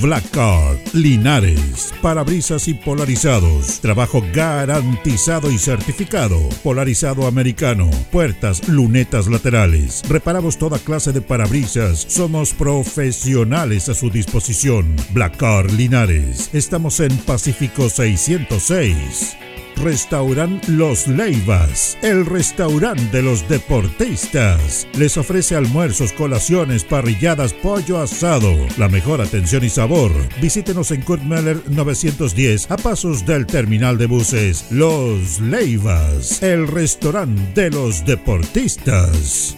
[0.00, 10.02] Black Card, Linares, parabrisas y polarizados, trabajo garantizado y certificado, polarizado americano, puertas, lunetas laterales,
[10.08, 14.94] reparamos toda clase de parabrisas, somos profesionales a su disposición.
[15.12, 19.47] Black Card Linares, estamos en Pacífico 606.
[19.82, 24.86] Restaurant Los Leivas, el restaurante de los deportistas.
[24.96, 30.12] Les ofrece almuerzos, colaciones, parrilladas, pollo asado, la mejor atención y sabor.
[30.40, 34.66] Visítenos en Kurt Meller 910 a pasos del terminal de buses.
[34.70, 39.57] Los Leivas, el restaurante de los deportistas.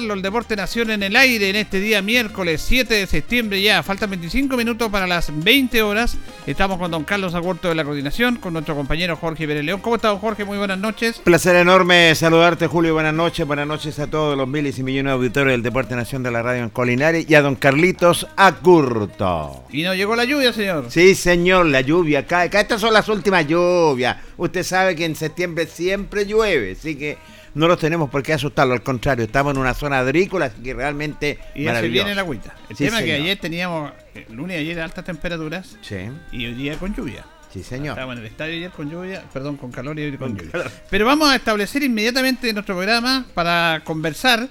[0.00, 3.82] El Deporte Nación en el aire en este día miércoles 7 de septiembre ya.
[3.82, 6.16] Faltan 25 minutos para las 20 horas.
[6.50, 9.80] Estamos con don Carlos Agurto de la coordinación, con nuestro compañero Jorge León.
[9.80, 10.44] ¿Cómo está don Jorge?
[10.44, 11.20] Muy buenas noches.
[11.20, 12.92] Placer enorme saludarte, Julio.
[12.92, 13.46] Buenas noches.
[13.46, 16.42] Buenas noches a todos los miles y millones de auditores del Deporte Nación de la
[16.42, 19.64] Radio en Colinares y a don Carlitos Acurto.
[19.70, 20.86] Y no llegó la lluvia, señor.
[20.88, 22.48] Sí, señor, la lluvia cae.
[22.48, 24.16] Acá estas son las últimas lluvias.
[24.36, 27.16] Usted sabe que en septiembre siempre llueve, así que
[27.54, 28.74] no los tenemos por qué asustarlo.
[28.74, 32.22] Al contrario, estamos en una zona agrícola, así que realmente Y ya se viene la
[32.22, 32.54] agüita.
[32.68, 33.92] El Sí, tema es que ayer teníamos,
[34.28, 35.96] el lunes y ayer altas temperaturas Sí.
[36.32, 37.24] y hoy día con lluvia.
[37.52, 37.90] Sí, señor.
[37.94, 40.70] Estábamos en el estadio ayer con lluvia, perdón, con calor y hoy con lluvia.
[40.88, 44.48] Pero vamos a establecer inmediatamente nuestro programa para conversar,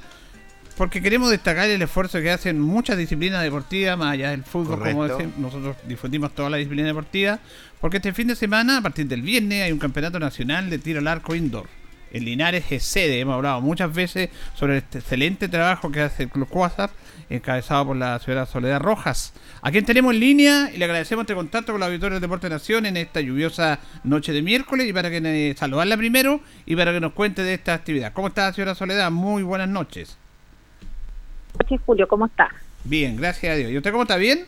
[0.76, 5.08] porque queremos destacar el esfuerzo que hacen muchas disciplinas deportivas, más allá del fútbol, como
[5.08, 7.40] decimos, nosotros difundimos toda la disciplina deportiva,
[7.80, 11.00] porque este fin de semana, a partir del viernes, hay un campeonato nacional de tiro
[11.00, 11.68] al arco indoor.
[12.12, 16.30] En Linares es sede, hemos hablado muchas veces sobre este excelente trabajo que hace el
[16.30, 16.90] Club Cuásar,
[17.30, 21.36] encabezado por la señora Soledad Rojas, a quien tenemos en línea y le agradecemos este
[21.36, 25.10] contacto con la Auditorio del Deporte Nación en esta lluviosa noche de miércoles y para
[25.10, 28.14] que eh, saludarla primero y para que nos cuente de esta actividad.
[28.14, 29.12] ¿Cómo está, señora Soledad?
[29.12, 30.18] Muy buenas noches.
[31.60, 32.50] noches, Julio, ¿cómo está?
[32.84, 33.72] Bien, gracias a Dios.
[33.72, 34.18] ¿Y usted cómo está?
[34.18, 34.46] ¿Bien?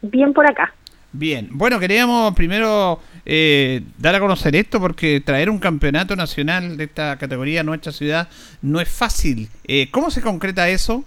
[0.00, 0.72] Bien por acá.
[1.12, 1.48] Bien.
[1.52, 7.18] Bueno, queríamos primero eh, dar a conocer esto porque traer un campeonato nacional de esta
[7.18, 8.28] categoría a nuestra ciudad
[8.62, 9.50] no es fácil.
[9.64, 11.04] Eh, ¿Cómo se concreta eso?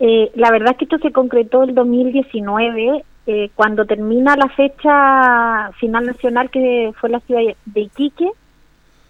[0.00, 5.70] Eh, la verdad es que esto se concretó el 2019, eh, cuando termina la fecha
[5.78, 8.30] final nacional que fue la ciudad de Iquique,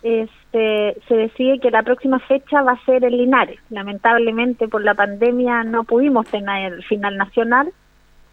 [0.03, 3.61] este, se decide que la próxima fecha va a ser en Linares.
[3.71, 7.71] Lamentablemente por la pandemia no pudimos tener final nacional,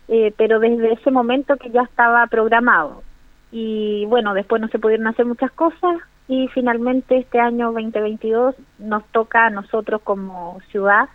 [0.07, 3.03] eh, pero desde ese momento que ya estaba programado.
[3.51, 5.97] Y bueno, después no se pudieron hacer muchas cosas
[6.27, 11.09] y finalmente este año 2022 nos toca a nosotros como ciudad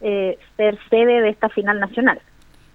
[0.00, 2.20] eh, ser sede de esta final nacional.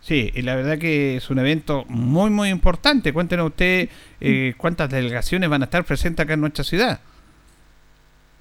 [0.01, 3.11] Sí, y la verdad que es un evento muy, muy importante.
[3.11, 3.89] Cuéntenos usted
[4.21, 6.99] eh, cuántas delegaciones van a estar presentes acá en nuestra ciudad.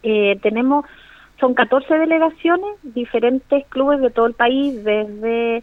[0.02, 0.84] Eh, tenemos,
[1.40, 5.62] son 14 delegaciones, diferentes clubes de todo el país, desde,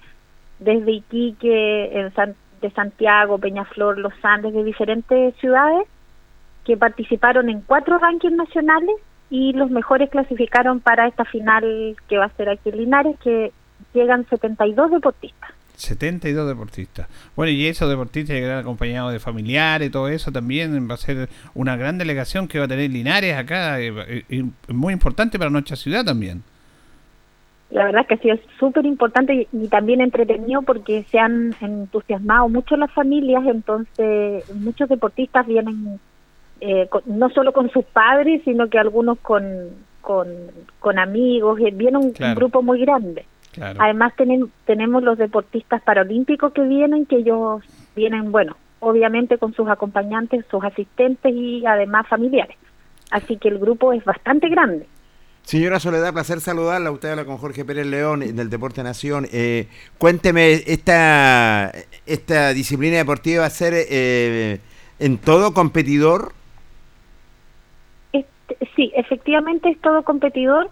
[0.59, 5.88] desde Iquique, en San- de Santiago, Peñaflor, Los Andes, de diferentes ciudades,
[6.65, 8.95] que participaron en cuatro rankings nacionales
[9.31, 13.54] y los mejores clasificaron para esta final que va a ser aquí en Linares, que
[13.94, 15.51] llegan 72 deportistas.
[15.78, 17.07] 72 deportistas.
[17.36, 20.88] Bueno, y esos deportistas llegarán acompañados de familiares y todo eso también.
[20.88, 23.80] Va a ser una gran delegación que va a tener Linares acá.
[23.80, 26.44] eh, eh, eh, muy importante para nuestra ciudad también.
[27.69, 32.50] La verdad que ha sido súper importante y, y también entretenido porque se han entusiasmado
[32.50, 35.98] mucho las familias, entonces muchos deportistas vienen
[36.62, 39.44] eh, con- no solo con sus padres, sino que algunos con,
[40.02, 40.28] con,
[40.80, 43.25] con amigos, eh, viene un, grupo muy grande.
[43.52, 43.80] Claro.
[43.81, 47.62] Además tenen- tenemos los deportistas paralímpicos que vienen, que ellos
[47.96, 52.56] vienen, bueno, obviamente con sus acompañantes, sus asistentes y además familiares.
[53.12, 54.88] Así que el grupo es bastante grande.
[55.44, 56.92] Señora Soledad, placer saludarla.
[56.92, 59.28] Usted habla con Jorge Pérez León del Deporte Nación.
[59.34, 59.68] Eh,
[59.98, 61.72] cuénteme, esta,
[62.06, 64.60] ¿esta disciplina deportiva va a ser eh,
[65.00, 66.34] en todo competidor?
[68.75, 70.69] Sí, efectivamente es todo competidor,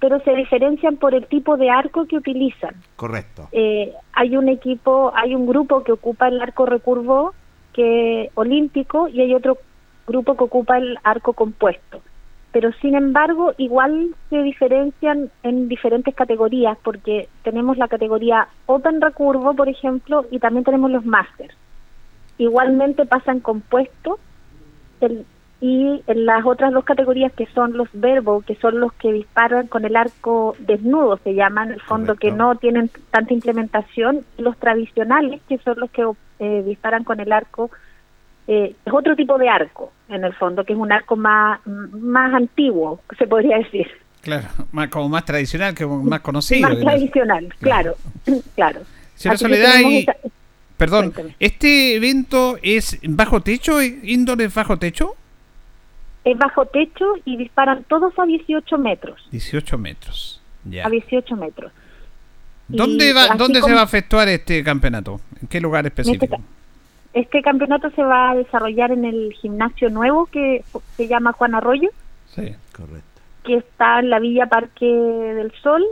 [0.00, 2.74] pero se diferencian por el tipo de arco que utilizan.
[2.96, 3.48] Correcto.
[3.52, 7.34] Eh, hay un equipo, hay un grupo que ocupa el arco recurvo
[7.72, 9.58] que olímpico y hay otro
[10.06, 12.02] grupo que ocupa el arco compuesto.
[12.50, 19.54] Pero sin embargo, igual se diferencian en diferentes categorías porque tenemos la categoría Open Recurvo,
[19.54, 21.56] por ejemplo, y también tenemos los Masters.
[22.36, 24.18] Igualmente pasan compuesto
[25.00, 25.24] el-
[25.64, 29.68] y en las otras dos categorías que son los verbo, que son los que disparan
[29.68, 34.56] con el arco desnudo, se llaman, en el fondo que no tienen tanta implementación, los
[34.58, 36.04] tradicionales, que son los que
[36.40, 37.70] eh, disparan con el arco,
[38.48, 42.34] eh, es otro tipo de arco, en el fondo, que es un arco más, más
[42.34, 43.86] antiguo, se podría decir,
[44.20, 46.68] Claro, más, como más tradicional, que más conocido.
[46.68, 46.92] más digamos.
[46.94, 47.94] tradicional, claro,
[48.56, 48.80] claro.
[49.14, 50.06] Señora que Soledad, y-
[50.76, 51.36] Perdón, Cuéntame.
[51.38, 53.80] ¿este evento es bajo techo?
[53.80, 55.14] ¿Indoor es bajo techo?
[56.24, 60.40] Es bajo techo y disparan todos a 18 metros, 18 metros.
[60.64, 60.86] Ya.
[60.86, 61.72] a 18 metros.
[62.68, 65.20] ¿Dónde, Y va, ¿dónde se va a efectuar este campeonato?
[65.40, 66.40] ¿En qué lugar específico?
[67.12, 70.64] Este campeonato se va a desarrollar en el gimnasio nuevo que
[70.96, 71.90] se llama Juan Arroyo,
[72.34, 72.54] Sí.
[72.74, 73.02] Correcto.
[73.44, 75.82] que está en la Villa Parque del Sol.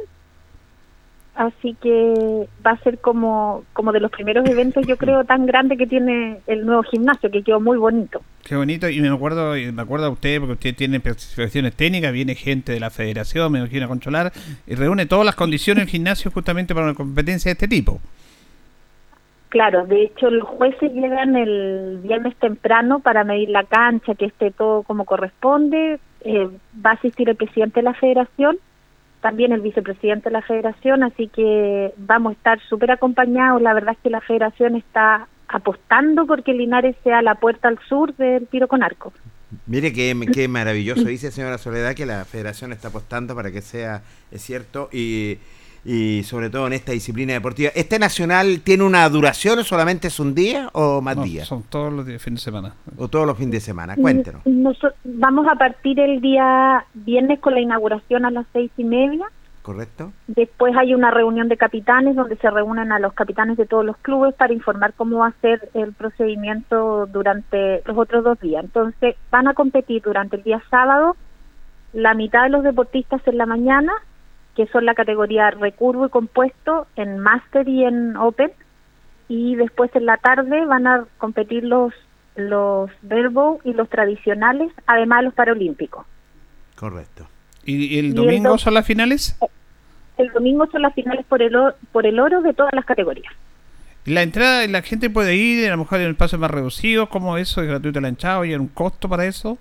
[1.34, 5.76] Así que va a ser como, como de los primeros eventos, yo creo, tan grande
[5.76, 8.20] que tiene el nuevo gimnasio, que quedó muy bonito.
[8.44, 12.12] Qué bonito, y me acuerdo, y me acuerdo a usted, porque usted tiene especificaciones técnicas,
[12.12, 14.32] viene gente de la federación, me imagino a controlar,
[14.66, 18.00] y reúne todas las condiciones del gimnasio justamente para una competencia de este tipo.
[19.50, 24.52] Claro, de hecho los jueces llegan el viernes temprano para medir la cancha, que esté
[24.52, 25.98] todo como corresponde.
[26.20, 26.48] Eh,
[26.84, 28.58] va a asistir el presidente de la federación,
[29.20, 33.60] también el vicepresidente de la federación, así que vamos a estar súper acompañados.
[33.60, 38.14] La verdad es que la federación está apostando porque Linares sea la puerta al sur
[38.16, 39.12] del tiro con arco.
[39.66, 44.02] Mire qué, qué maravilloso dice señora Soledad que la federación está apostando para que sea
[44.30, 45.38] es cierto y
[45.84, 47.70] y sobre todo en esta disciplina deportiva.
[47.74, 51.48] ¿Este nacional tiene una duración o solamente es un día o más No, días?
[51.48, 52.74] Son todos los días, fin de semana.
[52.98, 53.96] O todos los fines de semana.
[53.96, 54.42] Cuéntenos.
[54.44, 59.24] Noso- vamos a partir el día viernes con la inauguración a las seis y media.
[59.62, 60.12] ¿Correcto?
[60.26, 63.96] Después hay una reunión de capitanes donde se reúnen a los capitanes de todos los
[63.98, 68.64] clubes para informar cómo va a ser el procedimiento durante los otros dos días.
[68.64, 71.14] Entonces van a competir durante el día sábado
[71.92, 73.92] la mitad de los deportistas en la mañana,
[74.60, 78.52] que son la categoría recurvo y compuesto en Master y en Open,
[79.26, 81.94] y después en la tarde van a competir los
[82.36, 86.04] los verbo y los tradicionales, además de los paralímpicos.
[86.76, 87.26] Correcto.
[87.64, 89.36] ¿Y, y el domingo do- son las finales?
[90.18, 93.32] El domingo son las finales por el, o- por el oro de todas las categorías.
[94.04, 97.36] La entrada, la gente puede ir, a lo mejor en el paso más reducido, ¿cómo
[97.38, 97.62] eso?
[97.62, 98.44] ¿Es gratuito la?
[98.44, 99.56] ¿Y hay un costo para eso?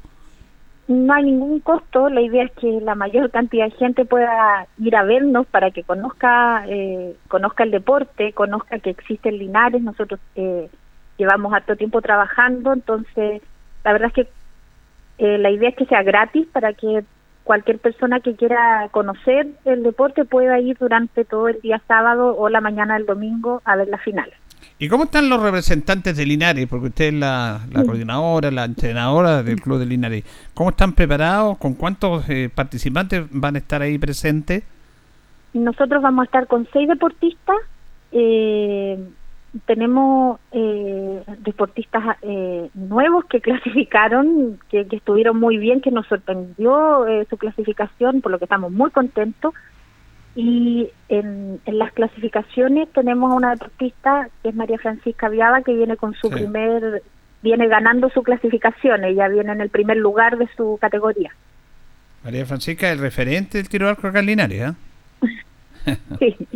[0.90, 4.96] No hay ningún costo, la idea es que la mayor cantidad de gente pueda ir
[4.96, 10.20] a vernos para que conozca eh, conozca el deporte, conozca que existe el Linares, nosotros
[10.34, 10.68] eh,
[11.18, 13.44] llevamos harto tiempo trabajando, entonces
[13.84, 14.32] la verdad es que
[15.20, 17.04] eh, la idea es que sea gratis para que
[17.44, 22.50] cualquier persona que quiera conocer el deporte pueda ir durante todo el día sábado o
[22.50, 24.34] la mañana del domingo a ver las finales.
[24.82, 26.66] ¿Y cómo están los representantes de Linares?
[26.68, 30.24] Porque usted es la, la coordinadora, la entrenadora del Club de Linares.
[30.54, 31.58] ¿Cómo están preparados?
[31.58, 34.64] ¿Con cuántos eh, participantes van a estar ahí presentes?
[35.54, 37.58] Nosotros vamos a estar con seis deportistas.
[38.14, 38.98] eh,
[39.66, 47.08] tenemos eh, deportistas eh, nuevos que clasificaron, que, que estuvieron muy bien, que nos sorprendió
[47.08, 49.54] eh, su clasificación, por lo que estamos muy contentos.
[50.42, 55.74] Y en, en las clasificaciones tenemos a una deportista que es María Francisca Viaba, que
[55.74, 56.34] viene con su Sí.
[56.36, 57.04] primer,
[57.42, 61.32] viene ganando su clasificación, ella viene en el primer lugar de su categoría.
[62.24, 64.76] María Francisca, el referente del tiro al arco acá en Linares, ¿ah?
[66.20, 66.36] Sí.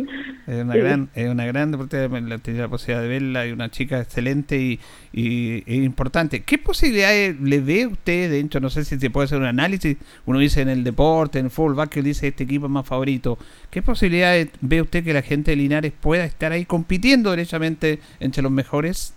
[0.46, 0.78] Es una Sí.
[0.80, 4.78] gran, es una gran deportista, la- la posibilidad de verla, y una chica excelente y,
[5.14, 6.42] y, importante.
[6.42, 8.60] ¿Qué posibilidades le ve usted dentro?
[8.60, 9.96] No sé si se puede hacer un análisis.
[10.26, 13.38] Uno dice en el deporte, en el fútbol, básquet, dice este equipo es más favorito.
[13.70, 18.42] ¿Qué posibilidades ve usted que la gente de Linares pueda estar ahí compitiendo derechamente entre
[18.42, 19.14] los mejores?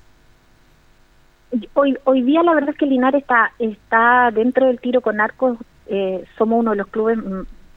[1.73, 5.57] Hoy, hoy día la verdad es que Linares está, está dentro del tiro con arcos,
[5.87, 7.17] eh, somos uno de los clubes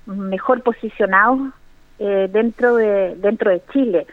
[0.06, 1.52] mejor posicionados
[2.00, 4.06] eh, dentro de dentro de Chile.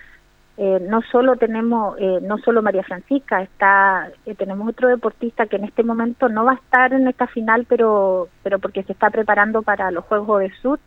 [0.57, 5.55] Eh, no solo tenemos, eh, no solo María Francisca, está eh, tenemos otro deportista que
[5.55, 9.09] en este momento no va a estar en esta final, pero pero porque se está
[9.09, 10.79] preparando para los Juegos de Sur,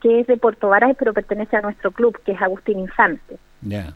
[0.00, 3.36] que es de Puerto Varas, pero pertenece a nuestro club, que es Agustín Infante.
[3.62, 3.92] Ya.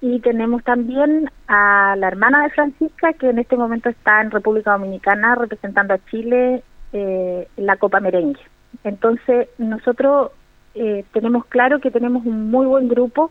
[0.00, 4.72] Y tenemos también a la hermana de Francisca, que en este momento está en República
[4.72, 8.40] Dominicana representando a Chile eh, en la Copa Merengue.
[8.82, 10.32] Entonces, nosotros
[10.74, 13.30] eh, tenemos claro que tenemos un muy buen grupo.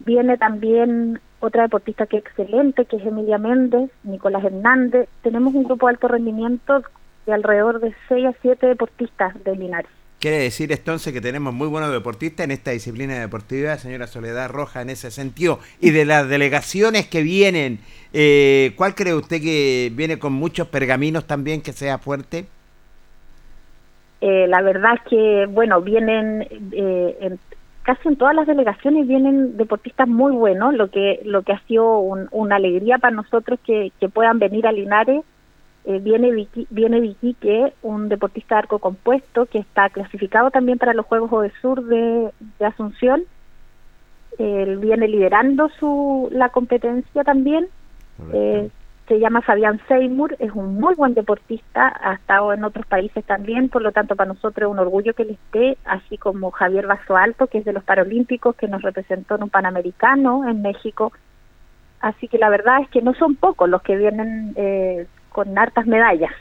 [0.00, 5.08] Viene también otra deportista que es excelente, que es Emilia Méndez, Nicolás Hernández.
[5.22, 6.82] Tenemos un grupo de alto rendimiento
[7.26, 9.90] de alrededor de 6 a 7 deportistas de Linares.
[10.18, 14.80] Quiere decir entonces que tenemos muy buenos deportistas en esta disciplina deportiva, señora Soledad Roja,
[14.80, 15.60] en ese sentido.
[15.78, 17.80] Y de las delegaciones que vienen,
[18.14, 22.46] eh, ¿cuál cree usted que viene con muchos pergaminos también que sea fuerte?
[24.20, 26.42] Eh, la verdad es que, bueno, vienen
[26.72, 27.38] eh, en-
[27.82, 31.98] casi en todas las delegaciones vienen deportistas muy buenos, lo que lo que ha sido
[32.00, 35.22] un- una alegría para nosotros que, que puedan venir a Linares.
[35.84, 40.78] Eh, viene Vicky, viene Vicky, que un deportista de arco compuesto que está clasificado también
[40.78, 43.22] para los Juegos de Sur de, de Asunción.
[44.38, 47.68] Él viene liderando su la competencia también.
[48.32, 48.68] Eh,
[49.08, 53.68] se llama Fabián Seymour, es un muy buen deportista, ha estado en otros países también,
[53.68, 57.16] por lo tanto para nosotros es un orgullo que él esté, así como Javier Vaso
[57.16, 61.12] Alto, que es de los Paralímpicos, que nos representó en un Panamericano en México.
[62.00, 65.86] Así que la verdad es que no son pocos los que vienen eh, con hartas
[65.86, 66.32] medallas.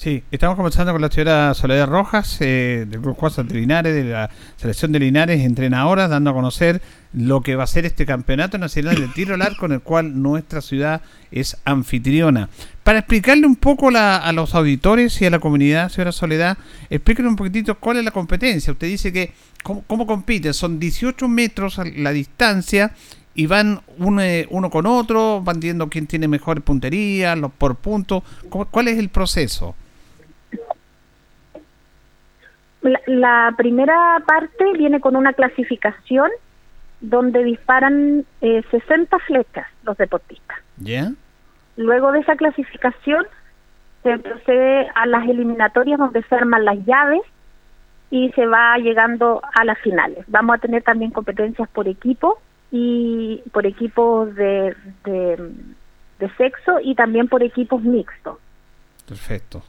[0.00, 4.04] Sí, estamos conversando con la señora Soledad Rojas, eh, del Club Juan de Linares, de
[4.04, 6.80] la selección de Linares, entrenadora, dando a conocer
[7.12, 10.22] lo que va a ser este campeonato nacional de tiro al arco en el cual
[10.22, 12.48] nuestra ciudad es anfitriona.
[12.82, 16.56] Para explicarle un poco la- a los auditores y a la comunidad, señora Soledad,
[16.88, 18.72] explíquenos un poquitito cuál es la competencia.
[18.72, 20.54] Usted dice que, ¿cómo, cómo compiten?
[20.54, 22.92] Son 18 metros la distancia
[23.34, 27.76] y van uno, eh, uno con otro, van viendo quién tiene mejor puntería, los por
[27.76, 28.22] puntos.
[28.48, 29.74] ¿Cómo- ¿Cuál es el proceso?
[32.82, 36.30] La, la primera parte viene con una clasificación
[37.00, 40.58] donde disparan eh, 60 flechas los deportistas.
[40.78, 41.12] ¿Ya?
[41.76, 43.26] Luego de esa clasificación
[44.02, 47.22] se procede a las eliminatorias donde se arman las llaves
[48.10, 50.24] y se va llegando a las finales.
[50.28, 57.28] Vamos a tener también competencias por equipo y por equipos de, de, sexo y también
[57.28, 58.38] por equipos mixtos.
[59.06, 59.62] Perfecto.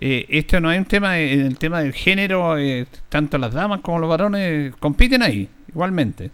[0.00, 3.80] Eh, esto no hay un tema, en el tema del género, eh, tanto las damas
[3.80, 6.30] como los varones compiten ahí, igualmente.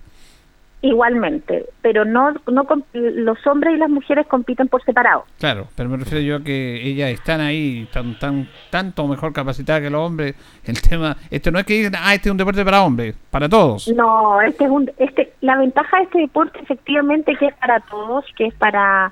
[0.83, 5.25] Igualmente, pero no, no los hombres y las mujeres compiten por separado.
[5.39, 9.83] Claro, pero me refiero yo a que ellas están ahí tan, tan tanto mejor capacitadas
[9.83, 10.37] que los hombres.
[10.65, 13.49] El tema, esto no es que digan, ah, este es un deporte para hombres, para
[13.49, 13.89] todos.
[13.89, 18.25] No, este es un, este, la ventaja de este deporte efectivamente que es para todos,
[18.37, 19.11] que es para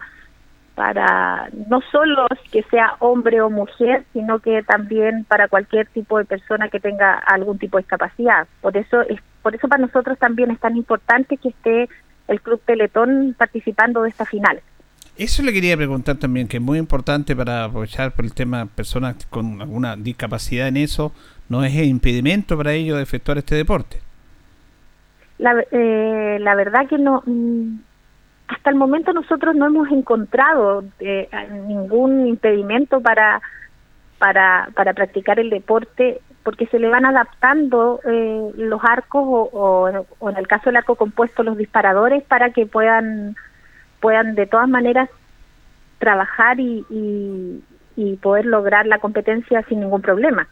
[0.75, 6.25] para no solo que sea hombre o mujer, sino que también para cualquier tipo de
[6.25, 8.49] persona que tenga algún tipo de discapacidad.
[8.61, 11.89] Por eso es por eso para nosotros también es tan importante que esté
[12.29, 14.63] el Club Teletón participando de esta final.
[15.17, 19.27] Eso le quería preguntar también, que es muy importante para aprovechar por el tema personas
[19.27, 21.13] con alguna discapacidad en eso,
[21.49, 23.99] ¿no es impedimento para ellos de efectuar este deporte?
[25.39, 27.23] La, eh, la verdad que no,
[28.49, 31.29] hasta el momento nosotros no hemos encontrado eh,
[31.67, 33.41] ningún impedimento para,
[34.19, 40.37] para, para practicar el deporte porque se le van adaptando eh, los arcos o, en
[40.37, 43.35] el caso del arco compuesto los disparadores para que puedan
[44.01, 45.09] puedan de todas maneras
[45.99, 46.85] trabajar y,
[47.97, 50.47] y poder lograr la competencia sin ningún problema.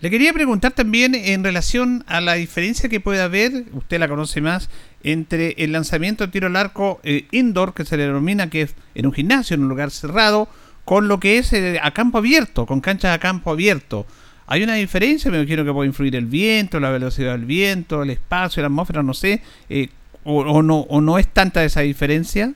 [0.00, 4.42] Le quería preguntar también en relación a la diferencia que puede haber, usted la conoce
[4.42, 4.68] más,
[5.06, 8.74] entre el lanzamiento de tiro al arco eh, indoor, que se le denomina que es
[8.96, 10.48] en un gimnasio, en un lugar cerrado,
[10.84, 14.04] con lo que es eh, a campo abierto, con canchas a campo abierto.
[14.48, 15.30] ¿Hay una diferencia?
[15.30, 19.04] Me imagino que puede influir el viento, la velocidad del viento, el espacio, la atmósfera,
[19.04, 19.42] no sé.
[19.68, 19.88] Eh,
[20.24, 22.52] o, no, ¿O no es tanta esa diferencia?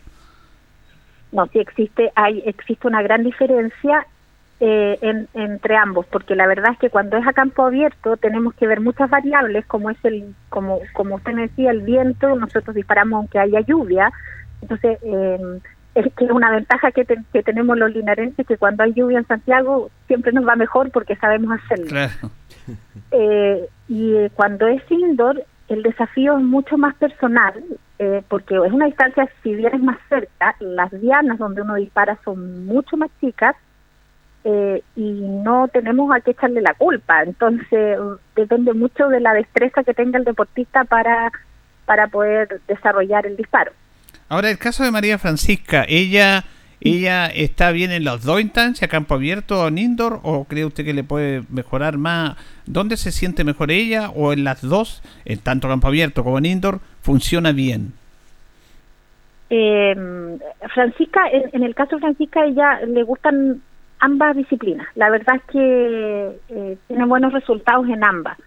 [1.30, 4.08] No, sí existe, hay, existe una gran diferencia
[4.62, 8.66] eh, entre ambos, porque la verdad es que cuando es a campo abierto tenemos que
[8.66, 13.16] ver muchas variables, como es el, como, como usted me decía, el viento, nosotros disparamos
[13.16, 14.12] aunque haya lluvia,
[14.60, 15.60] entonces eh,
[15.94, 19.26] es que es una ventaja que, que tenemos los linarenses, que cuando hay lluvia en
[19.26, 22.08] Santiago siempre nos va mejor porque sabemos hacerlo.
[23.12, 27.64] Eh, y cuando es indoor, el desafío es mucho más personal,
[28.28, 32.66] porque es una distancia, si bien es más cerca, las dianas donde uno dispara son
[32.66, 33.56] mucho más chicas,
[34.44, 37.22] eh, y no tenemos a qué echarle la culpa.
[37.22, 37.98] Entonces,
[38.34, 41.30] depende mucho de la destreza que tenga el deportista para,
[41.84, 43.72] para poder desarrollar el disparo.
[44.28, 46.44] Ahora, el caso de María Francisca, ¿ella
[46.80, 50.84] ella está bien en las dos instancias, campo abierto o en indoor, o cree usted
[50.84, 52.36] que le puede mejorar más?
[52.64, 54.10] ¿Dónde se siente mejor ella?
[54.10, 57.92] ¿O en las dos, en tanto campo abierto como en indoor, funciona bien?
[59.50, 59.94] Eh,
[60.72, 63.60] Francisca, en, en, el caso de Francisca, ella le gustan
[64.00, 64.86] ambas disciplinas.
[64.94, 68.38] La verdad es que eh, tiene buenos resultados en ambas.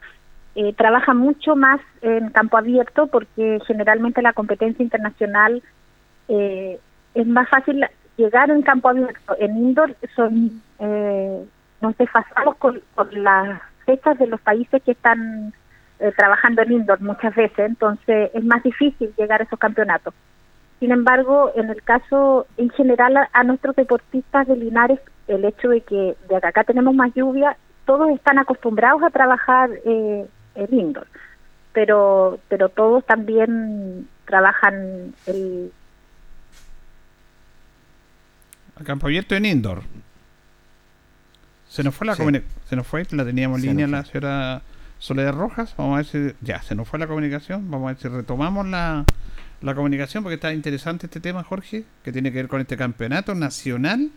[0.56, 5.64] Eh, trabaja mucho más en campo abierto porque generalmente la competencia internacional
[6.28, 6.80] eh,
[7.16, 7.86] es más fácil
[8.18, 9.36] llegar en campo abierto.
[9.40, 11.46] En indoor son eh,
[11.82, 15.54] nos desfasamos con, con las fechas de los países que están
[16.00, 20.14] eh, trabajando en indoor muchas veces, entonces es más difícil llegar a esos campeonatos.
[20.84, 25.80] Sin embargo, en el caso en general a, nuestros deportistas de Linares, el hecho de
[25.80, 31.08] que de acá tenemos más lluvia, todos están acostumbrados a trabajar eh, en indoor,
[31.72, 35.72] pero pero todos también trabajan el
[38.76, 39.84] a campo abierto en indoor.
[41.70, 44.64] Se nos fue la se nos fue, la teníamos en línea la señora
[45.00, 48.02] Soledad Rojas, vamos a ver si ya se nos fue la comunicación, vamos a ver
[48.02, 49.06] si retomamos la
[49.64, 53.34] la comunicación, porque está interesante este tema, Jorge, que tiene que ver con este campeonato
[53.34, 54.12] nacional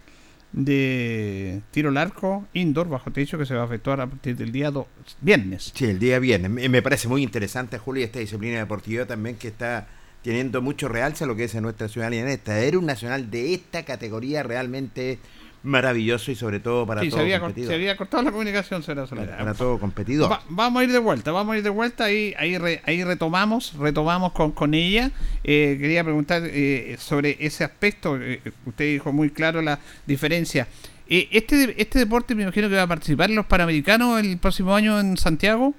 [0.52, 4.50] de tiro al arco indoor bajo techo que se va a efectuar a partir del
[4.50, 4.72] día
[5.20, 5.72] viernes.
[5.74, 6.50] Sí, el día viernes.
[6.50, 9.87] Me parece muy interesante, Julio, esta disciplina deportiva también que está
[10.22, 12.59] teniendo mucho realce a lo que es en nuestra ciudad en esta.
[12.59, 15.20] Era un nacional de esta categoría realmente
[15.66, 19.05] maravilloso y sobre todo para sí, todo se había, se había cortado la comunicación, será
[19.07, 20.38] Para, para, todo competidor.
[20.48, 24.33] vamos a ir de vuelta, vamos a ir de vuelta, ahí ahí, ahí retomamos, retomamos
[24.33, 25.11] con, con ella.
[25.44, 30.68] Eh, quería preguntar eh, sobre ese aspecto, eh, usted dijo muy claro la diferencia.
[31.09, 34.98] este, ¿Este deporte me imagino que va a participar en los Panamericanos el próximo año
[35.00, 35.74] en Santiago?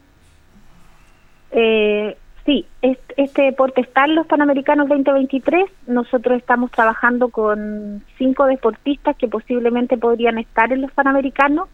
[1.52, 5.70] Eh, Sí, este deporte está en los Panamericanos 2023.
[5.88, 11.68] Nosotros estamos trabajando con cinco deportistas que posiblemente podrían estar en los Panamericanos.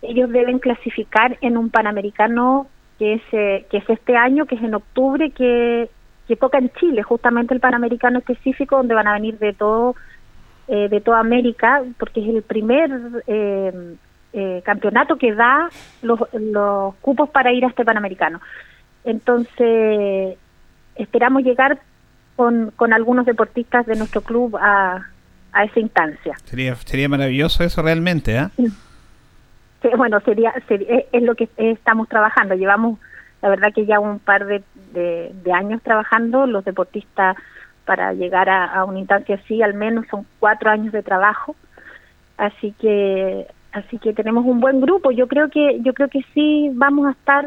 [0.00, 4.62] Ellos deben clasificar en un Panamericano que es, eh, que es este año, que es
[4.62, 5.90] en octubre, que,
[6.26, 9.94] que toca en Chile, justamente el Panamericano específico, donde van a venir de todo
[10.68, 12.90] eh, de toda América, porque es el primer
[13.26, 13.96] eh,
[14.32, 15.68] eh, campeonato que da
[16.00, 18.40] los, los cupos para ir a este Panamericano.
[19.04, 20.36] Entonces,
[20.96, 21.78] esperamos llegar
[22.36, 25.06] con, con algunos deportistas de nuestro club a,
[25.52, 26.34] a esa instancia.
[26.44, 28.50] Sería, sería maravilloso eso realmente, ¿ah?
[28.56, 32.54] Sí, bueno, sería, sería- es lo que estamos trabajando.
[32.54, 32.98] Llevamos,
[33.42, 34.62] la verdad que ya un par de,
[34.92, 37.36] de, de años trabajando, los deportistas
[37.84, 41.54] para llegar a, a una instancia así, al menos son cuatro años de trabajo.
[42.38, 45.10] Así que, así que tenemos un buen grupo.
[45.12, 47.46] Yo creo que, yo creo que sí vamos a estar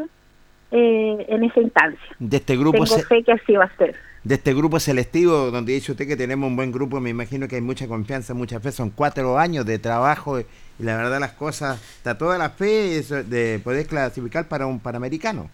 [0.72, 2.00] eh, en esa instancia.
[2.20, 3.96] De este grupo Tengo fe que así va a ser.
[4.24, 7.56] de este grupo selectivo, donde dice usted que tenemos un buen grupo, me imagino que
[7.56, 10.46] hay mucha confianza, mucha fe, son cuatro años de trabajo y
[10.80, 15.50] la verdad las cosas, está toda la fe eso, de poder clasificar para un Panamericano.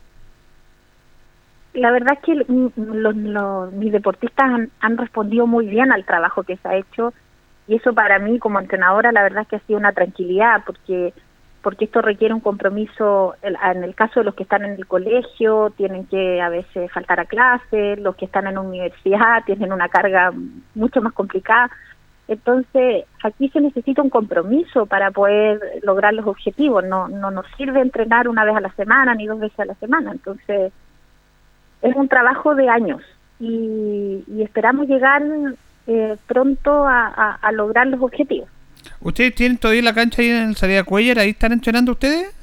[1.73, 6.43] La verdad es que los, los- mis deportistas han, han respondido muy bien al trabajo
[6.43, 7.13] que se ha hecho
[7.67, 11.13] y eso para mí como entrenadora la verdad es que ha sido una tranquilidad porque
[11.63, 15.71] porque esto requiere un compromiso en el caso de los que están en el colegio
[15.77, 20.33] tienen que a veces faltar a clase los que están en universidad tienen una carga
[20.75, 21.71] mucho más complicada.
[22.27, 26.83] Entonces aquí se necesita un compromiso para poder lograr los objetivos.
[26.83, 29.75] No no nos sirve entrenar una vez a la semana ni dos veces a la
[29.75, 30.11] semana.
[30.11, 30.73] Entonces
[31.81, 33.01] es un trabajo de años
[33.39, 35.23] y, y esperamos llegar
[35.87, 38.49] eh, pronto a lograr los objetivos.
[39.03, 41.19] ¿Ustedes tienen todavía la cancha ahí en el Salida Cuellar?
[41.19, 42.33] ¿Ahí están entrenando ustedes?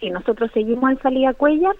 [0.00, 1.74] Y nosotros seguimos en Salida Cuellar,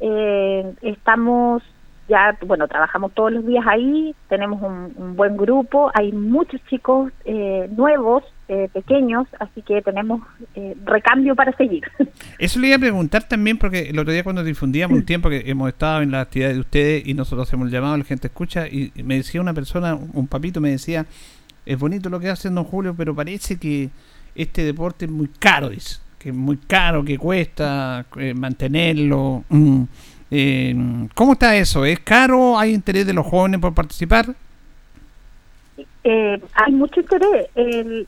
[0.00, 1.62] eh, estamos
[2.08, 7.12] ya, bueno, trabajamos todos los días ahí, tenemos un, un buen grupo, hay muchos chicos
[7.24, 10.20] eh, nuevos, eh, pequeños, así que tenemos
[10.54, 11.84] eh, recambio para seguir.
[12.38, 15.44] Eso le iba a preguntar también porque el otro día cuando difundíamos un tiempo que
[15.46, 18.66] hemos estado en la actividad de ustedes y nosotros hacemos el llamado, la gente escucha
[18.66, 21.06] y me decía una persona, un papito me decía,
[21.66, 23.90] es bonito lo que hace don Julio, pero parece que
[24.34, 29.44] este deporte es muy caro, dice, que es muy caro, que cuesta eh, mantenerlo.
[29.48, 29.82] mm.
[30.34, 30.74] Eh,
[31.14, 31.84] ¿Cómo está eso?
[31.84, 32.58] ¿Es caro?
[32.58, 34.34] ¿Hay interés de los jóvenes por participar?
[36.04, 37.48] Eh, hay mucho interés.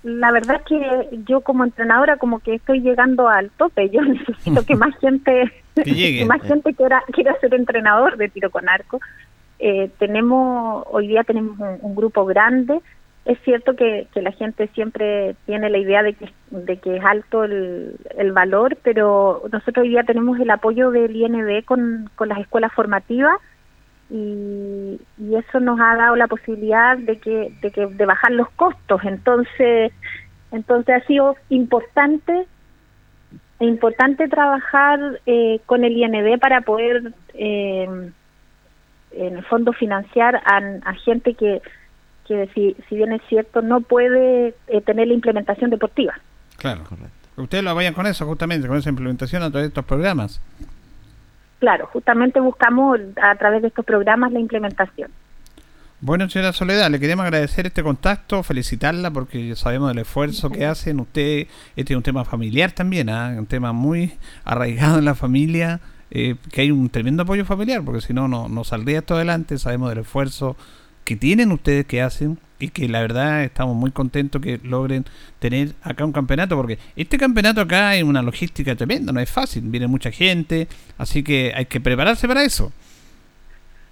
[0.02, 3.90] La verdad es que yo como entrenadora como que estoy llegando al tope.
[3.90, 6.24] Yo necesito que más gente, Que llegue.
[6.24, 9.00] más gente quiera, quiera ser entrenador de tiro con arco.
[9.58, 12.80] Eh, tenemos hoy día tenemos un, un grupo grande.
[13.24, 17.04] Es cierto que, que la gente siempre tiene la idea de que, de que es
[17.04, 22.28] alto el, el valor, pero nosotros hoy día tenemos el apoyo del IND con, con
[22.28, 23.38] las escuelas formativas
[24.10, 28.50] y, y eso nos ha dado la posibilidad de que de que de bajar los
[28.50, 29.00] costos.
[29.04, 29.92] Entonces
[30.52, 32.46] entonces ha sido importante
[33.60, 37.88] importante trabajar eh, con el IND para poder eh,
[39.12, 41.62] en el fondo financiar a, a gente que
[42.26, 46.14] que si, si bien es cierto no puede eh, tener la implementación deportiva
[46.58, 46.84] Claro.
[47.37, 50.40] Ustedes lo vayan con eso, justamente, con esa implementación a través de estos programas.
[51.58, 55.10] claro justamente buscamos a través de estos programas la implementación
[56.00, 61.00] Bueno, señora Soledad, le queremos agradecer este contacto, felicitarla porque sabemos del esfuerzo que hacen.
[61.00, 63.34] Usted, este es un tema familiar también, ¿ah?
[63.37, 68.00] un tema muy arraigado en la familia, eh, que hay un tremendo apoyo familiar, porque
[68.00, 69.58] si no, no, no saldría esto adelante.
[69.58, 70.56] Sabemos del esfuerzo
[71.04, 75.04] que tienen ustedes que hacen y que la verdad estamos muy contentos que logren
[75.38, 79.64] tener acá un campeonato, porque este campeonato acá es una logística tremenda, no es fácil,
[79.66, 82.72] viene mucha gente, así que hay que prepararse para eso.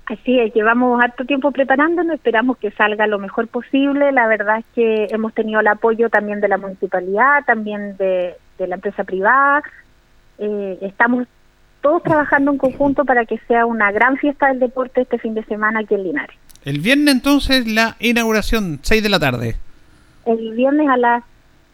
[0.06, 4.10] Así es, llevamos harto tiempo preparándonos, esperamos que salga lo mejor posible.
[4.12, 8.74] La verdad es que hemos tenido el apoyo también de la municipalidad, también de, la
[8.74, 9.62] empresa privada.
[10.38, 11.26] Eh, estamos
[11.80, 15.44] todos trabajando en conjunto para que sea una gran fiesta del deporte este fin de
[15.44, 16.36] semana aquí en Linares.
[16.64, 19.56] El viernes entonces la inauguración, 6 de la tarde.
[20.26, 21.24] El viernes a las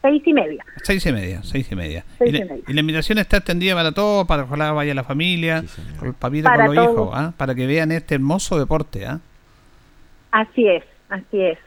[0.01, 0.63] seis y media.
[0.83, 2.03] Seis y media, seis y media.
[2.17, 2.63] Seis y, y la, media.
[2.67, 6.45] y la invitación está extendida para todos, para que vaya la familia, Sí, el papito,
[6.45, 6.97] Para con los todos.
[6.97, 7.33] hijos, ¿ah?
[7.37, 9.05] para que vean este hermoso deporte.
[9.05, 9.19] ¿ah?
[10.31, 11.57] Así es, así es.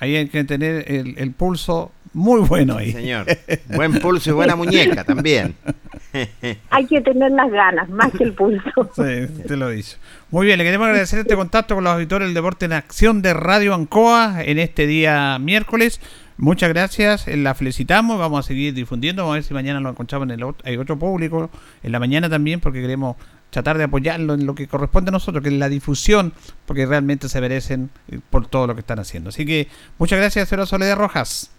[0.00, 2.86] Ahí hay que tener el, el pulso muy bueno ahí.
[2.86, 3.26] Sí, señor.
[3.74, 5.54] Buen pulso y buena muñeca también.
[6.70, 8.62] Hay que tener las ganas, más que el pulso.
[8.96, 9.96] Sí, te lo dice.
[10.30, 13.34] Muy bien, le queremos agradecer este contacto con los auditores del Deporte en Acción de
[13.34, 16.00] Radio Ancoa en este día miércoles.
[16.36, 20.26] Muchas gracias, la felicitamos, vamos a seguir difundiendo, vamos a ver si mañana lo encontramos
[20.26, 21.48] en el ot- hay otro público,
[21.84, 23.16] en la mañana también, porque queremos
[23.50, 26.32] tratar de apoyarlo en lo que corresponde a nosotros, que es la difusión,
[26.66, 29.28] porque realmente se merecen eh, por todo lo que están haciendo.
[29.28, 31.52] Así que muchas gracias, señora Soledad Rojas.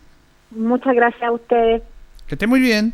[0.52, 1.82] Muchas gracias a ustedes.
[2.28, 2.94] Que esté muy bien.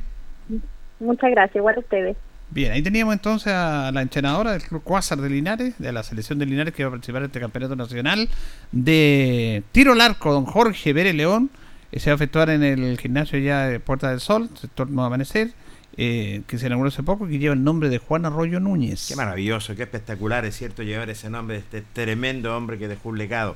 [1.00, 2.18] Muchas gracias, igual a ustedes.
[2.52, 6.38] Bien, ahí teníamos entonces a la entrenadora del Club Cuásar de Linares, de la selección
[6.38, 8.28] de Linares que va a participar en este campeonato nacional
[8.74, 11.50] de tiro al arco, don Jorge Pérez León,
[11.94, 15.52] se va a efectuar en el gimnasio ya de Puerta del Sol, sector Nuevo Amanecer,
[15.96, 19.08] eh, que se inauguró hace poco, que lleva el nombre de Juan Arroyo Núñez.
[19.08, 23.10] Qué maravilloso, qué espectacular, es cierto, llevar ese nombre de este tremendo hombre que dejó
[23.10, 23.56] un legado.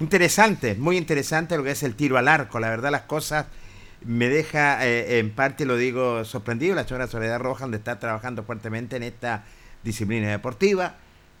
[0.00, 3.46] Interesante, muy interesante lo que es el tiro al arco, la verdad las cosas
[4.04, 8.44] me deja, eh, en parte lo digo, sorprendido, la señora Soledad Roja, donde está trabajando
[8.44, 9.44] fuertemente en esta
[9.82, 10.96] disciplina deportiva.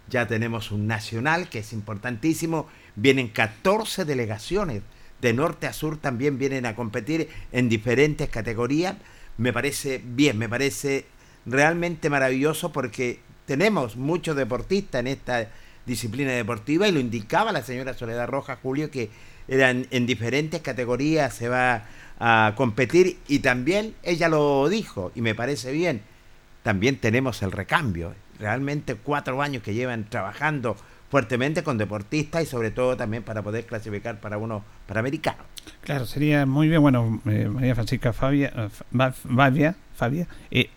[0.08, 2.66] Ya tenemos un nacional que es importantísimo.
[2.96, 4.82] Vienen 14 delegaciones
[5.20, 8.96] de norte a sur también vienen a competir en diferentes categorías.
[9.38, 11.06] Me parece bien, me parece
[11.46, 15.48] realmente maravilloso porque tenemos muchos deportistas en esta
[15.86, 19.10] disciplina deportiva y lo indicaba la señora Soledad Roja, Julio, que
[19.48, 21.84] eran en diferentes categorías se va
[22.18, 26.02] a competir y también ella lo dijo y me parece bien.
[26.62, 30.76] También tenemos el recambio, realmente cuatro años que llevan trabajando
[31.14, 35.44] fuertemente con deportistas y sobre todo también para poder clasificar para uno americano.
[35.82, 40.70] Claro, sería muy bien, bueno, eh, María Francisca Fabia, eh, Fabia, Fabia, eh,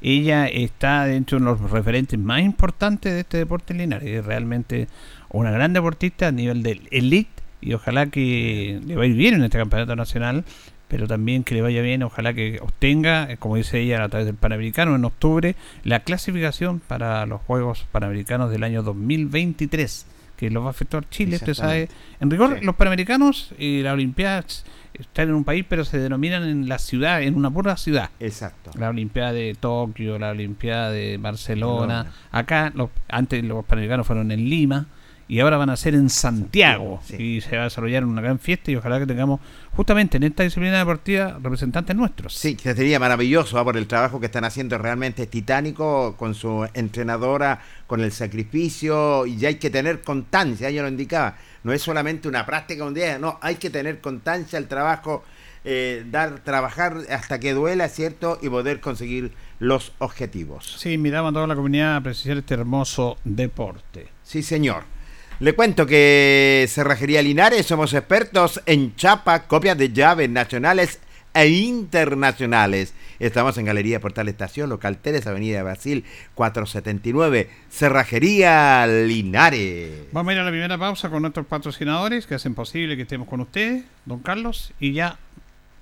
[0.00, 4.88] ella está dentro de los referentes más importantes de este deporte lineal, es realmente
[5.28, 9.58] una gran deportista a nivel del elite y ojalá que le vaya bien en este
[9.58, 10.42] campeonato nacional
[10.90, 14.26] pero también que le vaya bien, ojalá que obtenga, eh, como dice ella, a través
[14.26, 20.62] del Panamericano en octubre, la clasificación para los Juegos Panamericanos del año 2023, que lo
[20.62, 21.88] va a efectuar Chile, usted sabe.
[22.18, 26.68] En rigor, los Panamericanos y las Olimpiadas están en un país, pero se denominan en
[26.68, 28.10] la ciudad, en una pura ciudad.
[28.18, 28.72] Exacto.
[28.76, 32.06] La Olimpiada de Tokio, la Olimpiada de Barcelona.
[32.32, 34.88] Acá, los, antes los Panamericanos fueron en Lima
[35.30, 38.72] y ahora van a ser en Santiago y se va a desarrollar una gran fiesta
[38.72, 39.38] y ojalá que tengamos
[39.70, 42.34] justamente en esta disciplina deportiva representantes nuestros.
[42.34, 43.62] Sí, que sería maravilloso ¿ah?
[43.62, 49.36] por el trabajo que están haciendo realmente titánico con su entrenadora, con el sacrificio y
[49.36, 53.20] ya hay que tener constancia, ella lo indicaba, no es solamente una práctica un día,
[53.20, 55.22] no, hay que tener constancia, el trabajo,
[55.64, 58.40] eh, dar, trabajar hasta que duela, ¿cierto?
[58.42, 60.74] Y poder conseguir los objetivos.
[60.76, 64.08] Sí, miramos a toda la comunidad a precisar este hermoso deporte.
[64.24, 64.98] Sí, señor.
[65.40, 71.00] Le cuento que Cerrajería Linares somos expertos en chapa, copias de llaves nacionales
[71.32, 72.92] e internacionales.
[73.18, 80.08] Estamos en Galería Portal Estación, local Teres, Avenida Brasil 479, Cerrajería Linares.
[80.12, 83.26] Vamos a ir a la primera pausa con nuestros patrocinadores que hacen posible que estemos
[83.26, 85.16] con ustedes, don Carlos, y ya,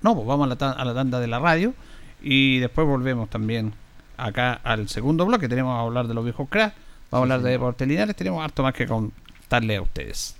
[0.01, 1.73] no, pues vamos a la, a la tanda de la radio
[2.21, 3.73] y después volvemos también
[4.15, 5.49] acá al segundo bloque.
[5.49, 6.77] Tenemos a hablar de los viejos cracks,
[7.11, 9.11] vamos a hablar de deportes Linares, tenemos harto más que con
[9.49, 10.35] darle a ustedes.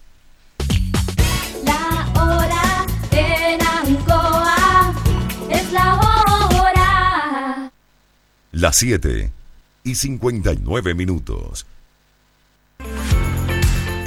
[1.65, 4.93] La hora en Ancoa
[5.49, 7.71] es la hora.
[8.51, 9.31] Las 7
[9.83, 11.65] y 59 minutos.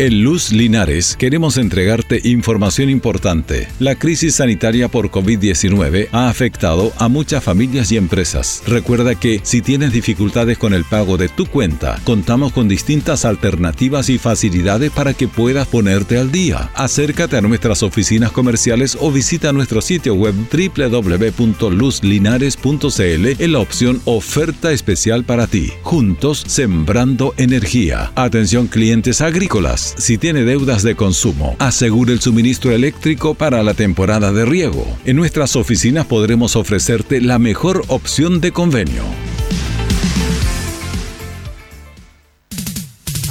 [0.03, 3.69] En Luz Linares queremos entregarte información importante.
[3.79, 8.65] La crisis sanitaria por COVID-19 ha afectado a muchas familias y empresas.
[8.67, 14.09] Recuerda que si tienes dificultades con el pago de tu cuenta, contamos con distintas alternativas
[14.09, 16.73] y facilidades para que puedas ponerte al día.
[16.75, 24.73] Acércate a nuestras oficinas comerciales o visita nuestro sitio web www.luzlinares.cl en la opción Oferta
[24.73, 25.71] especial para ti.
[25.83, 28.11] Juntos sembrando energía.
[28.17, 34.33] Atención clientes agrícolas si tiene deudas de consumo, asegure el suministro eléctrico para la temporada
[34.33, 34.87] de riego.
[35.05, 39.05] En nuestras oficinas podremos ofrecerte la mejor opción de convenio.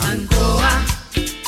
[0.02, 0.86] Ancoa,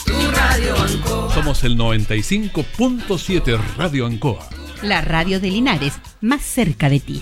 [0.06, 1.34] tu radio Ancoa.
[1.34, 4.50] Somos el 95.7 Radio Ancoa.
[4.82, 7.22] La radio de Linares, más cerca de ti.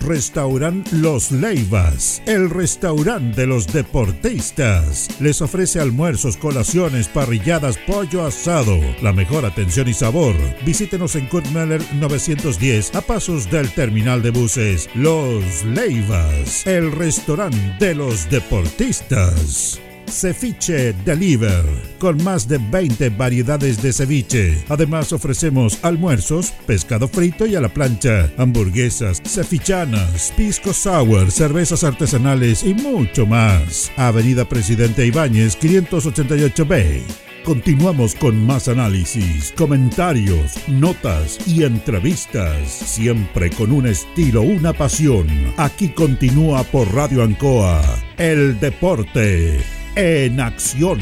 [0.00, 5.08] Restaurant Los Leivas, el restaurante de los deportistas.
[5.20, 10.34] Les ofrece almuerzos, colaciones, parrilladas, pollo asado, la mejor atención y sabor.
[10.64, 14.88] Visítenos en Kurt Meller 910 a pasos del terminal de buses.
[14.94, 19.80] Los Leivas, el restaurante de los deportistas.
[20.10, 21.64] Ceviche Deliver,
[21.98, 24.64] con más de 20 variedades de ceviche.
[24.68, 32.64] Además ofrecemos almuerzos, pescado frito y a la plancha, hamburguesas, cevichanas, pisco sour, cervezas artesanales
[32.64, 33.92] y mucho más.
[33.96, 37.02] Avenida Presidente Ibáñez 588B.
[37.44, 45.26] Continuamos con más análisis, comentarios, notas y entrevistas, siempre con un estilo, una pasión.
[45.56, 47.82] Aquí continúa por Radio Ancoa,
[48.18, 51.00] el deporte en acción.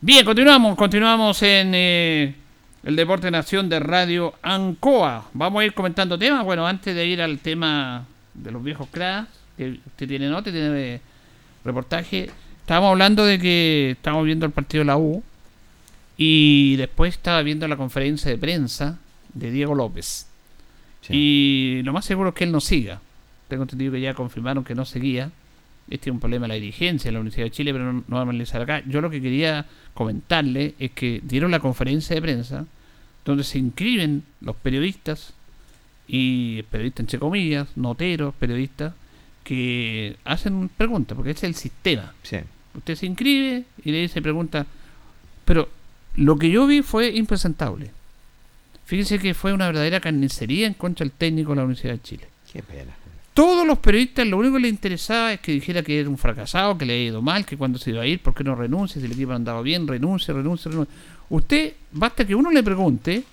[0.00, 2.34] Bien, continuamos, continuamos en eh,
[2.84, 5.24] el Deporte Nación de Radio Ancoa.
[5.32, 6.44] Vamos a ir comentando temas.
[6.44, 11.00] Bueno, antes de ir al tema de los viejos cracks, que usted tiene nota, tiene
[11.64, 12.30] reportaje.
[12.60, 15.22] Estábamos hablando de que estábamos viendo el partido de la U
[16.16, 18.98] y después estaba viendo la conferencia de prensa
[19.34, 20.26] de Diego López.
[21.10, 23.00] Y lo más seguro es que él no siga.
[23.48, 25.30] Tengo entendido que ya confirmaron que no seguía.
[25.88, 28.04] Este es un problema de la dirigencia de la Universidad de Chile, pero no, no
[28.08, 28.82] vamos a analizar acá.
[28.86, 32.66] Yo lo que quería comentarle es que dieron la conferencia de prensa
[33.24, 35.34] donde se inscriben los periodistas
[36.08, 38.94] y periodistas entre comillas, noteros, periodistas,
[39.42, 42.14] que hacen preguntas, porque ese es el sistema.
[42.22, 42.38] Sí.
[42.74, 44.66] Usted se inscribe y le dice pregunta,
[45.44, 45.68] pero
[46.16, 47.90] lo que yo vi fue impresentable.
[48.86, 52.28] Fíjense que fue una verdadera carnicería en contra del técnico de la Universidad de Chile.
[52.50, 52.92] Qué pena.
[53.34, 56.78] Todos los periodistas lo único que les interesaba es que dijera que era un fracasado,
[56.78, 58.98] que le había ido mal, que cuando se iba a ir, ¿por qué no renuncia?
[58.98, 60.94] Si el equipo andaba bien, renuncia, renuncia, renuncia.
[61.28, 63.24] Usted, basta que uno le pregunte,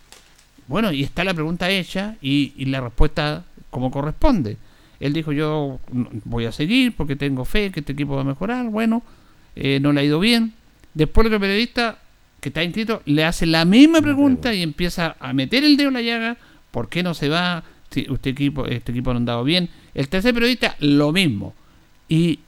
[0.67, 4.57] bueno, y está la pregunta hecha y, y la respuesta como corresponde.
[4.99, 5.79] Él dijo, yo
[6.25, 8.65] voy a seguir porque tengo fe que este equipo va a mejorar.
[8.69, 9.03] Bueno,
[9.55, 10.53] eh, no le ha ido bien.
[10.93, 11.99] Después el otro periodista
[12.43, 15.93] que está inscrito le hace la misma pregunta y empieza a meter el dedo en
[15.95, 16.38] la llaga.
[16.71, 17.63] ¿Por qué no se va?
[17.89, 19.69] Si usted equipo, este equipo no andaba bien.
[19.93, 21.53] El tercer periodista, lo mismo.
[22.10, 22.39] Y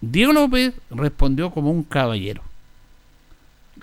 [0.00, 2.42] Diego López respondió como un caballero.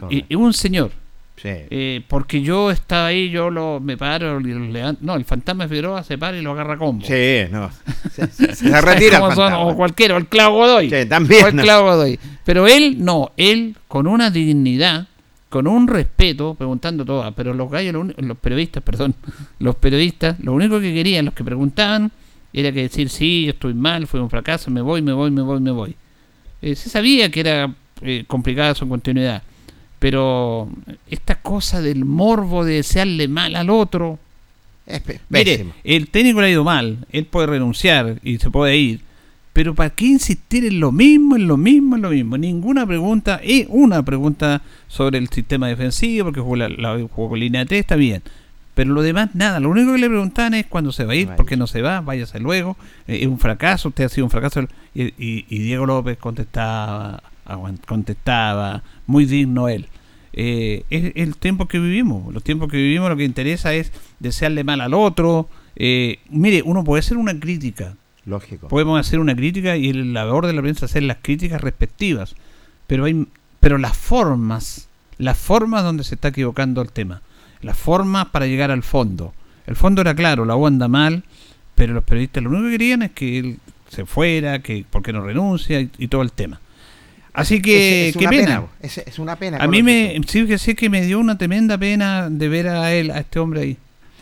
[0.09, 0.91] Y, un señor.
[1.35, 1.49] Sí.
[1.49, 5.01] Eh, porque yo estaba ahí, yo lo, me paro y lo levanto.
[5.03, 7.05] No, el fantasma de Figueroa se para y lo agarra combo.
[7.05, 7.69] Sí, no.
[8.11, 9.19] Se, se- se retira.
[9.19, 9.59] Fantasma.
[9.59, 10.89] O cualquiera, o el Clavo Godoy.
[10.89, 11.63] Sí, también, O el no.
[11.63, 12.19] Clavo Godoy.
[12.43, 15.07] Pero él no, él con una dignidad,
[15.49, 17.31] con un respeto, preguntando todo.
[17.33, 19.15] Pero los gallos, lo los periodistas, perdón,
[19.59, 22.11] los periodistas, lo único que querían, los que preguntaban,
[22.53, 25.41] era que decir, sí, yo estoy mal, fue un fracaso, me voy, me voy, me
[25.41, 25.95] voy, me voy.
[26.61, 29.43] Eh, se sabía que era eh, complicada su continuidad.
[29.99, 30.69] Pero
[31.09, 34.19] esta cosa del morbo de desearle mal al otro,
[34.85, 39.01] Es Mire, el técnico le ha ido mal, él puede renunciar y se puede ir,
[39.57, 42.37] pero ¿para qué insistir en lo mismo, en lo mismo, en lo mismo?
[42.37, 47.39] Ninguna pregunta, y una pregunta sobre el sistema defensivo, porque jugó, la, la- jugó con
[47.39, 48.21] línea T, está bien,
[48.75, 51.25] pero lo demás nada, lo único que le preguntaban es cuándo se va a ir,
[51.37, 54.29] por qué no se va, váyase luego, eh, es un fracaso, usted ha sido un
[54.29, 54.61] fracaso,
[54.93, 57.23] y, y- Diego López contestaba,
[57.87, 59.87] contestaba, muy digno él.
[60.33, 62.31] Eh, es el tiempo que vivimos.
[62.31, 65.49] Los tiempos que vivimos lo que interesa es desearle mal al otro.
[65.75, 67.95] Eh, mire, uno puede hacer una crítica.
[68.27, 68.67] Lógico.
[68.67, 72.35] Podemos hacer una crítica y el labor de la prensa es hacer las críticas respectivas.
[72.85, 73.25] Pero hay
[73.59, 74.87] pero las formas,
[75.17, 77.21] las formas donde se está equivocando el tema.
[77.61, 79.33] Las formas para llegar al fondo.
[79.65, 81.23] El fondo era claro, la U anda mal,
[81.73, 83.57] pero los periodistas lo único que querían es que él
[83.89, 86.59] se fuera, que por qué no renuncia y, y todo el tema.
[87.33, 88.63] Así que, Es- es qué pena.
[88.81, 89.57] Es, es una pena.
[89.57, 92.93] A mí me, sí que sí que me dio una tremenda pena de ver a
[92.93, 93.77] él, a este hombre ahí,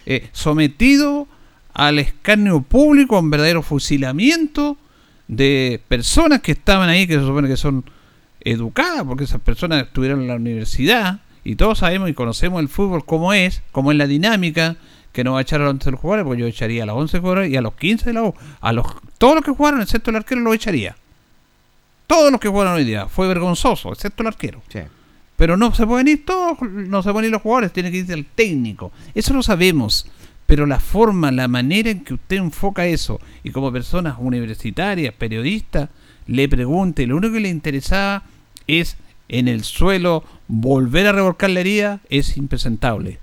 [0.05, 1.27] eh, sometido
[1.76, 4.78] al escarnio público, a un verdadero fusilamiento
[5.28, 7.84] de personas que estaban ahí, que se supone que son
[8.39, 13.05] educadas, porque esas personas estuvieron en la universidad y todos sabemos y conocemos el fútbol
[13.05, 14.78] como es, como es la dinámica,
[15.11, 17.19] que no va a echar a los 11 jugadores, porque yo echaría a los 11
[17.19, 18.86] jugadores y a los 15 de la U, a los
[19.17, 20.95] todos los que jugaron, excepto el arquero, lo echaría.
[22.07, 24.61] Todos los que jugaron hoy día, fue vergonzoso, excepto el arquero.
[24.69, 24.80] Sí.
[25.36, 28.13] Pero no se pueden ir todos, no se pueden ir los jugadores, tiene que irse
[28.13, 28.91] el técnico.
[29.13, 30.07] Eso lo sabemos.
[30.45, 35.89] Pero la forma, la manera en que usted enfoca eso, y como personas universitarias, periodistas,
[36.27, 38.23] le pregunte, lo único que le interesaba
[38.67, 43.19] es en el suelo volver a revolcar la herida, es impresentable.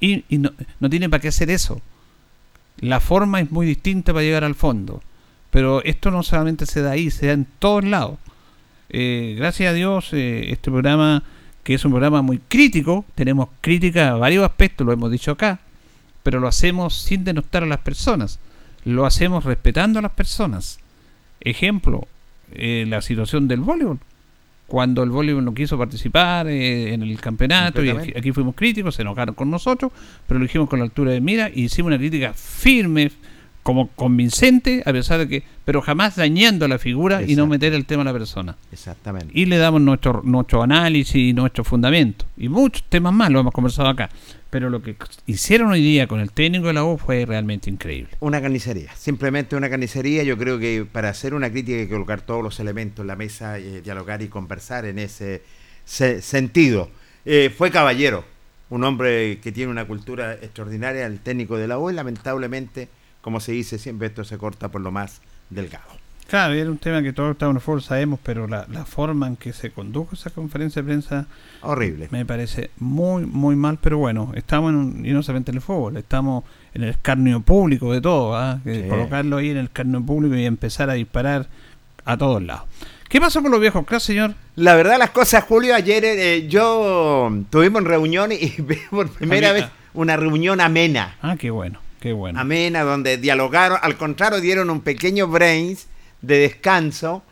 [0.00, 1.80] Y, y no, no tiene para qué hacer eso.
[2.80, 5.02] La forma es muy distinta para llegar al fondo.
[5.50, 8.18] Pero esto no solamente se da ahí, se da en todos lados.
[8.90, 11.22] Eh, gracias a Dios, eh, este programa,
[11.64, 15.60] que es un programa muy crítico, tenemos crítica a varios aspectos, lo hemos dicho acá,
[16.26, 18.40] pero lo hacemos sin denostar a las personas,
[18.84, 20.80] lo hacemos respetando a las personas.
[21.38, 22.08] Ejemplo,
[22.50, 24.00] eh, la situación del voleibol.
[24.66, 29.02] Cuando el voleibol no quiso participar eh, en el campeonato, y aquí, fuimos críticos, se
[29.02, 29.92] enojaron con nosotros,
[30.26, 33.12] pero lo dijimos con la altura de mira y hicimos una crítica firme,
[33.66, 37.84] como convincente, a pesar de que, pero jamás dañando la figura y no meter el
[37.84, 39.32] tema a la persona Exactamente.
[39.34, 42.26] y le damos nuestro, nuestro análisis y nuestro fundamento.
[42.36, 44.08] Y muchos temas más lo hemos conversado acá.
[44.50, 44.94] Pero lo que
[45.26, 48.10] hicieron hoy día con el técnico de la U fue realmente increíble.
[48.20, 50.22] Una carnicería, simplemente una carnicería.
[50.22, 53.16] Yo creo que para hacer una crítica hay que colocar todos los elementos en la
[53.16, 55.42] mesa, eh, dialogar y conversar en ese
[55.84, 56.88] se- sentido.
[57.24, 58.24] Eh, fue caballero,
[58.70, 62.88] un hombre que tiene una cultura extraordinaria, el técnico de la U, y lamentablemente,
[63.26, 65.20] como se dice siempre, esto se corta por lo más
[65.50, 65.88] delgado.
[66.28, 69.34] Claro, era un tema que todos en el fútbol sabemos, pero la, la forma en
[69.34, 71.26] que se condujo esa conferencia de prensa
[71.62, 72.06] Horrible.
[72.12, 73.80] me parece muy, muy mal.
[73.82, 77.40] Pero bueno, estamos en un, y no solamente en el fútbol, estamos en el escarnio
[77.40, 78.36] público de todo.
[78.36, 78.60] ¿ah?
[78.64, 78.84] Sí.
[78.88, 81.48] Colocarlo ahí en el escarnio público y empezar a disparar
[82.04, 82.62] a todos lados.
[83.08, 84.34] ¿Qué pasó con los viejos clases, señor?
[84.54, 88.50] La verdad, las cosas, Julio, ayer eh, yo tuvimos reunión y
[88.90, 89.66] por primera Amena.
[89.66, 91.16] vez una reunión amena.
[91.22, 92.38] Ah, qué bueno, qué bueno.
[92.38, 95.86] amena, donde dialogaron, al contrario, dieron un pequeño brains
[96.22, 97.22] de descanso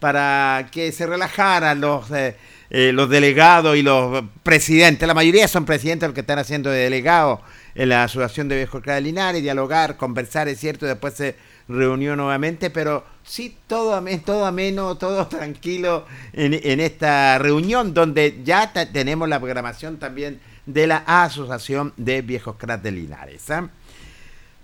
[0.00, 2.36] para que se relajaran los, eh,
[2.70, 5.06] eh, los delegados y los presidentes.
[5.06, 7.40] La mayoría son presidentes los que están haciendo de delegados
[7.74, 11.36] en la Asociación de Viejos de dialogar, conversar, es cierto, después se
[11.68, 19.28] reunió nuevamente, pero sí, todo todo, ameno, todo tranquilo en, esta reunión, donde ya tenemos
[19.28, 23.70] la programación también de la Asociación de Viejos Cras de.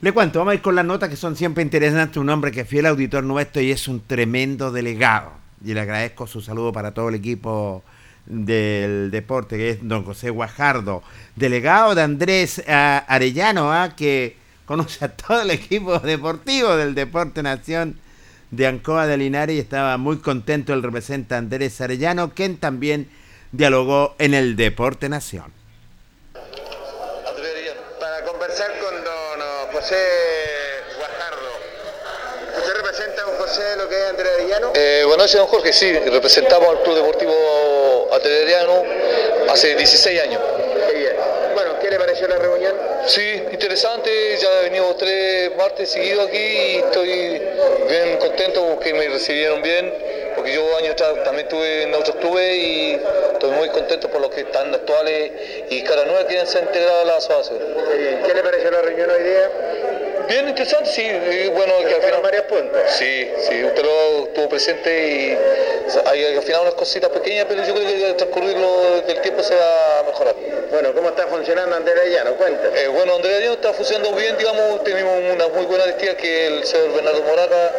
[0.01, 2.17] Le cuento, vamos a ir con las notas que son siempre interesantes.
[2.19, 5.33] Un hombre que es fiel auditor nuestro y es un tremendo delegado.
[5.65, 7.83] Y le agradezco su saludo para todo el equipo
[8.27, 11.03] del deporte, que es don José Guajardo,
[11.37, 17.43] delegado de Andrés ah, Arellano, ah, que conoce a todo el equipo deportivo del Deporte
[17.43, 17.99] Nación
[18.51, 23.09] de Ancoa de Linares y estaba muy contento el representante Andrés Arellano, quien también
[23.53, 25.53] dialogó en el Deporte Nación.
[28.01, 28.94] Para conversar con
[29.85, 29.97] José
[30.97, 31.61] Guajardo.
[32.57, 34.73] ¿Usted representa a don José lo que es Andrés Arellano?
[34.75, 35.75] Eh, buenas noches, don Jorge.
[35.75, 38.83] Sí, representamos al Club Deportivo Atletiano
[39.51, 40.41] hace 16 años.
[41.85, 41.91] Qué bien.
[41.91, 42.75] Bueno, ¿qué le pareció la reunión?
[43.07, 44.11] Sí, interesante.
[44.41, 47.43] Ya he venido tres martes seguidos aquí y estoy
[47.89, 49.93] bien contento porque me recibieron bien.
[50.35, 52.99] Porque yo años atrás también tuve en otros clubes y
[53.33, 55.31] estoy muy contento por los que están actuales
[55.71, 57.59] y cara nueva que se integrado a la asociación.
[57.97, 58.23] Bien.
[58.27, 60.04] ¿Qué le pareció la reunión hoy día?
[60.29, 61.03] Bien interesante, sí.
[61.03, 62.45] y bueno, que al final...
[62.49, 62.81] puntos.
[62.99, 65.39] Sí, sí, usted lo estuvo presente y
[66.07, 68.57] hay al final unas cositas pequeñas, pero yo creo que al transcurrir
[69.07, 70.35] del tiempo se va a mejorar.
[70.71, 72.35] Bueno, ¿cómo está funcionando Andrés Arellano?
[72.37, 72.81] Cuéntame.
[72.81, 76.95] Eh, bueno, Arellano está funcionando bien, digamos, tenemos una muy buena testiga que el señor
[76.95, 77.73] Bernardo Moraga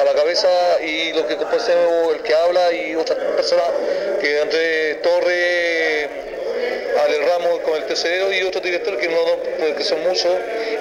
[0.00, 0.48] a la cabeza
[0.82, 3.66] y lo que componemos, el que habla y otras personas,
[4.20, 6.08] que Andrés Torres,
[7.04, 10.32] Ale Ramos con el tercero y otro director que no, que son muchos.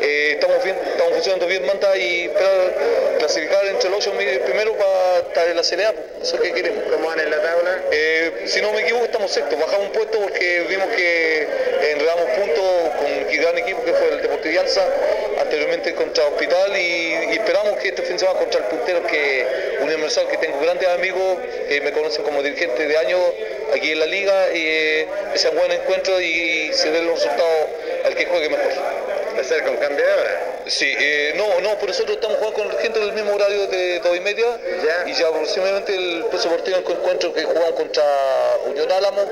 [0.01, 2.73] Eh, estamos bien, estamos funcionando bien, manda y esperar
[3.19, 6.41] clasificar entre los ocho mi- primero para estar en la CLA, pues, eso es lo
[6.41, 6.83] que queremos.
[6.91, 7.81] ¿Cómo van en la tabla?
[7.91, 9.55] Eh, si no me equivoco, estamos sexto.
[9.57, 11.47] Bajamos un puesto porque vimos que
[11.91, 12.65] enredamos puntos
[12.99, 14.85] con un gran equipo que fue el Deportivianza,
[15.39, 19.45] anteriormente contra Hospital, y, y esperamos que este fin de semana contra el puntero, que
[19.81, 23.19] Universal, que tengo grandes amigos que me conocen como dirigente de años
[23.73, 25.07] aquí en la liga, y eh,
[25.49, 27.67] un buen encuentro y, se den los resultados
[28.05, 28.71] al que juegue mejor.
[29.35, 30.53] ¿Va a ser con cambio de hora?
[30.67, 34.15] Sí, eh, no, no, por nosotros estamos jugando con gente del mismo horario de dos
[34.15, 34.45] y media
[35.07, 38.03] y ya aproximadamente el próximo partido encuentro que juegan contra
[38.67, 39.23] Unión Álamo,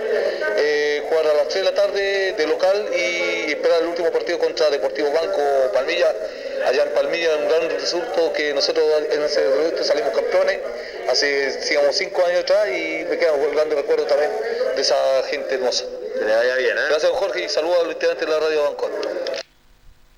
[0.58, 4.40] eh, jugar a las 3 de la tarde de local y esperar el último partido
[4.40, 6.14] contra Deportivo Banco Palmilla,
[6.66, 10.60] allá en Palmilla, un gran resultado que nosotros en ese proyecto salimos campeones
[11.10, 14.32] hace, digamos, cinco años atrás y me queda un gran recuerdo también
[14.76, 15.86] de esa gente hermosa.
[16.18, 16.82] Que le vaya bien, ¿eh?
[16.90, 18.90] Gracias, don Jorge, y saludos a los integrantes de la radio Banco.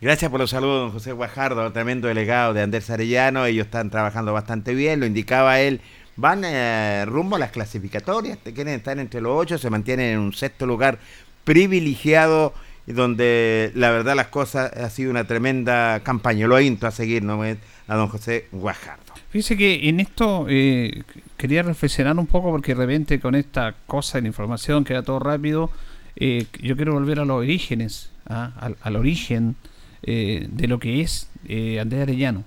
[0.02, 3.46] Gracias por los saludos, don José Guajardo, tremendo delegado de Andrés Arellano.
[3.46, 5.80] Ellos están trabajando bastante bien, lo indicaba él.
[6.16, 10.20] Van eh, rumbo a las clasificatorias, te quieren estar entre los ocho, se mantienen en
[10.20, 11.00] un sexto lugar
[11.44, 12.54] privilegiado,
[12.86, 16.48] donde la verdad las cosas ha sido una tremenda campaña.
[16.48, 17.41] Lo insto a seguir, ¿no?
[17.88, 19.14] A don José Guajardo.
[19.30, 21.04] Fíjese que en esto eh,
[21.44, 25.04] quería reflexionar un poco porque de repente con esta cosa de la información que era
[25.04, 25.70] todo rápido,
[26.16, 28.54] eh, yo quiero volver a los orígenes, ¿ah?
[28.62, 29.58] al, al origen
[30.04, 32.46] eh, de lo que es eh, Andrés Arellano.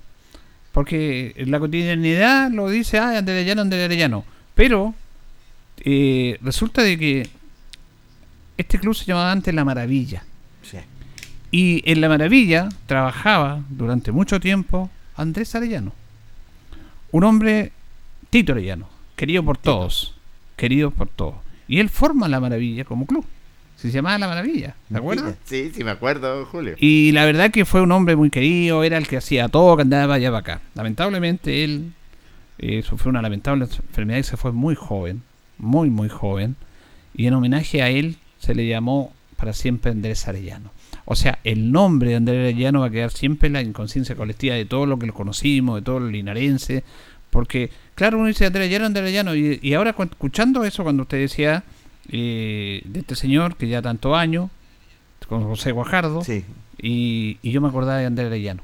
[0.72, 4.24] Porque en la cotidianidad lo dice, ah, Andrés Arellano, Andrés Arellano.
[4.55, 4.94] Pero
[6.40, 7.28] resulta de que
[8.57, 10.22] este club se llamaba antes La Maravilla.
[10.62, 10.78] Sí.
[11.51, 15.92] Y en La Maravilla trabajaba durante mucho tiempo Andrés Arellano.
[17.12, 17.72] Un hombre,
[18.30, 20.14] Tito Arellano, querido por todos.
[20.56, 21.36] Querido por todos.
[21.68, 23.24] Y él forma La Maravilla como club.
[23.76, 25.36] Se llamaba La Maravilla, ¿te acuerdas?
[25.44, 26.76] Sí, sí, me acuerdo, Julio.
[26.78, 29.82] Y la verdad que fue un hombre muy querido, era el que hacía todo, que
[29.82, 30.60] andaba allá para acá.
[30.74, 31.92] Lamentablemente él
[32.58, 35.22] eh, sufrió una lamentable enfermedad y se fue muy joven,
[35.58, 36.56] muy, muy joven.
[37.14, 40.70] Y en homenaje a él se le llamó para siempre Andrés Arellano.
[41.04, 44.54] O sea, el nombre de Andrés Arellano va a quedar siempre en la inconsciencia colectiva
[44.54, 46.82] de todo lo que lo conocimos, de todo lo linarense.
[47.30, 49.34] Porque, claro, uno dice Andrés Arellano, Andrés Arellano.
[49.34, 51.64] Y, y ahora cu- escuchando eso, cuando usted decía
[52.09, 54.49] eh, de este señor que ya tanto años,
[55.28, 56.44] con José Guajardo, Sí.
[56.80, 58.62] y, y yo me acordaba de Andrés Arellano.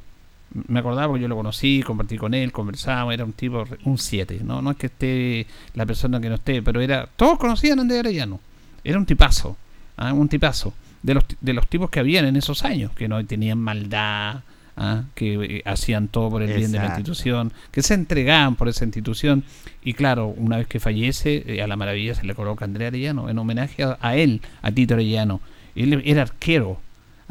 [0.68, 4.40] Me acordaba porque yo lo conocí, compartí con él, conversábamos, era un tipo, un 7,
[4.44, 4.60] ¿no?
[4.62, 8.00] no es que esté la persona que no esté, pero era, todos conocían a Andrés
[8.00, 8.38] Arellano,
[8.84, 9.56] era un tipazo,
[9.96, 10.12] ¿ah?
[10.12, 13.58] un tipazo, de los, de los tipos que habían en esos años, que no tenían
[13.58, 14.42] maldad,
[14.76, 15.04] ¿ah?
[15.14, 18.84] que eh, hacían todo por el bien de la institución, que se entregaban por esa
[18.84, 19.44] institución,
[19.82, 23.28] y claro, una vez que fallece, eh, a la maravilla se le coloca Andrés Arellano,
[23.28, 25.40] en homenaje a, a él, a Tito Arellano,
[25.74, 26.78] él era arquero,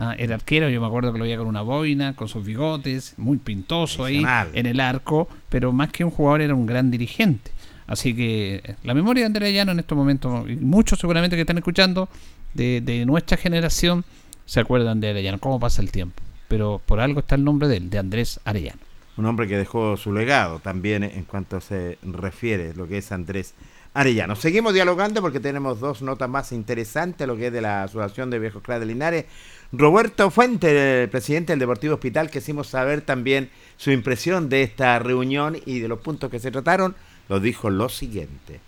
[0.03, 3.13] Ah, era arquero, yo me acuerdo que lo veía con una boina, con sus bigotes,
[3.17, 7.51] muy pintoso ahí en el arco, pero más que un jugador era un gran dirigente.
[7.85, 11.41] Así que eh, la memoria de Andrés Llano en estos momentos, y muchos seguramente que
[11.41, 12.09] están escuchando
[12.55, 14.03] de, de nuestra generación,
[14.45, 16.19] se acuerdan de Arellano, cómo pasa el tiempo.
[16.51, 18.81] Pero por algo está el nombre de él, de Andrés Arellano.
[19.15, 23.53] Un hombre que dejó su legado también en cuanto se refiere lo que es Andrés
[23.93, 24.35] Arellano.
[24.35, 28.39] Seguimos dialogando porque tenemos dos notas más interesantes, lo que es de la Asociación de
[28.39, 29.25] Viejos Claros de Linares.
[29.71, 35.57] Roberto Fuente, el presidente del Deportivo Hospital, quisimos saber también su impresión de esta reunión
[35.65, 36.97] y de los puntos que se trataron,
[37.29, 38.59] nos dijo lo siguiente.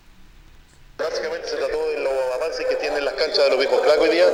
[0.96, 2.66] Básicamente se trató de los avances
[3.42, 4.26] de los viejos clacos hoy día.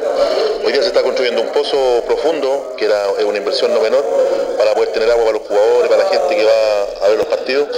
[0.63, 4.05] Hoy día se está construyendo un pozo profundo, que era es una inversión no menor,
[4.59, 7.27] para poder tener agua para los jugadores, para la gente que va a ver los
[7.27, 7.69] partidos.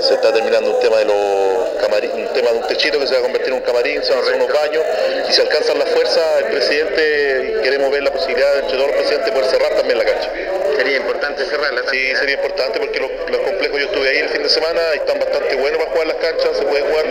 [0.00, 3.12] Se está terminando un tema de los camarín, un tema de un techito que se
[3.12, 4.82] va a convertir en un camarín, se van a hacer unos baños
[5.28, 9.26] y si alcanzan las fuerzas, el presidente, queremos ver la posibilidad entre todos los presidentes
[9.26, 10.32] de poder cerrar también la cancha.
[10.76, 14.42] Sería importante cerrarla Sí, sería importante porque los, los complejos, yo estuve ahí el fin
[14.42, 17.06] de semana, y están bastante buenos para jugar las canchas, se puede jugar,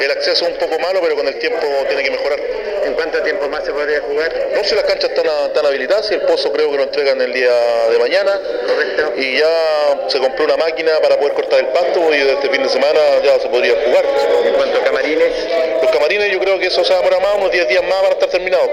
[0.00, 2.40] el acceso es un poco malo, pero con el tiempo tiene que mejorar.
[2.84, 4.32] ¿En cuánto tiempo más se podría jugar?
[4.54, 7.52] No sé, las canchas están, están habilitadas el pozo creo que lo entregan el día
[7.90, 8.40] de mañana.
[8.66, 9.12] Correcto.
[9.16, 12.62] Y ya se compró una máquina para poder cortar el pasto y desde este fin
[12.62, 14.04] de semana ya se podría jugar.
[14.44, 15.32] En cuanto a camarines,
[15.82, 18.02] Los camarines yo creo que eso se va a demorar más, unos 10 días más
[18.02, 18.70] van a estar terminados.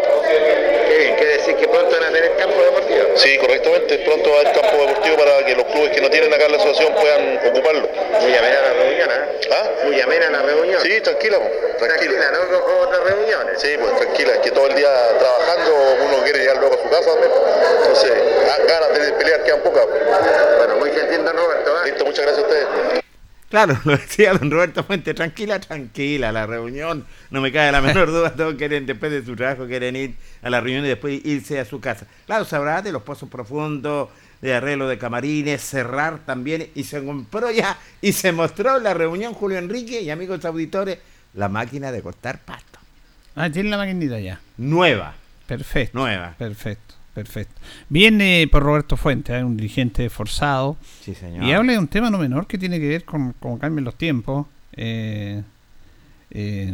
[0.87, 3.17] qué bien, quiere decir que pronto van a tener campo deportivo.
[3.17, 6.33] Sí, correctamente, pronto va a haber campo deportivo para que los clubes que no tienen
[6.33, 7.89] acá en la asociación puedan ocuparlo.
[8.21, 9.47] Muy amena la reunión, ¿eh?
[9.51, 9.69] ¿Ah?
[9.83, 10.81] Muy amena la reunión.
[10.81, 11.45] Sí, tranquila, po,
[11.77, 12.17] tranquila.
[12.17, 13.61] Tranquila, no otras reuniones.
[13.61, 14.89] Sí, pues tranquila, es que todo el día
[15.19, 15.71] trabajando
[16.07, 17.31] uno quiere llegar luego a su casa también.
[17.79, 18.13] Entonces,
[18.67, 19.85] ganas de pelear quedan pocas.
[20.57, 21.71] Bueno, muy gentil, don Roberto.
[21.71, 21.89] ¿eh?
[21.89, 23.03] Listo, muchas gracias a ustedes.
[23.49, 28.11] Claro, lo decía don Roberto Fuente, tranquila, tranquila, la reunión, no me cae la menor
[28.11, 31.59] duda, todos quieren, después de su trabajo, quieren ir a la reunión y después irse
[31.59, 32.07] a su casa.
[32.25, 34.09] Claro, sabrá de los pozos profundos,
[34.41, 38.93] de arreglo de camarines, cerrar también, y se compró ya, y se mostró en la
[38.93, 40.99] reunión Julio Enrique y amigos auditores,
[41.33, 42.66] la máquina de cortar pasto.
[43.37, 44.39] Ah, tiene la maquinita ya.
[44.57, 45.13] Nueva,
[45.45, 45.97] Perfecto.
[45.97, 46.35] nueva.
[46.37, 47.53] Perfecto, perfecto.
[47.87, 49.43] Viene por Roberto Fuentes, ¿eh?
[49.43, 50.75] un dirigente forzado.
[51.01, 51.43] Sí, señor.
[51.43, 53.95] Y habla de un tema no menor que tiene que ver con cómo cambian los
[53.95, 54.47] tiempos.
[54.73, 55.43] Eh,
[56.31, 56.73] eh,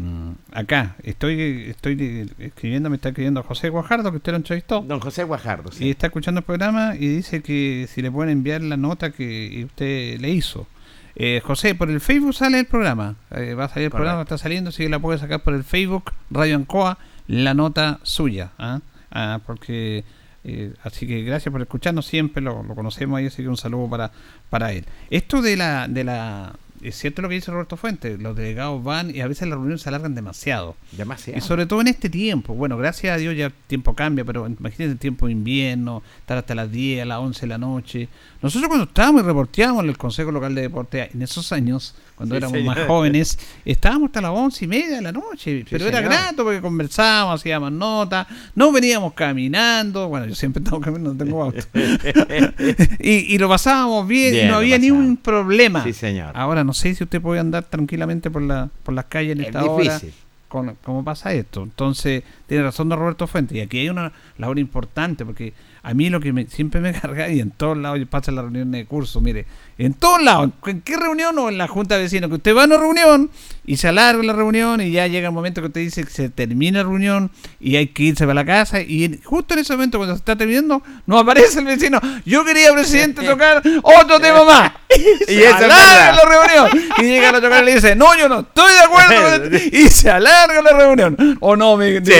[0.51, 0.95] acá.
[1.03, 4.81] Estoy estoy escribiendo, me está escribiendo José Guajardo, que usted lo entrevistó.
[4.81, 8.61] Don José Guajardo, Y está escuchando el programa y dice que si le pueden enviar
[8.61, 10.67] la nota que usted le hizo.
[11.15, 13.15] Eh, José, por el Facebook sale el programa.
[13.31, 16.11] Eh, va a salir el programa, está saliendo, si la puede sacar por el Facebook,
[16.31, 16.97] Radio Ancoa,
[17.27, 18.51] la nota suya.
[18.57, 18.81] ¿ah?
[19.11, 20.03] Ah, porque
[20.43, 23.89] eh, así que gracias por escucharnos siempre, lo, lo, conocemos ahí, así que un saludo
[23.89, 24.11] para,
[24.49, 24.85] para él.
[25.09, 26.53] Esto de la, de la
[26.89, 29.81] es cierto lo que dice Roberto Fuentes, los delegados van y a veces las reuniones
[29.81, 30.75] se alargan demasiado.
[30.91, 31.37] Demasiado.
[31.37, 32.53] Y sobre todo en este tiempo.
[32.53, 36.37] Bueno, gracias a Dios ya el tiempo cambia, pero imagínense el tiempo de invierno, estar
[36.37, 38.07] hasta las 10, a las 11 de la noche.
[38.41, 42.35] Nosotros cuando estábamos y reporteábamos en el Consejo Local de Deporte, en esos años, cuando
[42.35, 42.75] Sí, éramos señor.
[42.77, 45.65] más jóvenes, estábamos hasta las 11 y media de la noche.
[45.69, 50.09] pero era grato porque conversábamos, hacíamos notas, no veníamos caminando.
[50.09, 51.65] Bueno, yo siempre estaba caminando, no tengo auto.
[52.99, 55.83] y, y lo pasábamos bien, Bien, y no había ni un problema.
[55.83, 56.31] Sí, señor.
[56.35, 59.47] Ahora no sé si usted puede andar tranquilamente por la por las calles en Es
[59.47, 59.95] esta hora.
[59.95, 60.13] difícil.
[60.47, 61.63] Con, ¿Cómo pasa esto?
[61.63, 63.57] Entonces, tiene razón don Roberto Fuentes.
[63.57, 65.51] Y aquí hay una labor importante, porque
[65.83, 68.45] a mí lo que me- siempre me carga, y en todos lados pasa en las
[68.45, 69.45] reuniones de curso, mire,
[69.77, 72.63] en todos lados, en qué reunión o en la junta de vecinos, que usted va
[72.63, 73.29] a una reunión
[73.65, 76.29] y se alarga la reunión y ya llega el momento que usted dice que se
[76.29, 79.73] termina la reunión y hay que irse para la casa y en- justo en ese
[79.73, 81.99] momento cuando se está terminando no aparece el vecino.
[82.25, 84.71] Yo quería, presidente, tocar otro tema más.
[84.93, 86.83] Y se alarga la reunión.
[86.99, 89.23] Y llega el otro cara y le dice, no, yo no estoy de acuerdo.
[89.41, 91.37] con esto", y se alarga la reunión.
[91.39, 92.11] O no, me Sí,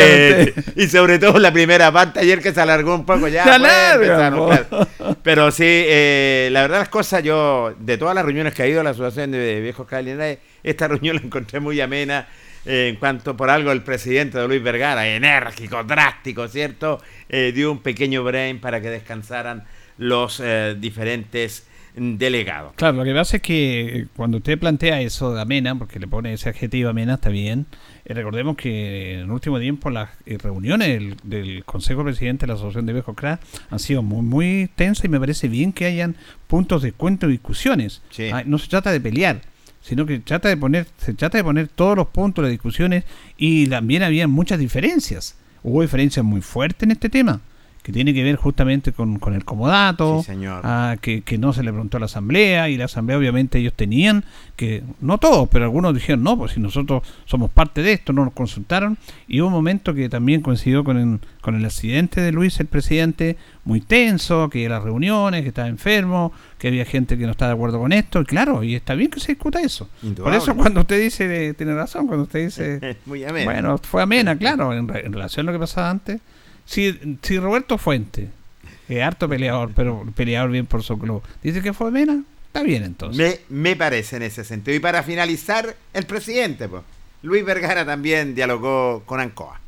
[0.76, 3.44] y sobre todo la primera parte ayer que se alargó un poco ya.
[5.24, 8.82] Pero sí, eh, la verdad las cosas, yo, de todas las reuniones que ha ido
[8.82, 12.28] a la Asociación de Viejos Calinares, esta reunión la encontré muy amena.
[12.66, 17.02] eh, en cuanto por algo el presidente de Luis Vergara, enérgico, drástico, ¿cierto?
[17.28, 19.66] Eh, dio un pequeño brain para que descansaran
[19.98, 20.42] los
[20.80, 22.74] diferentes delegados.
[22.76, 26.08] Claro, lo que pasa es que eh, cuando usted plantea eso de amena, porque le
[26.08, 27.66] pone ese adjetivo amena, está bien.
[28.06, 32.48] eh, recordemos que en el último tiempo las eh, reuniones del, del Consejo Presidente de
[32.48, 33.40] la Asociación de Viejos CRA
[33.70, 36.16] han sido muy, muy tensas y me parece bien que hayan
[36.48, 38.02] puntos de encuentro y discusiones.
[38.10, 38.30] Sí.
[38.34, 39.42] Ah, no se trata de pelear,
[39.82, 43.04] sino que trata de poner, se trata de poner todos los puntos de discusiones
[43.38, 45.36] y también había muchas diferencias.
[45.62, 47.40] Hubo diferencias muy fuertes en este tema,
[47.84, 50.62] que tiene que ver justamente con, con el comodato, Sí, señor.
[50.64, 53.74] ah, que, que no se le preguntó a la asamblea y la asamblea obviamente ellos
[53.74, 54.24] tenían
[54.56, 58.24] que, no todos, pero algunos dijeron, no, pues si nosotros somos parte de esto, no
[58.24, 62.32] nos consultaron y hubo un momento que también coincidió con el, con el accidente de
[62.32, 67.26] Luis, el presidente, muy tenso, que las reuniones, que estaba enfermo, que había gente que
[67.26, 69.90] no estaba de acuerdo con esto, y claro, y está bien que se discuta eso.
[70.16, 72.98] Por eso cuando usted dice, tiene razón, cuando usted dice...
[73.06, 73.52] Muy amena.
[73.52, 76.22] Bueno, fue amena, claro, en, en relación a lo que pasaba antes.
[76.66, 78.30] Si, si Roberto Fuente,
[78.90, 82.84] eh, harto peleador, pero peleador bien por su club, dice que fue amena, está bien
[82.84, 83.42] entonces.
[83.50, 84.76] Me, me parece en ese sentido.
[84.76, 86.84] Y para finalizar, el presidente, pues,
[87.22, 89.60] Luis Vergara también dialogó con Ancoa.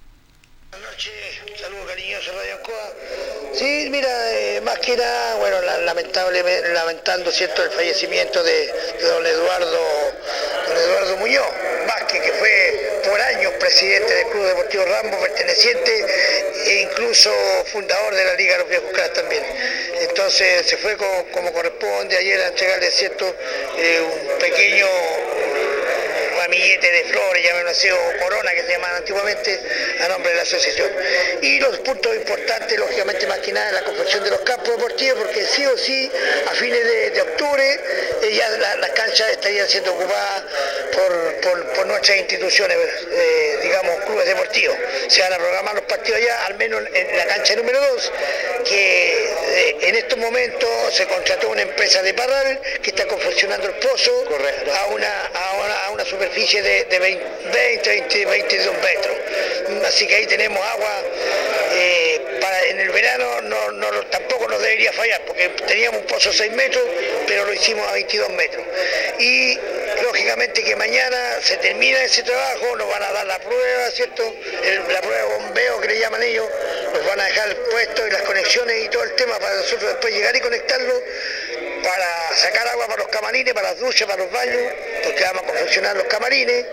[0.72, 1.45] Radio Ancoa.
[3.58, 6.43] Sí, mira, eh, más que nada, bueno, la- lamentable,
[6.74, 9.80] lamentando, ¿cierto?, el fallecimiento de, don Eduardo,
[10.68, 11.47] don Eduardo Muñoz
[11.88, 16.06] Vázquez, que fue por años presidente del Club Deportivo Rambo, perteneciente
[16.66, 17.32] e incluso
[17.72, 19.43] fundador de la Liga de los Viejos Cracks también.
[20.01, 23.34] Entonces se fue como, como corresponde ayer a entregarle, ¿cierto?,
[23.78, 24.88] eh, un pequeño
[26.46, 29.60] ramillete de flores, llamémoslo así, o corona que se llamaban antiguamente,
[30.02, 30.89] a nombre de la asociación.
[31.41, 35.46] Y los puntos importantes, lógicamente, más que nada, la confección de los campos deportivos, porque
[35.46, 36.12] sí o sí,
[36.48, 37.80] a fines de, de octubre,
[38.24, 40.43] eh, ya la- las canchas estarían siendo ocupadas
[40.93, 42.78] por, por- por nuestras instituciones,
[43.12, 44.78] eh, digamos, clubes deportivos.
[45.08, 48.12] Se van a programar los partidos ya, al menos en la cancha número 2,
[48.68, 53.74] que eh, en estos momentos se contrató una empresa de Parral que está confeccionando el
[53.76, 54.12] pozo
[54.76, 59.15] a una, a una, a una superficie de, de 20, 20, 20, 22 metros.
[59.88, 61.03] Así que ahí tenemos agua.
[61.73, 62.21] eh,
[62.69, 63.57] en el verano no,
[64.09, 66.83] tampoco nos debería fallar, porque teníamos un pozo de 6 metros,
[67.27, 68.63] pero lo hicimos a 22 metros.
[69.19, 69.57] Y
[70.03, 74.36] lógicamente que mañana se termina ese trabajo, nos van a dar la prueba, ¿cierto?
[74.91, 76.47] La prueba de bombeo que le llaman ellos,
[76.93, 79.89] nos van a dejar el puesto y las conexiones y todo el tema para nosotros
[79.91, 81.03] después llegar y conectarlo
[81.86, 84.73] para sacar agua para los camarines, para las duchas, para los baños,
[85.03, 86.65] porque vamos a confeccionar los camarines,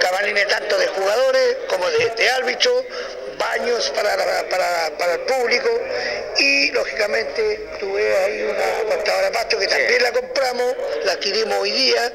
[0.00, 2.84] camarines tanto de jugadores como de, de árbitros,
[3.40, 4.16] baños para,
[4.48, 5.68] para, para el público
[6.38, 10.74] y lógicamente tuve ahí una cortadora de pasto que también la compramos,
[11.04, 12.12] la adquirimos hoy día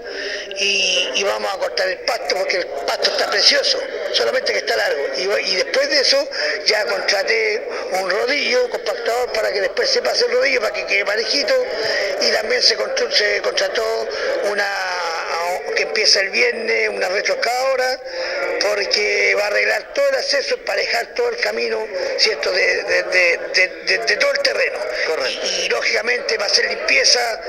[0.58, 3.80] y, y vamos a cortar el pasto porque el pasto está precioso,
[4.14, 5.02] solamente que está largo.
[5.18, 5.22] Y,
[5.52, 6.30] y después de eso
[6.66, 11.06] ya contraté un rodillo compactador para que después se pase el rodillo para que quede
[11.06, 11.54] parejito
[12.22, 14.08] y también se, constru- se contrató
[14.52, 14.68] una,
[15.76, 18.00] que empieza el viernes, una retroexcavadora,
[18.60, 21.88] porque va a arreglar todo el acceso, emparejar todo el camino,
[22.18, 24.80] ¿cierto?, de, de- de- de- de todo el terreno.
[25.30, 27.42] Y, y, lógicamente va a hacer limpieza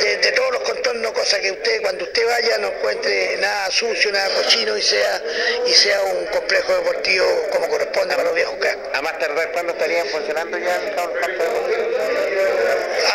[0.00, 4.12] de, de todos los contornos, cosa que usted, cuando usted vaya, no encuentre nada sucio,
[4.12, 5.22] nada cochino y sea,
[5.66, 8.80] y sea un complejo deportivo como corresponde para los viejos cracks.
[8.94, 11.44] A más tardar, ¿cuándo estarían funcionando ya el campo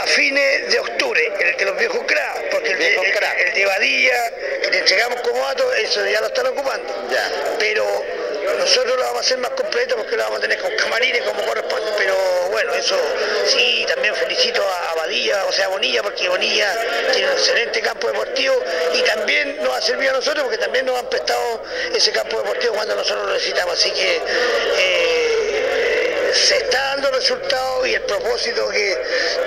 [0.01, 3.65] a fines de octubre, el de los viejos cracks, porque el de, el, el de
[3.65, 7.09] Badilla, que le entregamos como dato, eso ya lo están ocupando.
[7.59, 8.05] Pero
[8.59, 11.43] nosotros lo vamos a hacer más completo porque lo vamos a tener con camarines como
[11.43, 11.91] corresponde.
[11.97, 12.15] Pero
[12.49, 12.95] bueno, eso
[13.45, 16.75] sí, también felicito a, Badilla, o sea, Bonilla, porque Bonilla
[17.13, 18.55] tiene un excelente campo deportivo
[18.93, 22.73] y también nos ha servido a nosotros porque también nos han prestado ese campo deportivo
[22.73, 23.73] cuando nosotros lo necesitamos.
[23.75, 24.21] Así que
[24.77, 25.36] eh,
[26.37, 28.97] se está dando resultados y el propósito que,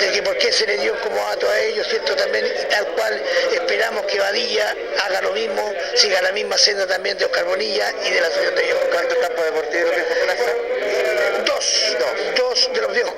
[0.00, 2.16] de que por qué se le dio como dato a ellos, ¿cierto?
[2.16, 3.22] También, y tal cual
[3.52, 4.74] esperamos que Badilla
[5.04, 8.54] haga lo mismo, siga la misma senda también de Oscar Bonilla y de la Asociación
[8.56, 11.46] de Viejos ¿Cuántos campos deportivos de viejos cracks?
[11.46, 11.96] Dos,
[12.36, 13.14] dos de los viejos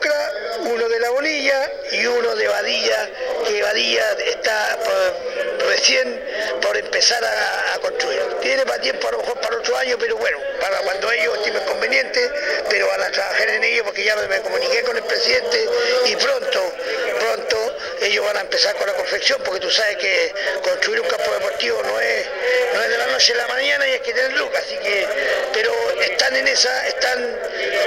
[1.12, 3.08] Bonilla y uno de Badilla,
[3.46, 6.22] que Badilla está por- recién
[6.60, 8.22] por empezar a, construir.
[8.40, 11.62] Tiene para tiempo a lo mejor para otro año, pero bueno, para cuando ellos estimen
[11.64, 12.30] conveniente,
[12.68, 15.68] pero van a trabajar en ello porque ya me comuniqué con el presidente
[16.06, 16.72] y pronto,
[17.20, 20.32] pronto ellos van a empezar con la confección porque tú sabes que
[20.62, 22.26] construir un campo deportivo no es,
[22.74, 25.06] no es de la noche a la mañana y hay que tener lucas, así que,
[25.52, 27.38] pero están en esa, están,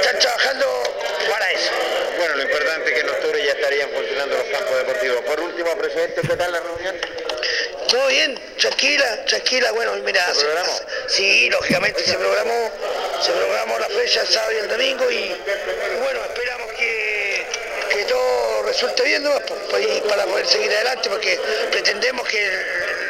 [0.01, 0.94] están trabajando
[3.75, 5.21] estarían funcionando los campos deportivos.
[5.21, 6.95] Por último, presidente, ¿qué tal la reunión?
[7.89, 10.79] Todo bien, tranquila, tranquila, bueno, mira, ¿Se programó?
[11.07, 12.71] sí, lógicamente se programó,
[13.21, 17.45] se programó la fecha el sábado y el domingo y, y bueno, esperamos que,
[17.91, 21.39] que todo resulte bien nomás, pues, y para poder seguir adelante, porque
[21.71, 22.49] pretendemos que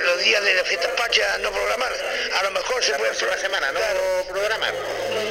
[0.05, 1.91] los días de las fiestas patrias no programar,
[2.39, 3.79] a lo mejor se puede próxima semana, ¿no?
[4.27, 4.73] programar.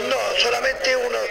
[0.09, 1.23] No, solamente unos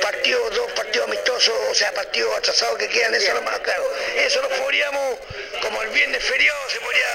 [0.00, 3.82] partidos, dos partidos amistosos, o sea, partidos atrasados que quedan, eso nomás, claro.
[4.16, 5.18] Eso lo podríamos,
[5.60, 7.08] como el viernes feriado, se podría,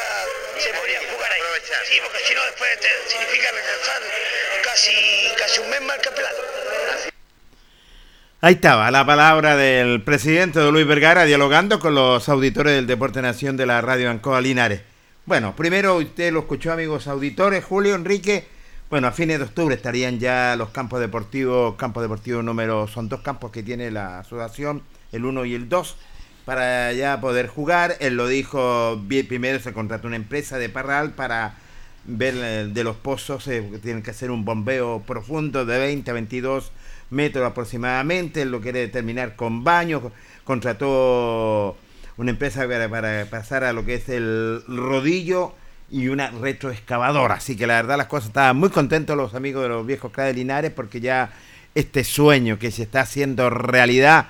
[0.59, 1.41] se podría jugar ahí.
[1.89, 4.01] Sí, porque si no después te- significa retrasar
[4.63, 6.37] casi, casi un mes más el campeonato.
[8.41, 13.21] Ahí estaba la palabra del presidente de Luis Vergara dialogando con los auditores del Deporte
[13.21, 14.81] Nación de la Radio Ancoa Linares.
[15.25, 18.47] Bueno, primero usted lo escuchó, amigos auditores, Julio Enrique.
[18.89, 23.19] Bueno, a fines de octubre estarían ya los campos deportivos, campos deportivos número, son dos
[23.19, 24.81] campos que tiene la asociación,
[25.11, 25.97] el 1 y el 2,
[26.45, 27.97] para ya poder jugar.
[27.99, 31.55] Él lo dijo, primero se contrató una empresa de Parral para
[32.05, 36.13] ver eh, de los pozos, eh, tienen que hacer un bombeo profundo de 20 a
[36.13, 36.71] 22
[37.09, 40.01] metros aproximadamente, él lo quiere terminar con baños,
[40.45, 41.75] contrató
[42.15, 45.55] una empresa para, para pasar a lo que es el rodillo
[45.89, 49.69] y una retroexcavadora, así que la verdad las cosas estaban muy contentos los amigos de
[49.69, 51.31] los viejos Cra de Linares porque ya
[51.75, 54.27] este sueño que se está haciendo realidad,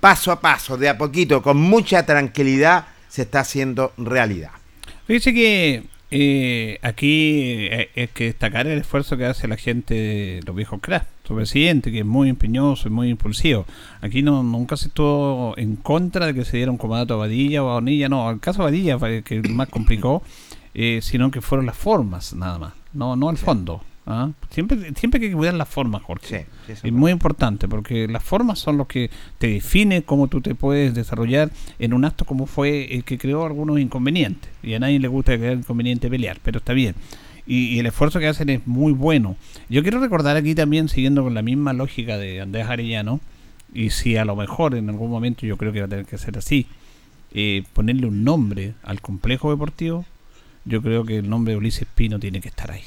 [0.00, 4.50] paso a paso, de a poquito, con mucha tranquilidad, se está haciendo realidad.
[5.06, 10.40] Fíjese que eh, aquí eh, es que destacar el esfuerzo que hace la gente de
[10.46, 13.66] los viejos cracks, su presidente, que es muy empeñoso y muy impulsivo.
[14.00, 17.62] Aquí no nunca se estuvo en contra de que se diera un comandato a Badilla
[17.62, 20.22] o a Bonilla, no, el caso de Badilla fue el que más complicó,
[20.80, 23.82] eh, sino que fueron las formas nada más, no, no el fondo.
[24.06, 24.30] ¿ah?
[24.50, 26.46] Siempre, siempre hay que cuidar las formas, Jorge.
[26.68, 30.94] es muy importante porque las formas son lo que te define cómo tú te puedes
[30.94, 31.50] desarrollar
[31.80, 34.52] en un acto como fue el que creó algunos inconvenientes.
[34.62, 36.94] Y a nadie le gusta crear inconveniente pelear, pero está bien.
[37.44, 39.34] Y, y el esfuerzo que hacen es muy bueno.
[39.68, 43.18] Yo quiero recordar aquí también, siguiendo con la misma lógica de Andrés Arellano,
[43.74, 46.18] y si a lo mejor en algún momento yo creo que va a tener que
[46.18, 46.66] ser así,
[47.32, 50.04] eh, ponerle un nombre al complejo deportivo,
[50.64, 52.82] yo creo que el nombre de Ulises Pino tiene que estar ahí.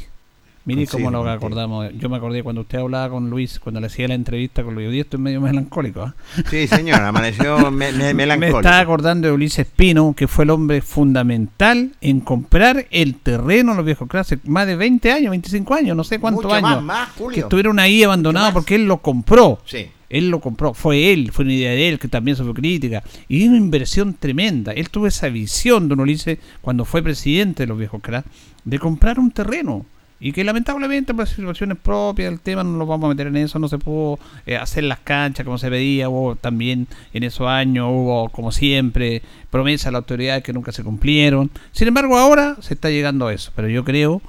[0.63, 1.89] Mire cómo lo Considero, acordamos.
[1.97, 4.87] Yo me acordé cuando usted hablaba con Luis, cuando le hacía la entrevista con Luis.
[4.89, 6.03] Hoy día estoy medio melancólico.
[6.03, 6.13] ¿ah?
[6.51, 8.59] Sí, señor, amaneció me- me- Me melancólico.
[8.59, 13.83] estaba acordando de Ulises Pino, que fue el hombre fundamental en comprar el terreno los
[13.85, 14.37] viejos clases.
[14.45, 16.61] Más de 20 años, 25 años, no sé cuántos años.
[16.61, 17.33] más, más, Julio.
[17.33, 19.59] que estuvieron ahí abandonados porque él lo compró.
[19.65, 19.87] Sí.
[20.11, 23.01] Él lo compró, fue él, fue una idea de él que también se fue crítica.
[23.27, 24.73] Y una inversión tremenda.
[24.73, 28.27] Él tuvo esa visión, don Ulises, cuando fue presidente de los viejos cracks,
[28.65, 29.85] de comprar un terreno.
[30.23, 33.57] Y que lamentablemente por situaciones propias del tema, no nos vamos a meter en eso,
[33.57, 37.87] no se pudo eh, hacer las canchas como se pedía, hubo también en esos años,
[37.89, 41.49] hubo como siempre promesas a la autoridad que nunca se cumplieron.
[41.71, 44.21] Sin embargo, ahora se está llegando a eso, pero yo creo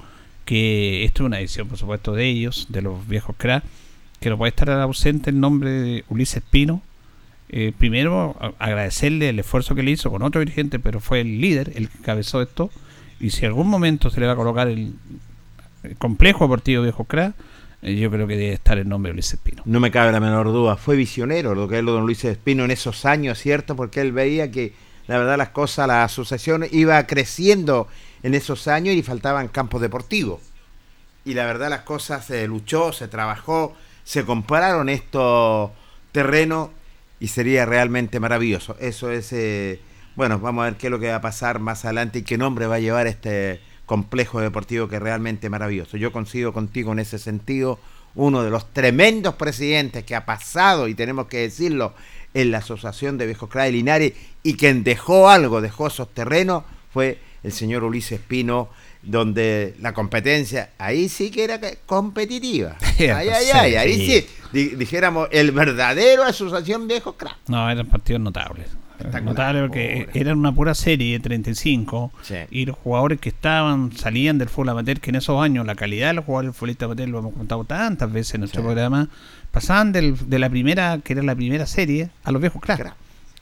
[0.45, 3.67] que esto es una decisión, por supuesto, de ellos, de los viejos cracks,
[4.23, 6.81] que no puede estar ausente el nombre de Ulises Pino.
[7.49, 11.73] Eh, primero, agradecerle el esfuerzo que le hizo con otro dirigente, pero fue el líder,
[11.75, 12.71] el que cabezó esto.
[13.19, 14.93] Y si algún momento se le va a colocar el,
[15.97, 17.33] complejo deportivo Viejo Cra,
[17.81, 19.61] eh, yo creo que debe estar el nombre de Luis Espino.
[19.65, 22.23] No me cabe la menor duda, fue visionario lo que es lo de don Luis
[22.23, 23.75] Espino en esos años, ¿cierto?
[23.75, 24.73] Porque él veía que
[25.07, 27.89] la verdad las cosas, la asociación iba creciendo
[28.23, 30.39] en esos años y faltaban campos deportivos.
[31.25, 35.71] Y la verdad las cosas se luchó, se trabajó, se compraron estos
[36.11, 36.69] terrenos
[37.19, 38.75] y sería realmente maravilloso.
[38.79, 39.79] Eso es, eh,
[40.15, 42.37] bueno, vamos a ver qué es lo que va a pasar más adelante y qué
[42.37, 45.97] nombre va a llevar este complejo deportivo que es realmente maravilloso.
[45.97, 47.79] Yo coincido contigo en ese sentido,
[48.15, 51.93] uno de los tremendos presidentes que ha pasado, y tenemos que decirlo,
[52.33, 56.63] en la Asociación de Viejos Cra de Linares y quien dejó algo, dejó esos terrenos,
[56.91, 58.69] fue el señor Ulises Pino,
[59.03, 62.75] donde la competencia, ahí sí que era competitiva.
[62.99, 64.05] Ay, ay, ay, ahí Sí.
[64.21, 67.37] sí, di- dijéramos, el verdadero Asociación Viejos Cra.
[67.47, 68.67] No, eran partidos notables.
[69.23, 72.35] Notables porque eran una pura serie de 35 Sí.
[72.51, 76.07] y los jugadores que estaban salían del fútbol amateur, que en esos años la calidad
[76.09, 78.65] de los jugadores del futbolista amateur lo hemos contado tantas veces en nuestro Sí.
[78.65, 79.09] programa,
[79.51, 82.93] pasaban del- de la primera, que era la primera serie, a los viejos cracks.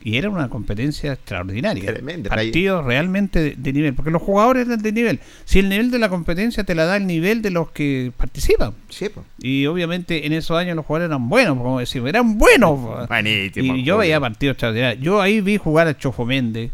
[0.04, 1.94] Y era una competencia extraordinaria.
[1.94, 2.30] Tremenda.
[2.30, 5.20] Partidos realmente de, de nivel, porque los jugadores eran de nivel.
[5.46, 8.74] Si el nivel de la competencia te la da el nivel de los que participan.
[8.90, 9.10] Sí.
[9.40, 13.08] Y obviamente en esos años los jugadores eran buenos, como decimos, eran buenos.
[13.08, 15.04] Buenísimo, Y yo veía partidos extraordinarios.
[15.04, 16.72] Yo ahí vi jugar a Chofo Méndez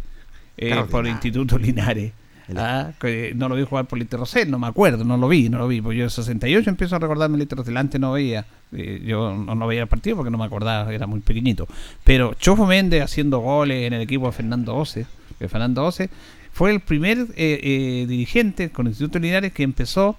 [0.58, 1.12] eh, por Extraordinario.
[1.14, 2.12] Instituto Linares.
[2.56, 2.92] Ah,
[3.36, 5.82] no lo vi jugar por Rosell, no me acuerdo, no lo vi, no lo vi.
[5.82, 8.46] Porque yo en 68 empiezo a recordarme Lito Rosell, antes no veía.
[8.72, 11.68] yo no, no veía el partido porque no me acordaba, era muy pequeñito.
[12.04, 15.06] Pero Chofo Méndez haciendo goles en el equipo de Fernando Ose,
[15.40, 16.10] que Fernando Ose
[16.58, 20.16] fue el primer eh, eh, dirigente con Instituto Linares que empezó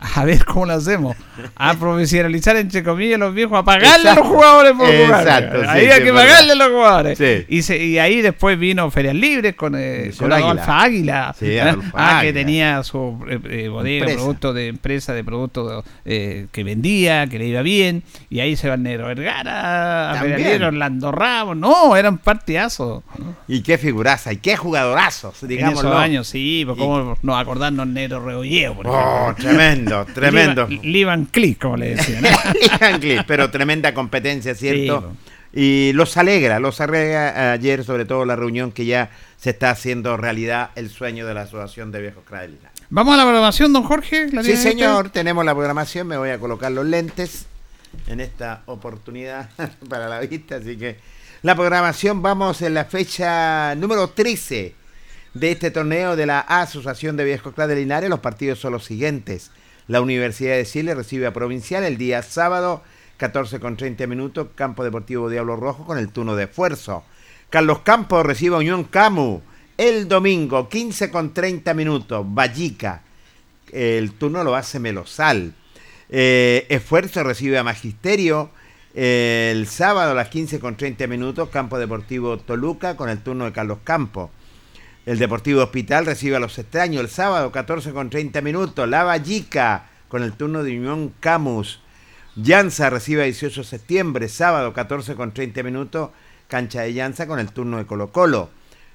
[0.00, 1.16] a ver cómo lo hacemos,
[1.56, 5.22] a profesionalizar entre comillas los viejos, a pagarle a los jugadores por jugar.
[5.26, 7.18] Exacto, ahí sí, hay que pagarle a los jugadores.
[7.18, 7.44] Sí.
[7.48, 10.32] Y, se- y ahí después vino Ferias Libres con, eh, con.
[10.32, 11.34] Adolfo Águila.
[11.94, 14.18] Ah, que tenía su eh, eh, bodega, Empresa.
[14.20, 18.02] producto de empresa, de productos eh, que vendía, que le iba bien.
[18.30, 20.14] Y ahí se va el Negro Vergara, a.
[20.20, 21.56] Ferias Libres, Orlando Ramos.
[21.56, 23.02] No, eran partidazos.
[23.48, 25.88] Y qué figuraza, y qué jugadorazos, En digámoslo.
[25.90, 29.87] esos años, sí, pues cómo no acordarnos Negro Rebolleo, por Oh, ejemplo.
[30.06, 30.68] Tremendo, tremendo.
[30.82, 32.24] Liban Click, como le decían.
[32.24, 32.30] ¿eh?
[32.80, 35.12] Yankee, pero tremenda competencia, ¿cierto?
[35.12, 39.70] Sí, y los alegra, los alegra ayer, sobre todo la reunión que ya se está
[39.70, 42.70] haciendo realidad el sueño de la Asociación de Viejos Cradelinas.
[42.90, 44.28] Vamos a la programación, don Jorge.
[44.32, 47.46] ¿La Sí, señor, tenemos la programación, me voy a colocar los lentes
[48.06, 49.50] en esta oportunidad
[49.88, 50.96] para la vista, así que
[51.42, 54.74] la programación vamos en la fecha número 13
[55.34, 58.10] de este torneo de la Asociación de Viejos Club de Linares.
[58.10, 59.50] Los partidos son los siguientes.
[59.88, 62.82] La Universidad de Chile recibe a Provincial el día sábado,
[63.16, 67.04] 14 con 30 minutos, Campo Deportivo Diablo Rojo con el turno de esfuerzo.
[67.48, 69.40] Carlos Campos recibe a Unión Camu
[69.78, 73.02] el domingo, 15 con 30 minutos, Vallica.
[73.72, 75.54] El turno lo hace Melosal.
[76.10, 78.50] Eh, Esfuerzo recibe a Magisterio
[78.94, 83.46] eh, el sábado a las 15 con 30 minutos, Campo Deportivo Toluca con el turno
[83.46, 84.28] de Carlos Campos.
[85.08, 88.86] El Deportivo Hospital recibe a los extraños el sábado 14 con 30 minutos.
[88.86, 91.80] La Vallica con el turno de Unión Camus.
[92.36, 96.10] Llanza recibe a 18 de septiembre, sábado 14 con 30 minutos.
[96.46, 98.50] Cancha de Llanza con el turno de Colo Colo.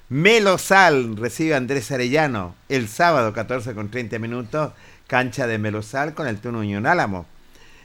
[0.08, 4.72] Melosal recibe a Andrés Arellano el sábado 14 con 30 minutos.
[5.08, 7.26] Cancha de Melosal con el turno de Unión Álamo.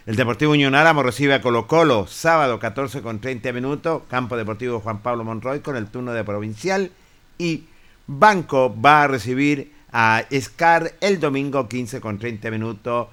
[0.06, 4.04] El Deportivo Unión Álamo recibe a Colo Colo sábado 14 con 30 minutos.
[4.08, 6.92] Campo Deportivo Juan Pablo Monroy con el turno de Provincial.
[7.40, 7.64] Y
[8.12, 13.08] Banco va a recibir a Scar el domingo 15 con 30 minutos.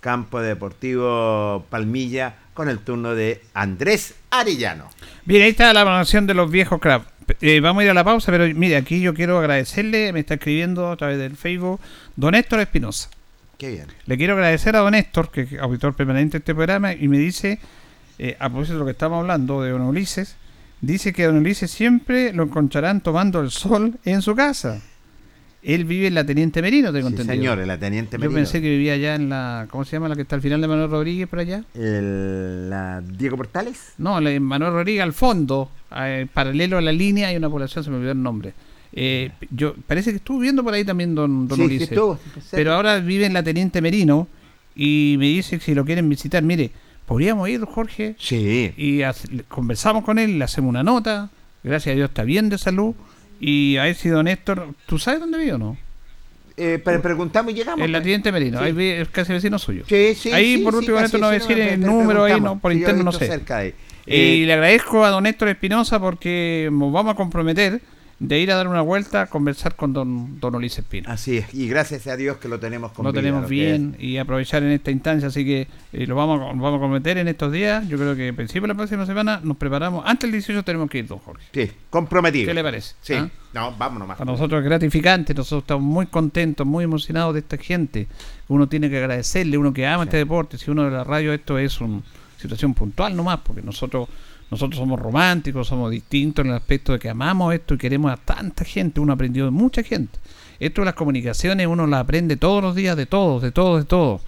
[0.00, 4.88] Campo Deportivo Palmilla con el turno de Andrés Arellano.
[5.26, 7.06] Bien, ahí está la programación de los viejos crap.
[7.42, 10.34] Eh, vamos a ir a la pausa, pero mire, aquí yo quiero agradecerle, me está
[10.34, 11.78] escribiendo a través del Facebook,
[12.16, 13.10] don Héctor Espinosa.
[13.58, 13.86] Qué bien.
[14.06, 17.18] Le quiero agradecer a don Héctor, que es auditor permanente de este programa, y me
[17.18, 17.58] dice,
[18.18, 20.36] eh, a propósito de lo que estamos hablando de don Ulises,
[20.80, 24.80] dice que don Ulises siempre lo encontrarán tomando el sol en su casa.
[25.60, 27.34] Él vive en la Teniente Merino, tengo Sí, entendido.
[27.36, 28.34] señor, en la Teniente Yo Merino.
[28.36, 30.68] pensé que vivía allá en la, ¿cómo se llama la que está al final de
[30.68, 31.64] Manuel Rodríguez por allá?
[31.74, 33.92] El, la Diego Portales.
[33.98, 37.82] No, la de Manuel Rodríguez al fondo, eh, paralelo a la línea, hay una población,
[37.82, 38.54] se me olvidó el nombre.
[38.92, 41.88] Eh, yo Parece que estuvo viendo por ahí también don, don Sí, sí Ulises.
[41.90, 42.40] estuvo, cerca.
[42.52, 44.28] pero ahora vive en la Teniente Merino
[44.76, 46.70] y me dice que si lo quieren visitar, mire,
[47.08, 48.72] podríamos ir, Jorge, Sí.
[48.76, 49.00] y
[49.48, 51.30] conversamos con él, le hacemos una nota,
[51.64, 52.94] gracias a Dios está bien de salud,
[53.40, 55.76] y a ver si don Héctor, ¿tú sabes dónde vive o no?
[56.56, 57.84] Eh, pre- preguntamos y llegamos.
[57.84, 58.04] En la pues.
[58.04, 58.64] Teniente Merino, Sí.
[58.66, 59.84] ahí es casi vecino suyo.
[59.88, 62.24] Sí, sí, ahí sí, por sí, último, Héctor no va a vecino, decir el número
[62.24, 63.26] ahí, no, por Sí, interno no sé.
[63.26, 63.74] cerca de ahí.
[64.06, 67.80] y Eh, le agradezco a don Héctor Espinosa porque nos vamos a comprometer
[68.20, 71.08] de ir a dar una vuelta, a conversar con don, don Ulises Pino.
[71.08, 73.94] Así es, y gracias a Dios que lo tenemos con Lo vida, tenemos lo bien
[73.98, 77.28] y aprovechar en esta instancia, así que eh, lo vamos, a- vamos a cometer en
[77.28, 77.86] estos días.
[77.88, 80.02] Yo creo que a principio de la próxima semana nos preparamos.
[80.04, 81.44] Antes del 18 tenemos que ir, don Jorge.
[81.52, 82.48] Sí, comprometido.
[82.48, 82.94] ¿Qué le parece?
[83.02, 83.28] Sí, ¿Ah?
[83.54, 84.18] no, vámonos más.
[84.18, 88.08] Para nosotros es gratificante, nosotros estamos muy contentos, muy emocionados de esta gente.
[88.48, 90.58] Uno tiene que agradecerle, uno que ama este deporte.
[90.58, 92.00] Si uno de la radio, esto es una
[92.36, 94.08] situación puntual nomás, porque nosotros
[94.50, 98.16] nosotros somos románticos, somos distintos en el aspecto de que amamos esto y queremos a
[98.16, 99.00] tanta gente.
[99.00, 100.18] Uno ha aprendido de mucha gente.
[100.58, 103.86] Esto de las comunicaciones uno las aprende todos los días de todos, de todos, de
[103.86, 104.22] todos.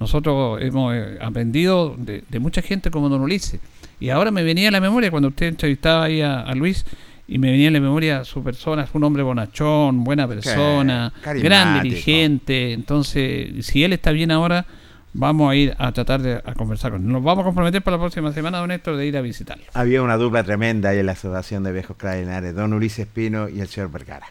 [0.00, 3.60] Nosotros hemos eh, aprendido de, de mucha gente como Don Ulises.
[4.00, 6.84] Y ahora me venía a la memoria cuando usted entrevistaba ahí a, a Luis
[7.26, 11.82] y me venía a la memoria su persona, es un hombre bonachón, buena persona, gran
[11.82, 12.72] dirigente.
[12.72, 14.66] Entonces, si él está bien ahora,
[15.14, 17.08] vamos a ir a tratar de a conversar con él.
[17.10, 19.64] Nos vamos a comprometer para la próxima semana, don Héctor, de ir a visitarlo.
[19.72, 23.60] Había una dupla tremenda ahí en la Asociación de Viejos Cardinales, don Ulises Pino y
[23.60, 24.26] el señor Vergara.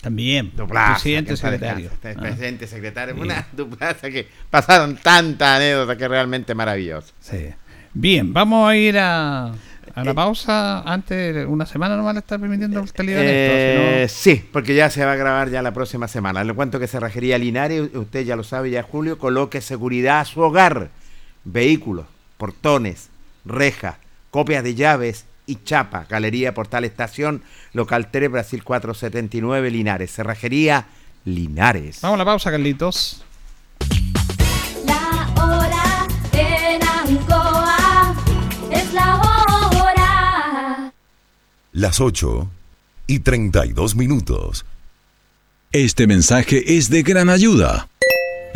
[0.00, 1.90] También, Duplaza, presidente en paz secretario.
[1.90, 2.18] descanse.
[2.18, 2.22] Ah.
[2.22, 3.20] Presidente secretario, Sí.
[3.20, 7.12] una duplaza que pasaron tantas anécdotas que realmente maravilloso.
[7.18, 7.48] Sí.
[7.92, 9.52] Bien, vamos a ir a,
[9.96, 14.20] a la pausa antes, una semana nomás le está permitiendo usted libre Eh, esto, no-
[14.34, 16.44] sí, porque ya se va a grabar ya la próxima semana.
[16.44, 20.40] Le cuento que Cerrajería Linares, usted ya lo sabe, ya Julio, coloque seguridad a su
[20.40, 20.90] hogar.
[21.44, 23.08] Vehículos, portones,
[23.44, 23.96] rejas,
[24.30, 26.04] copias de llaves y chapa.
[26.10, 27.42] Galería Portal Estación,
[27.72, 30.12] local 3, Brasil 479, Linares.
[30.12, 30.86] Cerrajería
[31.24, 32.00] Linares.
[32.02, 33.24] Vamos a la pausa, Carlitos.
[34.84, 38.14] La hora en Ancoa
[38.70, 39.25] es la hora.
[41.76, 42.48] Las 8
[43.06, 44.64] y 32 minutos.
[45.72, 47.90] Este mensaje es de gran ayuda.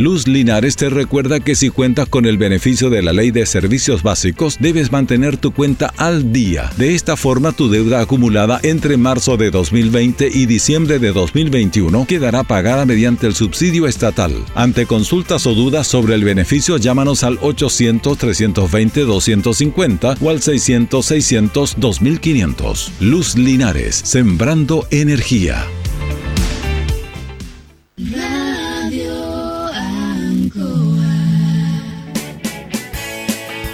[0.01, 4.03] Luz Linares te recuerda que si cuentas con el beneficio de la ley de servicios
[4.03, 6.71] básicos, debes mantener tu cuenta al día.
[6.79, 12.45] De esta forma, tu deuda acumulada entre marzo de 2020 y diciembre de 2021 quedará
[12.45, 14.33] pagada mediante el subsidio estatal.
[14.55, 22.91] Ante consultas o dudas sobre el beneficio, llámanos al 800-320-250 o al 600-600-2500.
[23.01, 25.67] Luz Linares, sembrando energía.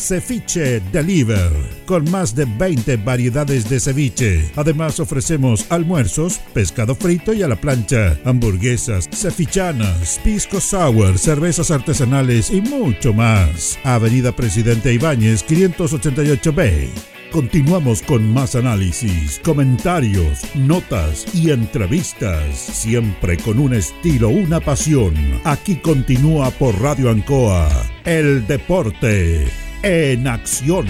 [0.00, 1.52] Ceviche Deliver,
[1.84, 4.50] con más de 20 variedades de ceviche.
[4.56, 12.50] Además ofrecemos almuerzos, pescado frito y a la plancha, hamburguesas, cevichanas, pisco sour, cervezas artesanales
[12.50, 13.78] y mucho más.
[13.84, 16.88] Avenida Presidente Ibáñez 588B.
[17.30, 25.14] Continuamos con más análisis, comentarios, notas y entrevistas, siempre con un estilo, una pasión.
[25.44, 27.68] Aquí continúa por Radio Ancoa,
[28.04, 29.46] el deporte
[29.82, 30.86] en acción.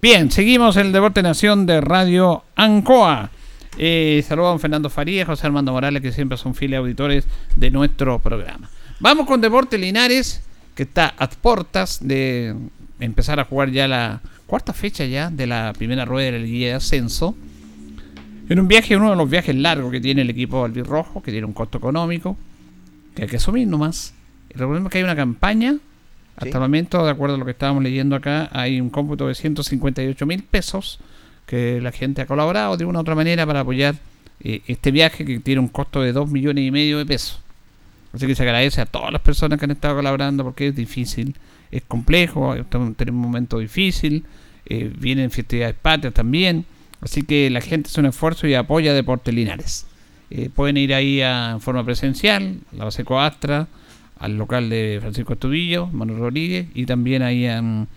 [0.00, 3.30] Bien, seguimos el Deporte Nación de Radio Ancoa.
[3.78, 7.24] Eh, saludos a don Fernando Farías, José Armando Morales, que siempre son fieles auditores
[7.56, 8.68] de nuestro programa.
[9.00, 10.42] Vamos con Deporte Linares,
[10.74, 12.54] que está a puertas de
[13.00, 16.74] empezar a jugar ya la cuarta fecha ya de la primera rueda de la de
[16.74, 17.34] Ascenso.
[18.48, 21.46] En un viaje, uno de los viajes largos que tiene el equipo albirrojo, que tiene
[21.46, 22.36] un costo económico,
[23.14, 24.14] que hay que asumir nomás.
[24.58, 25.76] Es que hay una campaña
[26.36, 29.34] hasta el momento, de acuerdo a lo que estábamos leyendo acá, hay un cómputo de
[29.34, 31.00] 158 mil pesos
[31.46, 33.96] que la gente ha colaborado de una u otra manera para apoyar
[34.40, 37.40] eh, este viaje que tiene un costo de 2 millones y medio de pesos.
[38.12, 41.34] Así que se agradece a todas las personas que han estado colaborando porque es difícil,
[41.72, 44.24] es complejo, estamos en un momento difícil,
[44.66, 46.66] eh, vienen festividades patrias también.
[47.00, 49.86] Así que la gente hace un esfuerzo y apoya Deportes Linares.
[50.30, 53.66] Eh, pueden ir ahí a, en forma presencial, la base Coastra,
[54.18, 57.88] al local de Francisco Estubillo, Manuel Rodríguez, y también ahí en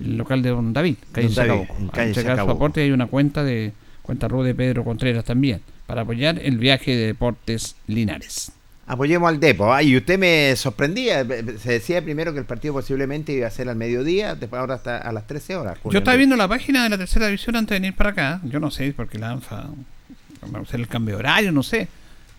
[0.00, 3.44] el local de Don David, calle Don David, en calle su aporte hay una cuenta
[3.44, 3.72] de
[4.02, 8.52] cuenta RU de Pedro Contreras también, para apoyar el viaje de Deportes Linares.
[8.86, 9.72] Apoyemos al Depo.
[9.72, 11.24] Ah, y usted me sorprendía.
[11.58, 14.98] Se decía primero que el partido posiblemente iba a ser al mediodía, después ahora hasta
[14.98, 15.78] a las 13 horas.
[15.80, 15.92] Julio.
[15.92, 18.40] Yo estaba viendo la página de la tercera división antes de venir para acá.
[18.42, 19.70] Yo no sé, porque la ANFA
[20.52, 21.86] va a hacer el cambio de horario, no sé.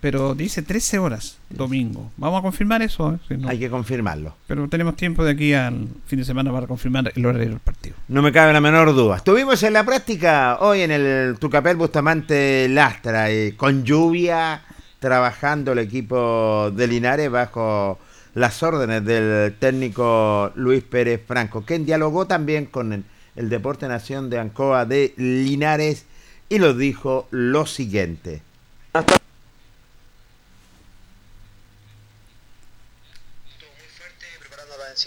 [0.02, 2.12] Pero dice 13 horas, domingo.
[2.18, 3.14] Vamos a confirmar eso.
[3.14, 3.18] ¿eh?
[3.28, 4.34] Si no- Hay que confirmarlo.
[4.48, 7.96] Pero tenemos tiempo de aquí al fin de semana para confirmar el horario del partido.
[8.08, 9.18] No me cabe la menor duda.
[9.18, 14.64] Estuvimos en la práctica hoy en el Tucapel Bustamante Lastra, eh, con lluvia,
[15.00, 18.00] trabajando el equipo de Linares bajo
[18.34, 23.04] las órdenes del técnico Luis Pérez Franco, quien dialogó también con el,
[23.36, 26.06] el Deporte Nación de Ancoa de Linares
[26.50, 28.42] y nos dijo lo siguiente.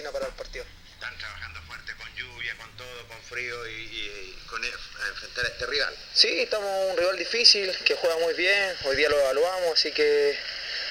[0.03, 0.65] Para el partido.
[0.95, 5.09] Están trabajando fuerte con lluvia, con todo, con frío y, y- y con e- a
[5.09, 5.95] enfrentar a este rival.
[6.13, 10.37] Sí, estamos un rival difícil, que juega muy bien, hoy día lo evaluamos, así que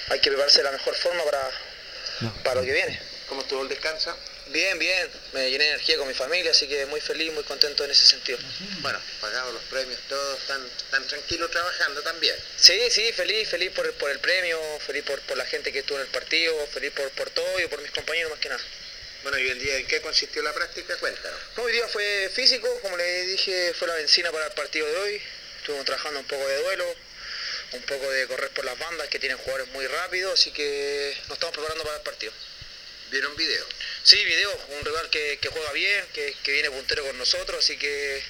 [0.10, 1.52] hay que prepararse de la mejor forma para,
[2.44, 3.00] para lo que viene.
[3.28, 4.16] ¿Cómo estuvo el descanso?
[4.48, 7.86] Bien, bien, me llené de energía con mi familia, así que muy feliz, muy contento
[7.86, 8.38] en ese sentido.
[8.82, 12.36] Bueno, pagados los premios, todos están, están tranquilos trabajando también.
[12.58, 15.98] Sí, sí, feliz, feliz por, por el premio, feliz por, por la gente que estuvo
[15.98, 18.62] en el partido, feliz por, por todo y por mis compañeros más que nada.
[19.24, 20.98] Bueno, ¿y el día en qué consistió la práctica?
[20.98, 21.40] Cuéntanos.
[21.56, 24.98] No, hoy día fue físico, como le dije, fue la benzina para el partido de
[24.98, 25.22] hoy.
[25.60, 26.96] Estuvimos trabajando un poco de duelo,
[27.72, 31.38] un poco de correr por las bandas que tienen jugadores muy rápidos, así que nos
[31.38, 32.34] estamos preparando para el partido.
[33.12, 33.66] ¿Vieron video?
[34.04, 37.78] Sí, video, un rival que, que juega bien, que, que viene puntero con nosotros, así
[37.78, 38.22] que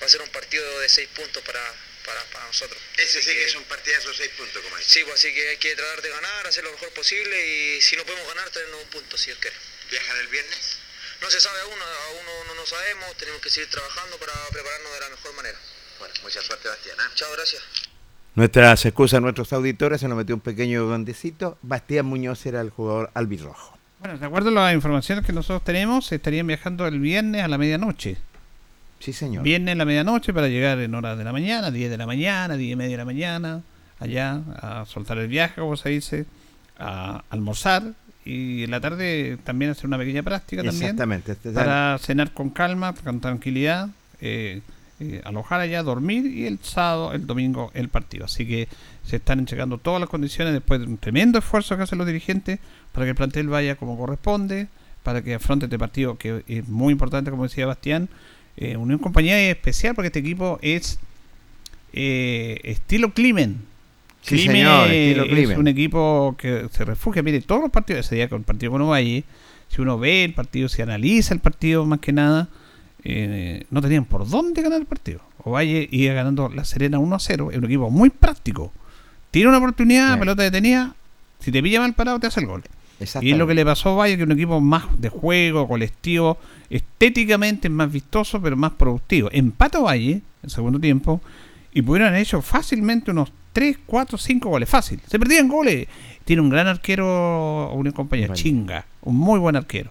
[0.00, 1.74] va a ser un partido de seis puntos para,
[2.06, 2.80] para, para nosotros.
[2.96, 4.88] Ese sí que es un partidazo, seis puntos, como dice.
[4.88, 7.94] Sí, pues así que hay que tratar de ganar, hacer lo mejor posible y si
[7.96, 9.56] no podemos ganar, traernos un punto, si Dios quiere.
[9.90, 10.78] ¿Viajan el viernes?
[11.20, 14.92] No se sabe aún, aún no, no, no sabemos, tenemos que seguir trabajando para prepararnos
[14.94, 15.58] de la mejor manera.
[15.98, 16.96] Bueno, mucha suerte, Bastián.
[17.00, 17.10] ¿ah?
[17.14, 17.62] Chao, gracias.
[18.36, 21.58] Nuestras excusas a nuestros auditores, se nos metió un pequeño gondecito.
[21.62, 23.76] Bastián Muñoz era el jugador albirrojo.
[23.98, 27.58] Bueno, de acuerdo a las informaciones que nosotros tenemos, estarían viajando el viernes a la
[27.58, 28.16] medianoche.
[29.00, 29.42] Sí, señor.
[29.42, 32.56] Viernes a la medianoche para llegar en horas de la mañana, 10 de la mañana,
[32.56, 33.62] 10 y media de la mañana,
[33.98, 36.26] allá a soltar el viaje, como se dice,
[36.78, 37.82] a almorzar
[38.24, 40.82] y en la tarde también hacer una pequeña práctica también.
[40.84, 41.32] Exactamente.
[41.32, 43.88] Este- Para cenar con calma, con tranquilidad,
[44.20, 44.60] eh,
[45.00, 48.26] eh, alojar allá, dormir y el sábado, el domingo, el partido.
[48.26, 48.68] Así que
[49.04, 52.58] se están entregando todas las condiciones después de un tremendo esfuerzo que hacen los dirigentes
[52.92, 54.68] para que el plantel vaya como corresponde,
[55.02, 58.10] para que afronte este partido que es muy importante, como decía Bastián.
[58.58, 60.98] Eh, Unión Compañía es especial porque este equipo es
[61.92, 63.62] eh, estilo Climen.
[64.22, 67.22] Sí, señor, estilo es un equipo que se refugia.
[67.22, 69.24] Mire, todos los partidos, ese día con el partido con Ovalle,
[69.68, 72.48] si uno ve el partido, si analiza el partido más que nada,
[73.04, 75.20] eh, no tenían por dónde ganar el partido.
[75.42, 77.50] Ovalle iba ganando la Serena 1 a 0.
[77.50, 78.72] Es un equipo muy práctico.
[79.30, 80.20] Tiene una oportunidad, Sí.
[80.20, 80.94] pelota detenida.
[81.38, 82.62] Si te pilla mal parado, te hace el gol.
[83.22, 85.66] Y es lo que le pasó a Valle, que es un equipo más de juego,
[85.66, 86.36] colectivo,
[86.68, 89.30] estéticamente es más vistoso, pero más productivo.
[89.32, 91.22] Empata Valle en segundo tiempo
[91.72, 94.68] y pudieron haber hecho fácilmente unos 3, 4, 5 goles.
[94.68, 95.00] Fácil.
[95.06, 95.86] Se perdían goles.
[96.24, 98.40] Tiene un gran arquero, una compañía, Valle.
[98.42, 98.86] chinga.
[99.02, 99.90] Un muy buen arquero.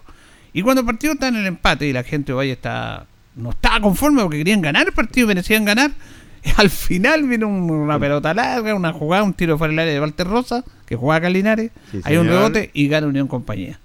[0.53, 3.05] Y cuando el partido está en el empate y la gente Valle está
[3.35, 5.91] no estaba conforme porque querían ganar el partido, merecían ganar.
[6.57, 9.99] Al final viene un- una pelota larga, una jugada, un tiro fuera del área de
[9.99, 11.71] Walter Rosa, que juega acá en Linares.
[11.91, 13.79] Sí, hay un rebote y gana Unión Compañía.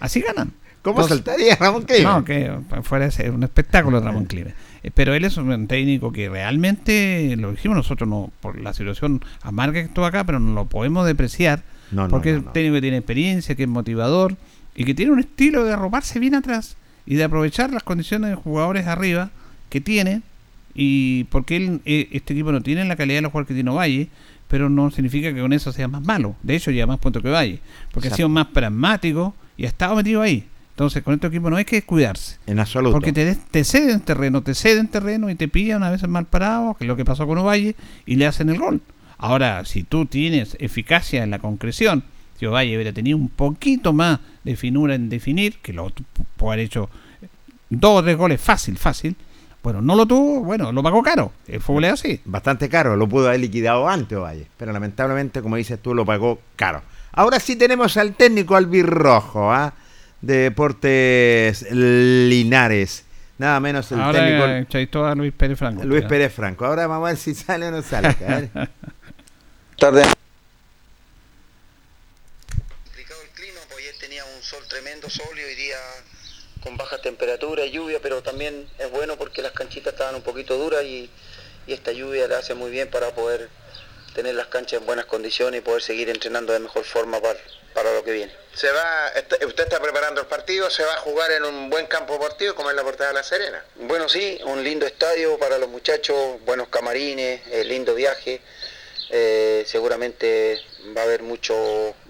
[0.00, 0.52] Así ganan.
[0.82, 2.02] ¿Cómo saltaría Ramón Clime?
[2.04, 2.50] No, que
[2.82, 4.52] fuera ese, un espectáculo Ramón Clime.
[4.82, 9.22] Eh, Pero él es un técnico que realmente, lo dijimos nosotros, no por la situación
[9.42, 11.62] amarga que estuvo acá, pero no lo podemos depreciar.
[11.90, 14.36] No, porque no, es un técnico que tiene experiencia, que es motivador
[14.74, 18.36] y que tiene un estilo de arroparse bien atrás y de aprovechar las condiciones de
[18.36, 19.30] jugadores arriba
[19.68, 20.22] que tiene.
[20.74, 23.70] Y porque él, eh, este equipo no tiene la calidad de los jugadores que tiene
[23.70, 24.08] Valle,
[24.48, 26.34] pero no significa que con eso sea más malo.
[26.42, 27.60] De hecho, lleva más puntos que Valle,
[27.92, 30.46] porque ha sido más pragmático y ha estado metido ahí.
[30.72, 32.38] Entonces, con este equipo no hay que descuidarse.
[32.46, 32.92] En absoluto.
[32.92, 36.74] Porque te, te ceden terreno, te ceden terreno y te pillan a veces mal parado,
[36.74, 37.76] que es lo que pasó con Ovalle,
[38.06, 38.80] y le hacen el gol.
[39.18, 42.04] Ahora, si tú tienes eficacia en la concreción,
[42.38, 45.92] si Ovalle hubiera tenido un poquito más de finura en definir, que lo
[46.36, 46.90] puede haber hecho
[47.70, 49.14] dos o tres goles fácil, fácil,
[49.62, 51.32] bueno, no lo tuvo, bueno, lo pagó caro.
[51.46, 52.20] El fútbol es así.
[52.24, 56.40] Bastante caro, lo pudo haber liquidado antes Ovalle, pero lamentablemente, como dices tú, lo pagó
[56.56, 56.82] caro.
[57.12, 59.74] Ahora sí tenemos al técnico albirrojo, ¿ah?
[60.22, 63.04] De Deportes Linares.
[63.38, 65.84] Nada menos el Ahora técnico eh, a Luis Pérez Franco.
[65.84, 66.08] Luis Ya.
[66.08, 66.64] Pérez Franco.
[66.64, 68.08] Ahora vamos a ver si sale o no sale.
[68.08, 68.50] a ver.
[69.76, 70.04] tarde.
[72.84, 75.76] Complicado el clima, pues ayer tenía un sol tremendo, sol y hoy día
[76.62, 80.56] con baja temperatura y lluvia, pero también es bueno porque las canchitas estaban un poquito
[80.56, 81.10] duras y,
[81.66, 83.48] y esta lluvia le hace muy bien para poder
[84.14, 87.40] tener las canchas en buenas condiciones y poder seguir entrenando de mejor forma para,
[87.74, 88.32] para lo que viene.
[88.54, 91.86] Se va, est- usted está preparando el partido, se va a jugar en un buen
[91.86, 93.64] campo deportivo como es la Portada de la Serena.
[93.76, 98.40] Bueno, sí, un lindo estadio para los muchachos, buenos camarines, eh, lindo viaje.
[99.10, 100.58] Eh, seguramente
[100.96, 101.54] va a haber mucho,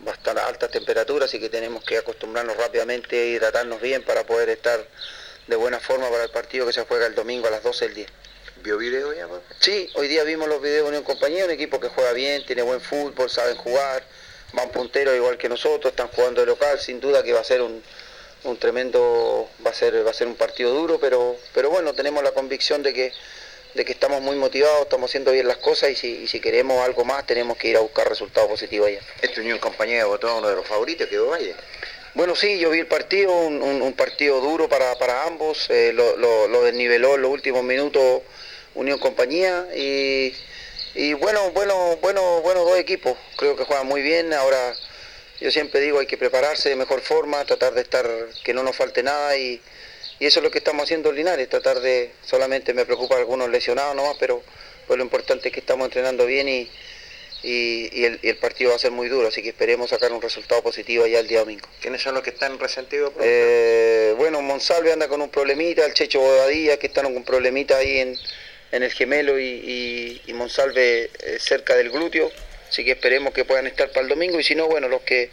[0.07, 4.03] va a estar a altas temperaturas, así que tenemos que acostumbrarnos rápidamente y hidratarnos bien
[4.05, 4.85] para poder estar
[5.49, 7.95] de buena forma para el partido que se juega el domingo a las 12 del
[7.95, 8.07] día.
[8.63, 9.27] ¿Vio video ya?
[9.27, 9.41] pues?
[9.59, 12.63] Sí, hoy día vimos los videos de Unión Compañía, un equipo que juega bien, tiene
[12.63, 14.05] buen fútbol, saben jugar,
[14.53, 17.63] van punteros igual que nosotros, están jugando de local, sin duda que va a ser
[17.63, 17.83] un,
[18.45, 22.23] un tremendo, va a ser, va a ser un partido duro, pero, pero bueno, tenemos
[22.23, 23.13] la convicción de que,
[23.75, 26.85] de que estamos muy motivados, estamos haciendo bien las cosas y si, y si queremos
[26.85, 29.01] algo más tenemos que ir a buscar resultados positivos allá.
[29.23, 31.55] Este Unión Compañía votó uno de los favoritos, quedó Valle.
[32.15, 35.93] Bueno, sí, yo vi el partido, un, un- un partido duro para, para ambos, eh,
[35.95, 38.21] lo, lo- lo desniveló en los últimos minutos
[38.75, 40.35] Unión Compañía y,
[40.95, 44.75] y bueno, bueno, bueno, bueno, dos equipos, creo que juegan muy bien, ahora
[45.41, 48.09] yo siempre digo hay que prepararse de mejor forma, tratar de estar,
[48.45, 49.61] que no nos falte nada y,
[50.21, 53.49] y eso es lo que estamos haciendo en Linares, tratar de, solamente me preocupa algunos
[53.49, 54.43] lesionados nomás, pero
[54.87, 56.71] pues lo importante es que estamos entrenando bien y,
[57.43, 60.13] y- y el, y el partido va a ser muy duro, así que esperemos sacar
[60.13, 61.67] un resultado positivo allá el día domingo.
[61.81, 63.13] ¿Quiénes son los que están resentidos?
[63.21, 67.79] Eh, bueno, Monsalve anda con un problemita, el Checho Bobadilla que están con un problemita
[67.79, 68.17] ahí en,
[68.73, 72.31] en el gemelo y, y- y Monsalve eh, cerca del glúteo,
[72.69, 75.31] así que esperemos que puedan estar para el domingo y si no, bueno, los que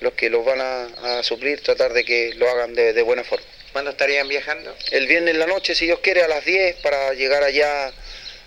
[0.00, 3.24] los que los van a, a suplir, tratar de que lo hagan de, de buena
[3.24, 3.44] forma.
[3.72, 4.72] ¿Cuándo estarían viajando?
[4.92, 7.92] El viernes en la noche, si Dios quiere, a las 10 para llegar allá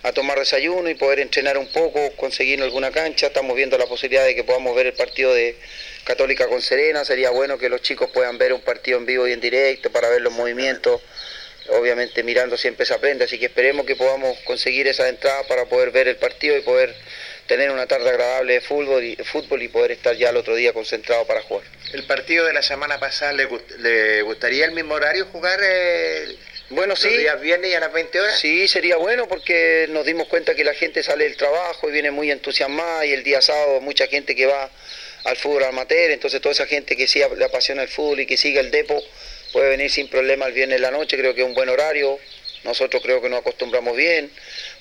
[0.04, 3.28] a tomar desayuno y poder entrenar un poco, conseguir alguna cancha.
[3.28, 5.58] Estamos viendo la posibilidad de que podamos ver el partido de
[6.06, 7.04] Católica con Serena.
[7.04, 10.10] Sería bueno que los chicos puedan ver un partido en vivo y en directo para
[10.10, 11.02] ver los movimientos.
[11.72, 15.92] Obviamente mirando siempre se aprende, así que esperemos que podamos conseguir esa entrada para poder
[15.92, 16.94] ver el partido y poder
[17.48, 20.74] tener una tarde agradable de fútbol y, fútbol y poder estar ya el otro día
[20.74, 21.66] concentrado para jugar.
[21.94, 26.36] ¿El partido de la semana pasada le, gust- le gustaría el mismo horario jugar eh,
[26.70, 27.10] Bueno, sí.
[27.10, 28.40] días viernes y a las 20 horas?
[28.40, 32.12] Sí, sería bueno porque nos dimos cuenta que la gente sale del trabajo y viene
[32.12, 34.70] muy entusiasmada y el día sábado mucha gente que va
[35.26, 38.38] al fútbol amateur, entonces toda esa gente que sí le apasiona el fútbol y que
[38.38, 39.02] sigue el depo
[39.52, 42.18] puede venir sin problema el viernes en la noche, creo que es un buen horario,
[42.64, 44.32] nosotros creo que nos acostumbramos bien,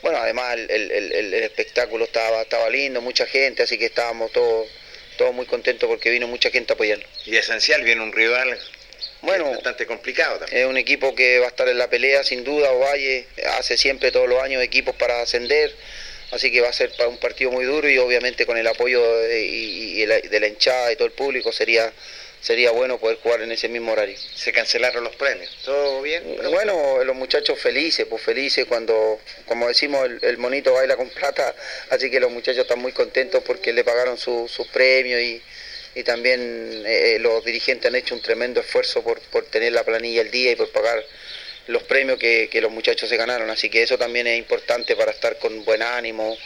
[0.02, 3.86] bueno, además el, el- el- el- el espectáculo estaba, estaba lindo, mucha gente, así que
[3.86, 4.68] estábamos todos,
[5.16, 7.06] todos muy contentos porque vino mucha gente a apoyarnos.
[7.26, 8.58] Y esencial, viene un rival
[9.22, 10.62] Bueno, bastante complicado también.
[10.62, 13.26] es un equipo que va a estar en la pelea sin duda, Ovalle
[13.58, 15.74] hace siempre todos los años equipos para ascender,
[16.30, 19.18] así que va a ser para un partido muy duro y obviamente con el apoyo
[19.22, 21.92] de, y- y de la hinchada y todo el público sería,
[22.40, 24.16] sería bueno poder jugar en ese mismo horario.
[24.34, 25.50] Se cancelaron los premios.
[25.64, 26.22] ¿Todo bien?
[26.50, 31.54] Bueno, los muchachos felices, pues felices cuando, como decimos, el, el monito baila con plata,
[31.90, 35.42] así que los muchachos están muy contentos porque le pagaron su- sus premios y,
[35.94, 40.22] y también eh, los dirigentes han hecho un tremendo esfuerzo por, por tener la planilla
[40.22, 41.04] al día y por pagar
[41.66, 45.12] los premios que, que los muchachos se ganaron, así que eso también es importante para
[45.12, 46.36] estar con buen ánimo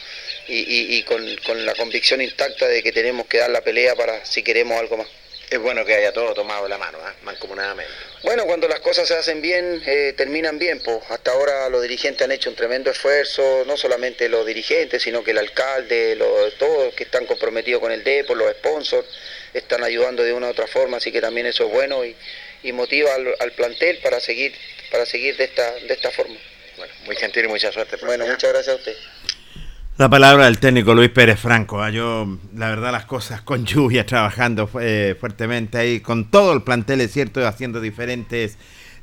[0.49, 3.95] y, y- y con, con la convicción intacta de que tenemos que dar la pelea
[3.95, 5.07] para si queremos algo más.
[5.51, 7.15] Es bueno que haya todo tomado la mano, ¿ah?
[7.23, 7.93] mancomunadamente.
[8.23, 10.81] Bueno, cuando las cosas se hacen bien, eh, terminan bien.
[10.81, 10.99] Pues.
[11.11, 15.33] Hasta ahora los dirigentes han hecho un tremendo esfuerzo, no solamente los dirigentes, sino que
[15.33, 19.07] el alcalde, los, todos que están comprometidos con el DEPO, los sponsors,
[19.53, 22.17] están ayudando de una u otra forma, así que también eso es bueno y,
[22.63, 24.55] y motiva al, al plantel para seguir,
[24.91, 26.37] para seguir de esta, de esta forma.
[26.77, 27.97] Bueno, muy gentil y mucha suerte.
[28.05, 28.97] Bueno, muchas gracias a usted.
[29.97, 31.81] La palabra del técnico Luis Pérez Franco.
[31.81, 32.27] ah, Yo,
[32.57, 37.13] la verdad, las cosas con lluvia, trabajando eh, fuertemente ahí, con todo el plantel, es
[37.13, 38.59] cierto, haciendo diferentes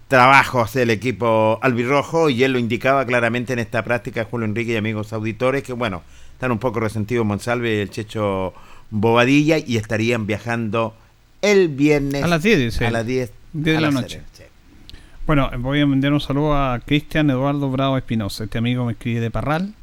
[0.10, 4.76] trabajos el equipo albirrojo, y él lo indicaba claramente en esta práctica, Julio Enrique y
[4.76, 6.04] amigos auditores, que bueno,
[6.34, 8.54] están un poco resentidos Monsalve y el Checho
[8.90, 10.94] Bobadilla, y estarían viajando
[11.42, 12.86] el viernes A las 10, dice.
[12.86, 14.22] a las 10 10 de la noche.
[15.26, 18.44] Bueno, voy a enviar un saludo a Cristian Eduardo Bravo Espinosa.
[18.44, 19.74] Este amigo me escribe de Parral.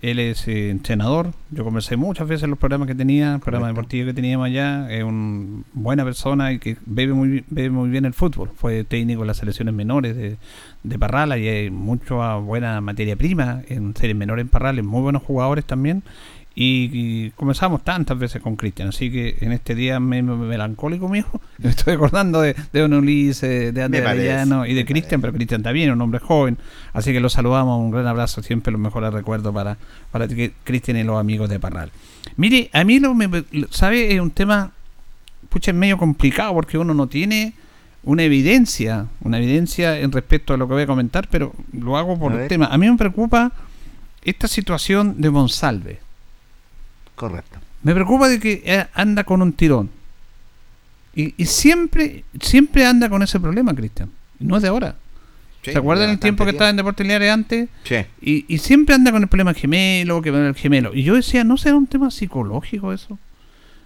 [0.00, 1.32] Él es eh, entrenador.
[1.50, 4.90] Yo conversé muchas veces en los programas que tenía, el programa deportivo que teníamos allá.
[4.90, 8.50] Es una buena persona y que bebe muy, bebe muy bien el fútbol.
[8.54, 10.36] Fue técnico en las selecciones menores de,
[10.82, 11.38] de Parral.
[11.38, 14.82] y hay mucha buena materia prima en series menores en Parral.
[14.82, 16.02] Muy buenos jugadores también.
[16.60, 21.24] Y, conversamos tantas veces con Cristian, así que en este día me, me- melancólico mío,
[21.58, 25.62] me estoy acordando de, de Don Ulises, de Andrés Arellano y de Cristian, pero Cristian
[25.62, 26.58] también, un hombre joven,
[26.92, 29.78] así que lo saludamos, un gran abrazo, siempre los mejores recuerdos para,
[30.10, 31.92] para que Cristian y los amigos de Parral.
[32.36, 33.28] Mire, a mí lo me
[33.70, 34.72] sabe es un tema,
[35.50, 37.52] pucha, es medio complicado porque uno no tiene
[38.02, 42.18] una evidencia, una evidencia en respecto a lo que voy a comentar, pero lo hago
[42.18, 42.48] por A el ver.
[42.48, 42.66] tema.
[42.66, 43.52] A mí me preocupa
[44.24, 46.07] esta situación de Monsalve.
[47.18, 47.58] Correcto.
[47.82, 49.90] Me preocupa de que eh, anda con un tirón.
[51.14, 54.10] Y, y siempre, siempre anda con ese problema, Cristian.
[54.38, 54.96] No es de ahora.
[55.62, 57.68] Sí, ¿Se acuerdan el tiempo que estaba en Deportes Lineares antes?
[57.84, 57.96] Sí.
[58.22, 60.94] Y, y siempre anda con el problema gemelo, que el gemelo.
[60.94, 63.18] Y yo decía, ¿no será un tema psicológico eso?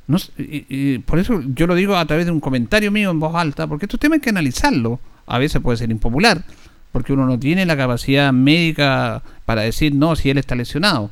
[0.06, 3.20] No, y- y por eso yo lo digo a través de un comentario mío en
[3.20, 5.00] voz alta, porque estos temas hay que analizarlo.
[5.26, 6.44] A veces puede ser impopular,
[6.90, 11.10] porque uno no tiene la capacidad médica para decir no si él está lesionado.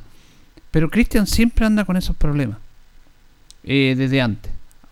[0.71, 2.57] Pero Cristian siempre anda con esos problemas,
[3.63, 4.51] eh, desde antes.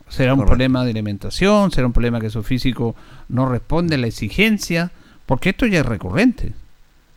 [0.10, 2.96] Será un problema de alimentación, será un problema que su físico
[3.30, 4.92] no responde a la exigencia,
[5.26, 6.54] porque esto ya es recurrente.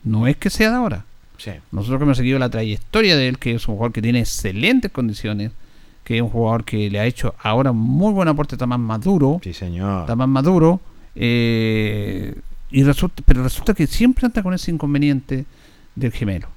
[0.04, 1.04] No es que sea de ahora.
[1.38, 1.52] Sí.
[1.72, 4.90] Nosotros que hemos seguido la trayectoria de él, que es un jugador que tiene excelentes
[4.92, 5.52] condiciones,
[6.04, 8.78] que es un jugador que le ha hecho ahora un muy buen aporte, está más
[8.78, 10.02] maduro, Sí, señor.
[10.02, 10.80] está más maduro,
[11.14, 12.34] eh,
[12.70, 15.46] y resulta, pero resulta que siempre anda con ese inconveniente
[15.94, 16.48] del gemelo.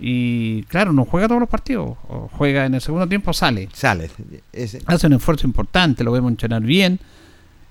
[0.00, 3.68] Y claro, no juega todos los partidos, o juega en el segundo tiempo, sale.
[3.72, 4.10] Sale.
[4.52, 6.98] Ese- Hace un esfuerzo importante, lo vemos entrenar bien,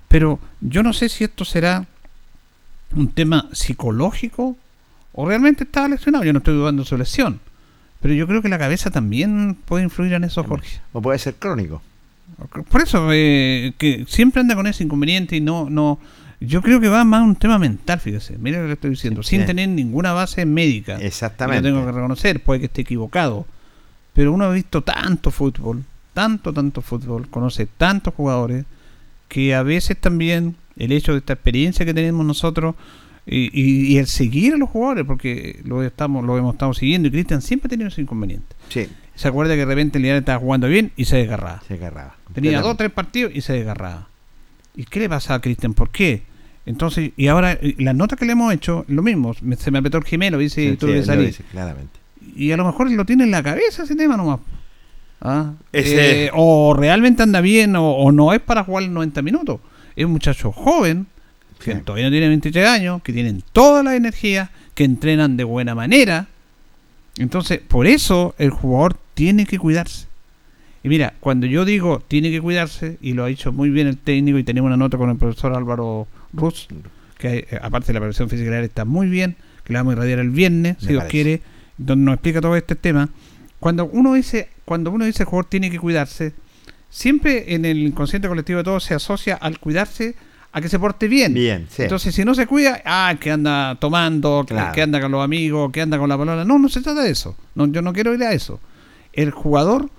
[0.07, 1.85] pero yo no sé si esto será
[2.95, 4.55] un tema psicológico
[5.13, 6.23] o realmente estaba lesionado.
[6.23, 7.39] Yo no estoy dudando de su lesión,
[8.01, 10.79] pero yo creo que la cabeza también puede influir en eso, Jorge.
[10.93, 11.81] O puede ser crónico.
[12.69, 15.99] Por eso, eh, que siempre anda con ese inconveniente y no, no.
[16.41, 18.37] Yo creo que va más un tema mental, fíjese.
[18.37, 19.45] Mira lo que estoy diciendo, sin sí.
[19.47, 20.97] tener ninguna base médica.
[20.97, 21.67] Exactamente.
[21.67, 23.45] Yo tengo que reconocer, puede que esté equivocado.
[24.13, 25.83] Pero uno ha visto tanto fútbol,
[26.13, 28.65] tanto, tanto fútbol, conoce tantos jugadores,
[29.27, 32.75] que a veces también el hecho de esta experiencia que tenemos nosotros
[33.27, 37.07] y, y- y el seguir a los jugadores, porque lo estamos lo hemos estado siguiendo
[37.07, 38.55] y Cristian siempre ha tenido ese inconveniente.
[38.69, 41.61] Sí, Se acuerda que de repente el Linares estaba jugando bien y se desgarraba.
[41.67, 42.15] se agarraba.
[42.33, 44.07] Tenía dos o tres partidos y se desgarraba.
[44.79, 45.73] ¿Y qué le pasa a Cristian?
[45.73, 46.21] ¿Por qué?
[46.65, 49.97] Entonces, y ahora, eh, las notas que le hemos hecho, lo mismo, se me apretó
[49.97, 51.25] el gemelo, dice, Sí, tuve sí, que lo salir.
[51.27, 51.99] dice claramente.
[52.35, 54.39] Y a lo mejor lo tiene en la cabeza ese tema nomás.
[55.19, 55.51] ¿Ah?
[55.73, 59.59] Ese- Eh, o realmente anda bien o, o no es para jugar 90 minutos.
[59.97, 61.07] Es un muchacho joven,
[61.61, 65.75] que todavía no tiene 23 años, que tienen toda la energía, que entrenan de buena
[65.75, 66.27] manera.
[67.17, 70.07] Entonces, por eso el jugador tiene que cuidarse.
[70.83, 73.97] Y mira, cuando yo digo tiene que cuidarse, y lo ha dicho muy bien el
[73.97, 76.67] técnico, y tenemos una nota con el profesor Álvaro Ruz,
[77.17, 79.35] que eh, aparte de la preparación física está muy bien,
[79.65, 81.41] que la vamos a irradiar el viernes, Me si Dios quiere,
[81.77, 83.09] donde nos explica todo este tema.
[83.59, 86.33] Cuando uno dice, cuando uno dice el jugador tiene que cuidarse,
[86.89, 90.15] siempre en el inconsciente colectivo de todos se asocia al cuidarse
[90.51, 91.33] a que se porte bien.
[91.33, 91.83] Bien, sí.
[91.83, 94.73] Entonces, si no se cuida, ah, que anda tomando, que- Claro.
[94.73, 96.43] que anda con los amigos, que anda con la palabra.
[96.45, 97.35] No, no se trata de eso.
[97.53, 98.59] No, yo no quiero ir a eso.
[99.13, 99.89] El jugador,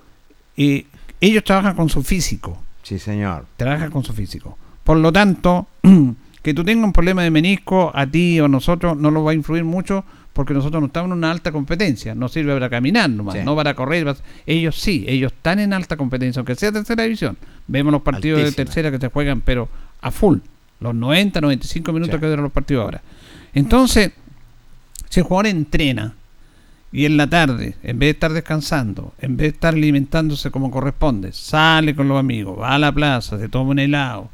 [0.57, 0.85] eh,
[1.19, 2.57] ellos trabajan con su físico.
[2.83, 3.45] Sí, señor.
[3.57, 4.57] Trabajan con su físico.
[4.83, 5.67] Por lo tanto,
[6.41, 9.31] que tú tengas un problema de menisco, a ti o a nosotros, no lo va
[9.31, 10.03] a influir mucho
[10.33, 12.15] porque nosotros no estamos en una alta competencia.
[12.15, 13.41] No sirve para caminar nomás, Sí.
[13.43, 14.05] no para correr.
[14.05, 17.37] para- Ellos sí, ellos están en alta competencia, aunque sea tercera división.
[17.67, 19.69] Vemos los partidos de tercera que se juegan, pero
[20.01, 20.39] a full.
[20.79, 22.19] Los 90, 95 minutos Sí.
[22.21, 23.01] que duran los partidos ahora.
[23.53, 24.11] Entonces,
[25.09, 26.15] si el jugador entrena
[26.91, 30.71] y en la tarde, en vez de estar descansando, en vez de estar alimentándose como
[30.71, 34.29] corresponde, sale con los amigos, va a la plaza, se toma un helado,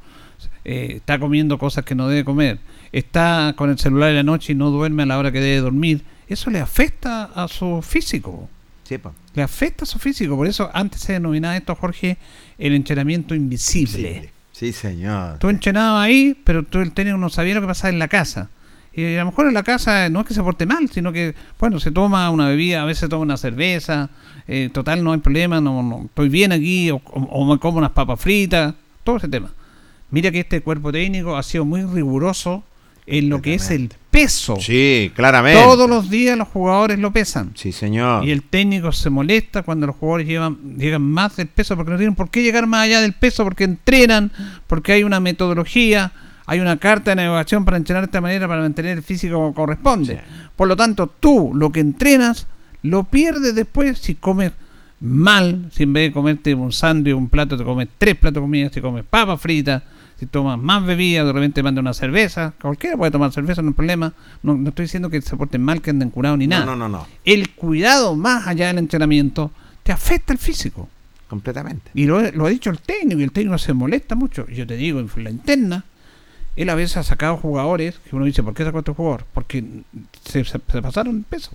[0.66, 2.60] eh, está comiendo cosas que no debe comer,
[2.92, 5.58] está con el celular en la noche y no duerme a la hora que debe
[5.58, 8.50] dormir, eso le afecta a su físico.
[8.84, 9.14] Sí, po.
[9.34, 10.36] Le afecta a su físico.
[10.36, 12.18] Por eso antes se denominaba esto, Jorge,
[12.58, 14.32] el entrenamiento invisible.
[14.52, 15.40] Sí, señor.
[15.40, 18.50] Tú entrenabas ahí, pero tú el técnico no sabía lo que pasaba en la casa.
[18.98, 21.36] Y a lo mejor en la casa no es que se porte mal, sino que,
[21.60, 24.10] bueno, se toma una bebida, a veces toma una cerveza,
[24.48, 27.78] eh, total, no hay problema, no, no estoy bien aquí, o, o- o me como
[27.78, 29.52] unas papas fritas, todo ese tema.
[30.10, 32.64] Mira que este cuerpo técnico ha sido muy riguroso
[33.06, 34.58] en lo que es el peso.
[34.60, 35.62] Sí, claramente.
[35.62, 37.52] Todos los días los jugadores lo pesan.
[37.56, 38.26] Sí, señor.
[38.26, 41.98] Y el técnico se molesta cuando los jugadores llevan, llegan más del peso porque no
[41.98, 44.32] tienen por qué llegar más allá del peso, porque entrenan,
[44.66, 46.12] porque hay una metodología,
[46.48, 49.54] hay una carta de navegación para entrenar de esta manera para mantener el físico como
[49.54, 50.22] corresponde.
[50.56, 52.48] Por lo tanto, tú lo que entrenas
[52.82, 54.54] lo pierdes después si comes
[55.00, 58.42] mal, si en vez de comerte un sándwich, un plato, te comes tres platos de
[58.42, 59.84] comida, si comes papas fritas,
[60.20, 63.74] si tomas más bebida, de repente manda una cerveza, cualquiera puede tomar cerveza, no hay
[63.76, 64.14] problema.
[64.42, 66.76] No, no estoy diciendo que se porten mal, que anden curados ni No, nada no,
[66.76, 67.08] no, no.
[67.26, 69.52] el cuidado más allá del entrenamiento
[69.84, 70.90] te afecta el físico.
[71.28, 71.92] Completamente.
[71.94, 74.48] Y lo, lo ha dicho el técnico, y el técnico se molesta mucho.
[74.48, 75.84] Yo te digo, en la interna,
[76.58, 79.26] él a veces ha sacado jugadores que uno dice, ¿por qué sacó a este jugador?
[79.34, 79.64] Porque
[80.26, 81.52] se, se- se pasaron peso.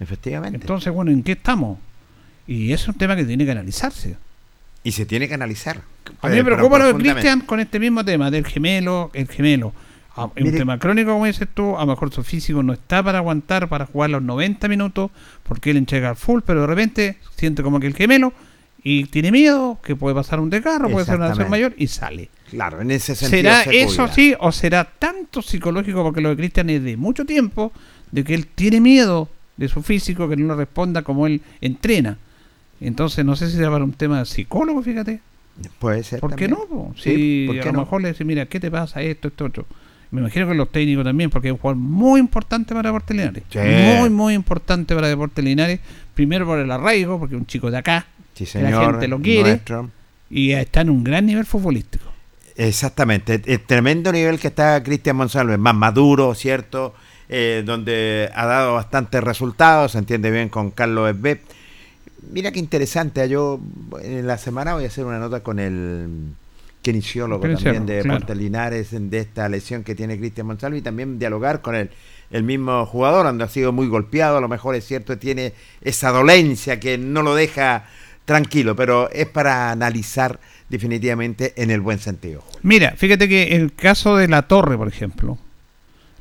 [0.00, 0.56] Efectivamente.
[0.60, 1.78] Entonces, bueno, ¿en qué estamos?
[2.46, 4.16] Y es un tema que tiene que analizarse.
[4.86, 5.80] y se tiene que analizar.
[6.20, 6.94] A mí me Eh, preocupa lo de.
[6.94, 9.72] Cristian con este mismo tema, del gemelo, el gemelo.
[10.16, 13.02] Ah, Es un tema crónico, como dices tú, a lo mejor su físico no está
[13.02, 15.10] para aguantar, para jugar los 90 minutos,
[15.42, 18.34] porque él entrega al full, pero de repente siente como que el gemelo
[18.86, 21.50] y tiene miedo, que puede pasar un desgarro, puede ser una Exactamente.
[21.50, 22.28] mayor y sale.
[22.50, 23.40] Claro, en ese sentido.
[23.42, 24.14] ¿Será se eso cuida.
[24.14, 27.72] sí o será tanto psicológico, porque lo de Cristian es de mucho tiempo,
[28.12, 32.18] de que él tiene miedo de su físico, que no le responda como él entrena?
[32.80, 35.20] Entonces no sé si será para un tema psicólogo, fíjate.
[35.78, 36.20] Puede ser.
[36.20, 36.58] ¿Por qué no?
[36.68, 36.92] po?
[36.96, 37.78] Sí, Si ¿por qué a lo no?
[37.80, 39.66] mejor le dice, mira, ¿qué te pasa esto, esto, otro?
[40.10, 43.42] Me imagino que los técnicos también, porque es un jugador muy importante para Deportes Linares.
[43.50, 43.58] Sí.
[43.98, 45.80] Muy, muy importante para Deportes Linares.
[46.14, 48.06] Primero por el arraigo, porque es un chico de acá.
[48.34, 49.50] Sí, que la señor, gente lo quiere.
[49.50, 49.90] nuestro.
[50.30, 52.04] Y está en un gran nivel futbolístico.
[52.56, 56.94] Exactamente, el tremendo nivel que está Cristian Monsalve, más maduro, ¿cierto?
[57.28, 61.40] Eh, donde ha dado bastantes resultados, se entiende bien con Carlos Esbet.
[62.30, 63.60] Mira qué interesante, yo
[64.02, 66.32] en la semana voy a hacer una nota con el
[66.82, 68.34] kinesiólogo también de claro.
[68.34, 71.90] Linares, de esta lesión que tiene Cristian Monsalve y también dialogar con el,
[72.30, 76.10] el mismo jugador, donde ha sido muy golpeado, a lo mejor es cierto, tiene esa
[76.10, 77.86] dolencia que no lo deja
[78.24, 82.42] tranquilo, pero es para analizar definitivamente en el buen sentido.
[82.62, 85.38] Mira, fíjate que el caso de La Torre, por ejemplo.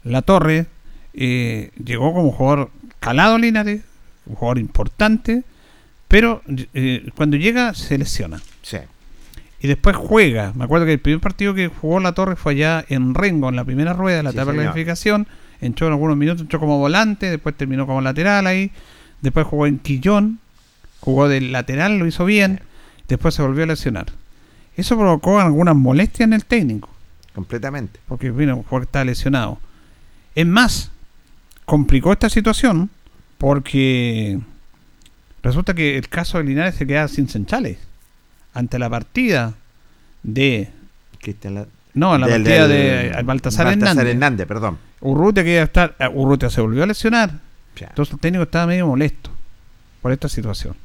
[0.04, 0.66] La Torre
[1.14, 3.82] eh, llegó como jugador calado Linares,
[4.26, 5.44] un jugador importante,
[6.08, 6.42] pero
[6.74, 8.42] eh, cuando llega se lesiona.
[8.62, 8.78] Sí.
[9.62, 10.52] Y después juega.
[10.56, 13.56] Me acuerdo que el primer partido que jugó La Torre fue allá en Rengo, en
[13.56, 15.28] la primera rueda de la Sí, etapa de clasificación.
[15.62, 18.72] Entró en algunos minutos, entró como volante, después terminó como lateral ahí.
[19.22, 20.40] Después jugó en Quillón,
[21.04, 22.62] jugó del lateral, lo hizo bien.
[23.08, 24.08] Después se volvió a lesionar.
[24.78, 26.90] Eso provocó algunas molestias en el técnico,
[27.36, 28.00] Completamente.
[28.08, 29.60] porque vino un jugador que estaba lesionado.
[30.36, 30.92] Es más,
[31.66, 32.90] complicó esta situación
[33.38, 34.40] porque
[35.44, 37.78] resulta que el caso de Linares se queda sin centrales
[38.54, 39.54] ante la partida
[40.24, 40.70] de
[41.44, 44.06] La- no la del- partida del- de Baltasar, Hernández.
[44.08, 44.78] Hernández, perdón.
[45.02, 47.32] Urrutia que estar eh, Urrutia se volvió a lesionar
[47.76, 47.88] Ya.
[47.88, 49.30] entonces el técnico estaba medio molesto
[50.02, 50.76] por esta situación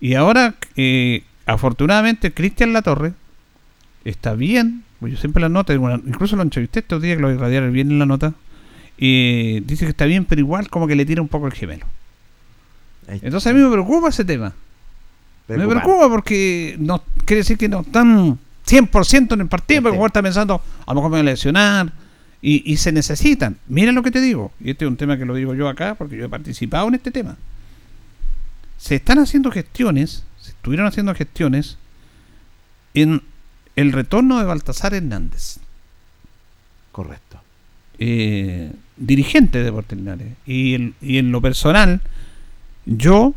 [0.00, 3.12] y ahora eh, afortunadamente Cristian Latorre
[4.04, 7.72] está bien pues yo siempre la nota incluso lo entrevisté estos días que lo irradiaron
[7.72, 8.34] bien en la nota
[8.96, 11.86] y dice que está bien pero igual como que le tira un poco el gemelo.
[13.08, 14.52] Entonces a mí me preocupa ese tema.
[15.48, 19.98] Me preocupa porque no quiere decir que no están 100% en el partido, porque el
[19.98, 21.92] jugador está pensando, a lo mejor me voy a lesionar,
[22.40, 23.56] y, y se necesitan.
[23.66, 25.96] Mira lo que te digo, y este es un tema que lo digo yo acá,
[25.96, 27.36] porque yo he participado en este tema.
[28.80, 31.76] Se están haciendo gestiones, se estuvieron haciendo gestiones
[32.94, 33.22] en
[33.76, 35.58] el retorno de Baltasar Hernández,
[36.90, 37.40] Correcto.
[37.98, 40.28] eh, dirigente de Deportes Linares.
[40.46, 42.00] Y, en- y en lo personal,
[42.86, 43.34] yo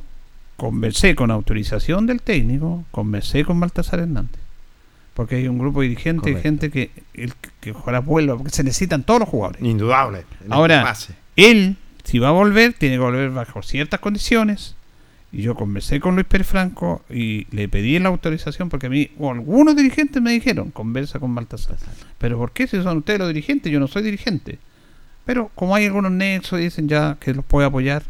[0.55, 4.39] conversé con autorización del técnico, conversé con Baltasar Hernández.
[5.13, 6.43] Porque hay un grupo dirigente de Correcto.
[6.67, 9.61] gente que, el, que ojalá vuelva, porque se necesitan todos los jugadores.
[9.61, 10.19] Indudable.
[10.19, 10.95] en esta Ahora,
[11.35, 11.75] él,
[12.05, 14.75] si va a volver, tiene que volver bajo ciertas condiciones.
[15.33, 19.09] Y yo conversé con Luis Pérez Franco y le pedí la autorización porque a mí,
[19.17, 21.77] o algunos dirigentes me dijeron, conversa con Baltasar.
[22.19, 23.71] Pero ¿por qué si son ustedes los dirigentes?
[23.71, 24.59] Yo no soy dirigente.
[25.25, 28.03] Pero como hay algunos nexos, dicen ya que los puede apoyar.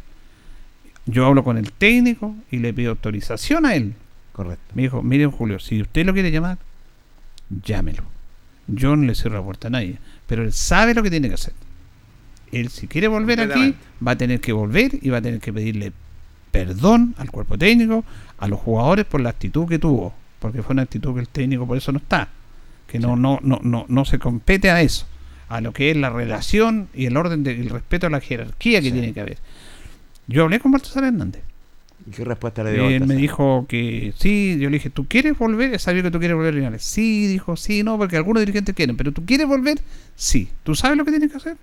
[1.06, 3.94] Yo hablo con el técnico y le pido autorización a él.
[4.34, 4.74] Correcto.
[4.76, 6.58] Me dijo, mire Julio, si usted lo quiere llamar,
[7.64, 8.04] llámelo.
[8.68, 9.98] Yo no le cierro la puerta a nadie,
[10.28, 11.54] pero él sabe lo que tiene que hacer.
[12.52, 13.76] Él si quiere volver aquí,
[14.06, 15.94] va a tener que volver y va a tener que pedirle
[16.54, 18.06] perdón al cuerpo técnico,
[18.38, 20.14] a los jugadores por la actitud que tuvo.
[20.38, 22.30] porque fue una actitud que el técnico por eso no está,
[22.86, 25.08] que no, no, no, no, no se compete a eso,
[25.50, 28.92] a lo que es la relación y el orden del respeto a la jerarquía que
[28.92, 29.38] tiene que haber.
[30.28, 31.42] Yo hablé con Baltasar Hernández.
[32.06, 32.88] ¿Y qué respuesta le dio?
[32.88, 35.80] Él me dijo que sí, yo le dije, ¿tú quieres volver?
[35.80, 36.84] Sabía que tú quieres volver a Linares.
[36.84, 39.80] Sí, dijo, sí, no, porque algunos dirigentes quieren, pero ¿tú quieres volver?
[40.16, 40.50] Sí.
[40.64, 41.58] ¿Tú sabes lo que tienes que hacer?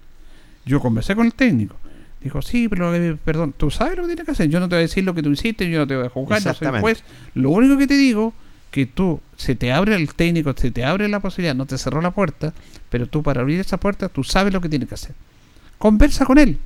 [0.64, 1.76] Yo conversé con el técnico.
[2.22, 2.92] Dijo, sí, pero
[3.24, 4.48] perdón, ¿tú sabes lo que tienes que hacer?
[4.50, 6.10] Yo no te voy a decir lo que tú hiciste, yo no te voy a
[6.10, 7.02] juzgar, no soy juez.
[7.34, 8.34] Lo único que te digo
[8.70, 12.00] que tú, se te abre el técnico, se te abre la posibilidad, no te cerró
[12.02, 12.52] la puerta,
[12.90, 15.14] pero tú para abrir esa puerta, tú sabes lo que tienes que hacer.
[15.78, 16.58] Conversa con él.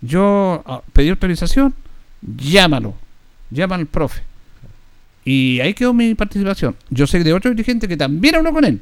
[0.00, 1.72] Yo ah, pedí autorización,
[2.20, 2.94] llámalo,
[3.50, 4.22] llama al profe.
[5.24, 6.74] Y ahí quedó mi participación.
[6.88, 8.80] Yo sé de otro dirigente que también habló con él,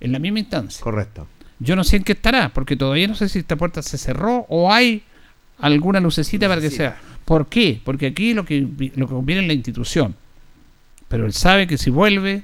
[0.00, 0.82] en la misma instancia.
[0.82, 1.26] Correcto.
[1.58, 4.46] Yo no sé en qué estará, porque todavía no sé si esta puerta se cerró
[4.48, 5.02] o hay
[5.58, 6.98] alguna lucecita para que sea.
[7.24, 7.80] ¿Por qué?
[7.84, 8.60] Porque aquí lo que,
[8.96, 10.14] lo que conviene es la institución.
[11.08, 12.42] Pero él sabe que si vuelve,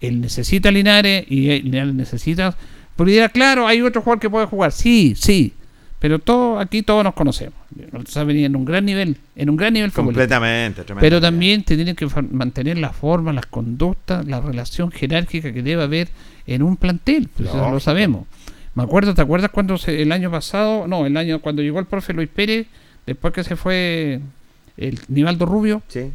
[0.00, 2.56] él necesita a Linares y Linares necesita.
[2.96, 4.72] Porque dirá, claro, hay otro jugador que puede jugar.
[4.72, 5.52] Sí, sí.
[5.98, 7.54] Pero todo, aquí todos nos conocemos.
[7.90, 9.92] Baltasar venía en un gran nivel, en un gran nivel.
[9.92, 10.84] Completamente.
[11.00, 15.82] Pero también te tienen que mantener las formas, las conductas, la relación jerárquica que debe
[15.82, 16.08] haber
[16.46, 17.28] en un plantel.
[17.34, 18.26] Pues eso lo sabemos.
[18.76, 21.86] Me acuerdo, ¿te acuerdas cuando se- el año pasado, no, el año cuando llegó el
[21.86, 22.66] profe Luis Pérez,
[23.06, 24.20] después que se fue
[24.76, 26.12] el Nivaldo Rubio, Sí.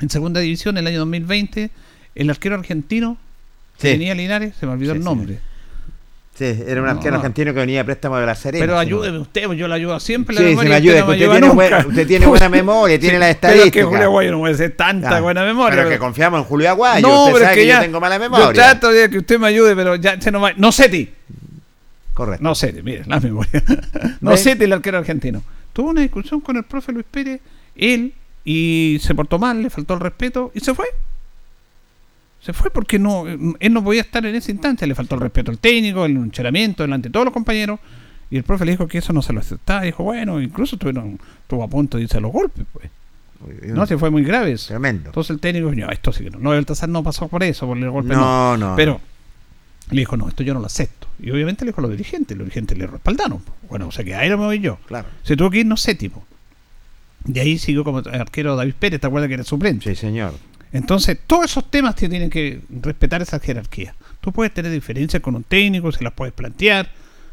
[0.00, 1.70] en segunda división, el año 2020,
[2.16, 3.16] el arquero argentino
[3.78, 3.92] que Sí.
[3.98, 5.08] venía a Linares, se me olvidó Sí, el sí.
[5.08, 5.38] nombre.
[6.36, 7.16] Sí, era un No, arquero no.
[7.18, 8.62] argentino que venía a préstamo de la Serena.
[8.64, 10.34] Pero no- ayúdeme usted, pues yo le ayudo siempre.
[10.36, 11.54] Sí, la sí, memoria, me usted ayuda, no usted ayuda tiene nunca.
[11.54, 13.84] buena- usted tiene buena memoria, tiene la Pero es que estadística.
[13.86, 15.76] Julio Aguayo no puede ser tanta Ah, buena memoria.
[15.76, 17.06] Pero que confiamos en Julio Aguayo.
[17.06, 17.76] No, usted pero es sabe que que, ya.
[17.76, 18.46] yo tengo mala memoria.
[18.46, 20.52] Yo trato de que usted me ayude, pero ya se no va.
[20.56, 21.12] No Seti.
[22.14, 22.42] Correcto.
[22.42, 23.62] No Seti, mire, la memoria.
[24.20, 24.36] no ¿Ve?
[24.36, 25.42] Seti, el arquero argentino.
[25.72, 27.40] Tuvo una discusión con el profe Luis Pérez,
[27.74, 28.14] él,
[28.44, 30.86] y se portó mal, le faltó el respeto y se fue.
[32.40, 35.50] Se fue porque no, él no podía estar en esa instancia, le faltó el respeto
[35.50, 37.80] al técnico, el encheramiento delante de todos los compañeros.
[38.30, 39.82] Y el profe le dijo que eso no se lo aceptaba.
[39.82, 42.90] Dijo, bueno, incluso estuvieron, estuvo a punto de irse a los golpes, pues.
[43.62, 44.68] No, se fue muy grave eso.
[44.68, 45.10] Tremendo.
[45.10, 46.38] Entonces el técnico dijo, no, esto sí que no.
[46.38, 48.14] No, Baltasar no pasó por eso, por el golpe.
[48.14, 48.74] No, no.
[48.76, 49.00] Pero
[49.90, 51.03] le dijo, no, esto yo no lo acepto.
[51.24, 53.42] Y obviamente le dijo a los dirigentes, los dirigentes le respaldaron.
[53.70, 54.76] Bueno, o sea que ahí no me voy yo.
[54.86, 55.08] Claro.
[55.22, 56.26] Se tuvo que ir, no séptimo.
[57.24, 59.88] De ahí siguió como arquero David Pérez, ¿te acuerdas que era suplente?
[59.88, 60.34] Sí, señor.
[60.74, 63.94] Entonces, todos esos temas te tienen que respetar esa jerarquía.
[64.20, 66.90] Tú puedes tener diferencias con un técnico, se las puedes plantear,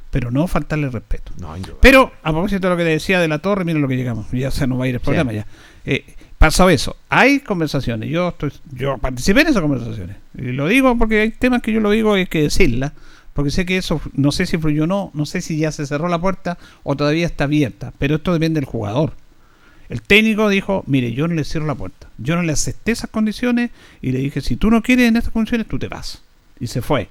[0.09, 1.33] pero no faltarle respeto.
[1.37, 3.97] No, Pero, a propósito de lo que le decía de la torre, mira lo que
[3.97, 4.27] llegamos.
[4.31, 5.45] Ya se nos va a ir el programa ya.
[5.83, 6.05] Eh,
[6.37, 6.95] pasó eso.
[7.09, 8.09] Hay conversaciones.
[8.09, 10.15] Yo estoy, yo participé en esas conversaciones.
[10.37, 12.93] Y lo digo porque hay temas que yo lo digo y hay que decirla.
[13.33, 15.85] Porque sé que eso, no sé si fluyó o no, no sé si ya se
[15.85, 17.93] cerró la puerta o todavía está abierta.
[17.97, 19.13] Pero esto depende del jugador.
[19.89, 22.07] El técnico dijo, mire, yo no le cierro la puerta.
[22.17, 23.71] Yo no le acepté esas condiciones
[24.01, 26.23] y le dije, si tú no quieres en estas condiciones, tú te vas.
[26.59, 27.09] Y se fue.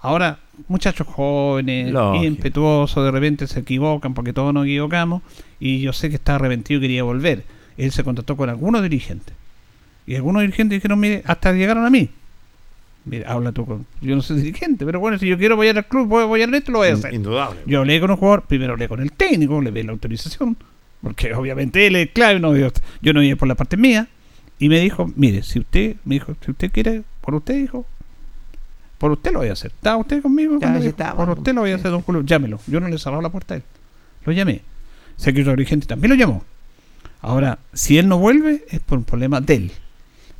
[0.00, 0.38] Ahora,
[0.68, 2.24] muchachos jóvenes, Lógico.
[2.24, 5.22] impetuosos, de repente se equivocan porque todos nos equivocamos
[5.58, 7.44] y yo sé que está arrepentido y quería volver.
[7.76, 9.34] Él se contactó con algunos dirigentes.
[10.06, 12.10] Y algunos dirigentes dijeron, mire, hasta llegaron a mí.
[13.04, 13.86] Mire, habla tú con...
[14.00, 16.54] Yo no soy dirigente, pero bueno, si yo quiero apoyar al club, voy a apoyar
[16.54, 17.14] esto, lo voy a hacer.
[17.14, 17.60] Indudable.
[17.66, 20.56] Yo hablé con un jugador, primero hablé con el técnico, le di la autorización,
[21.02, 22.68] porque obviamente él es clave, no, yo,
[23.00, 24.08] yo no iba por la parte mía,
[24.58, 27.86] y me dijo, mire, si usted, me dijo, si usted quiere, por usted, dijo,
[28.98, 29.72] por usted lo voy a hacer.
[29.74, 30.58] ¿Está usted conmigo?
[30.60, 31.24] Ya, dijo, estaba.
[31.24, 32.60] por usted lo voy a hacer, don Julio, llámelo.
[32.66, 33.62] Yo no le cerraba la puerta a él.
[34.26, 34.60] Lo llamé.
[35.16, 36.44] Sé que otro dirigente también lo llamó.
[37.22, 39.72] Ahora, si él no vuelve, es por un problema de él.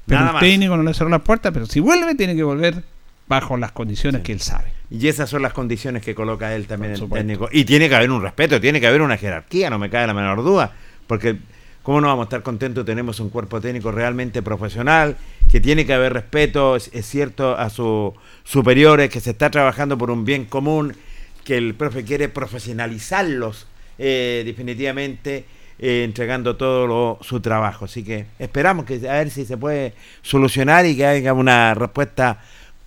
[0.06, 0.42] Pero Nada el más.
[0.42, 2.82] técnico no le cerró la puerta, pero si vuelve, tiene que volver
[3.28, 4.72] bajo las condiciones que él sabe.
[4.90, 7.48] Y esas son las condiciones que coloca él también, el técnico.
[7.52, 10.14] Y tiene que haber un respeto, tiene que haber una jerarquía, no me cabe la
[10.14, 10.72] menor duda.
[11.06, 11.36] Porque,
[11.84, 12.84] ¿cómo no vamos a estar contentos?
[12.84, 15.16] Tenemos un cuerpo técnico realmente profesional,
[15.48, 19.96] que tiene que haber respeto, es, es cierto, a sus superiores, que se está trabajando
[19.96, 20.96] por un bien común,
[21.44, 23.68] que el profe quiere profesionalizarlos
[24.02, 25.44] eh, definitivamente,
[25.82, 27.86] eh, entregando todo lo- su trabajo.
[27.86, 32.38] Así que esperamos que a ver si se puede solucionar y que haya una respuesta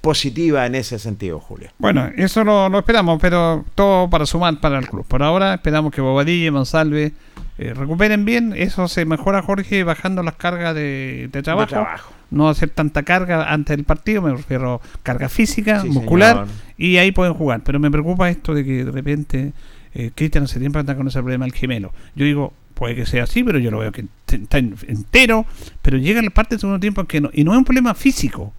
[0.01, 1.69] positiva en ese sentido, Julio.
[1.77, 5.05] Bueno, eso lo, lo esperamos, pero todo para sumar para el club.
[5.07, 7.13] Por ahora esperamos que Bobadilla y Monsalve
[7.57, 8.53] eh, recuperen bien.
[8.55, 11.69] Eso se mejora, Jorge, bajando las cargas de, de trabajo.
[11.69, 12.13] trabajo.
[12.31, 16.47] No hacer tanta carga antes del partido, me refiero a carga física, Sí, muscular, señor.
[16.77, 17.61] y ahí pueden jugar.
[17.63, 19.53] Pero me preocupa esto de que de repente
[19.93, 21.93] eh, Cristian hace tiempo anda con ese problema del gemelo.
[22.15, 22.51] Yo digo,
[22.83, 25.45] puede que sea así, pero yo lo veo que está en- entero,
[25.81, 27.93] pero llega la parte del segundo tiempo en que no, y no es un problema
[27.93, 28.53] físico.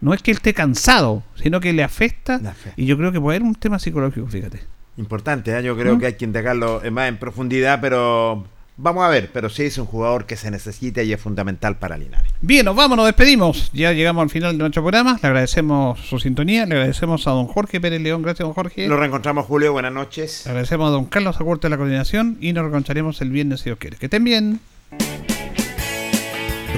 [0.00, 2.40] No es que él esté cansado, sino que le afecta.
[2.76, 4.60] Y yo creo que puede haber un tema psicológico, fíjate.
[4.96, 5.62] Importante, ¿eh?
[5.64, 5.98] yo creo ¿Mm?
[5.98, 8.46] que hay que integrarlo eh, más en profundidad, pero
[8.76, 11.96] Vamos a ver, pero sí es un jugador que se necesita y es fundamental para
[11.96, 12.32] Linares.
[12.40, 13.70] Bien, nos vamos, nos despedimos.
[13.72, 15.16] Ya llegamos al final de nuestro programa.
[15.22, 18.22] Le agradecemos su sintonía, le agradecemos a don Jorge Pérez León.
[18.22, 18.88] Gracias, don Jorge.
[18.88, 19.72] Nos reencontramos, Julio.
[19.72, 20.42] Buenas noches.
[20.46, 23.66] Le agradecemos a don Carlos Acuerto de la coordinación y nos reencontraremos el viernes si
[23.66, 23.96] Dios quiere.
[23.96, 24.58] Que estén bien.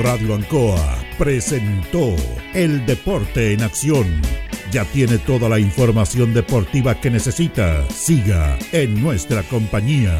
[0.02, 2.14] Radio Ancoa presentó
[2.52, 4.20] El Deporte en Acción.
[4.70, 7.88] Ya tiene toda la información deportiva que necesita.
[7.88, 10.12] Siga en nuestra compañía.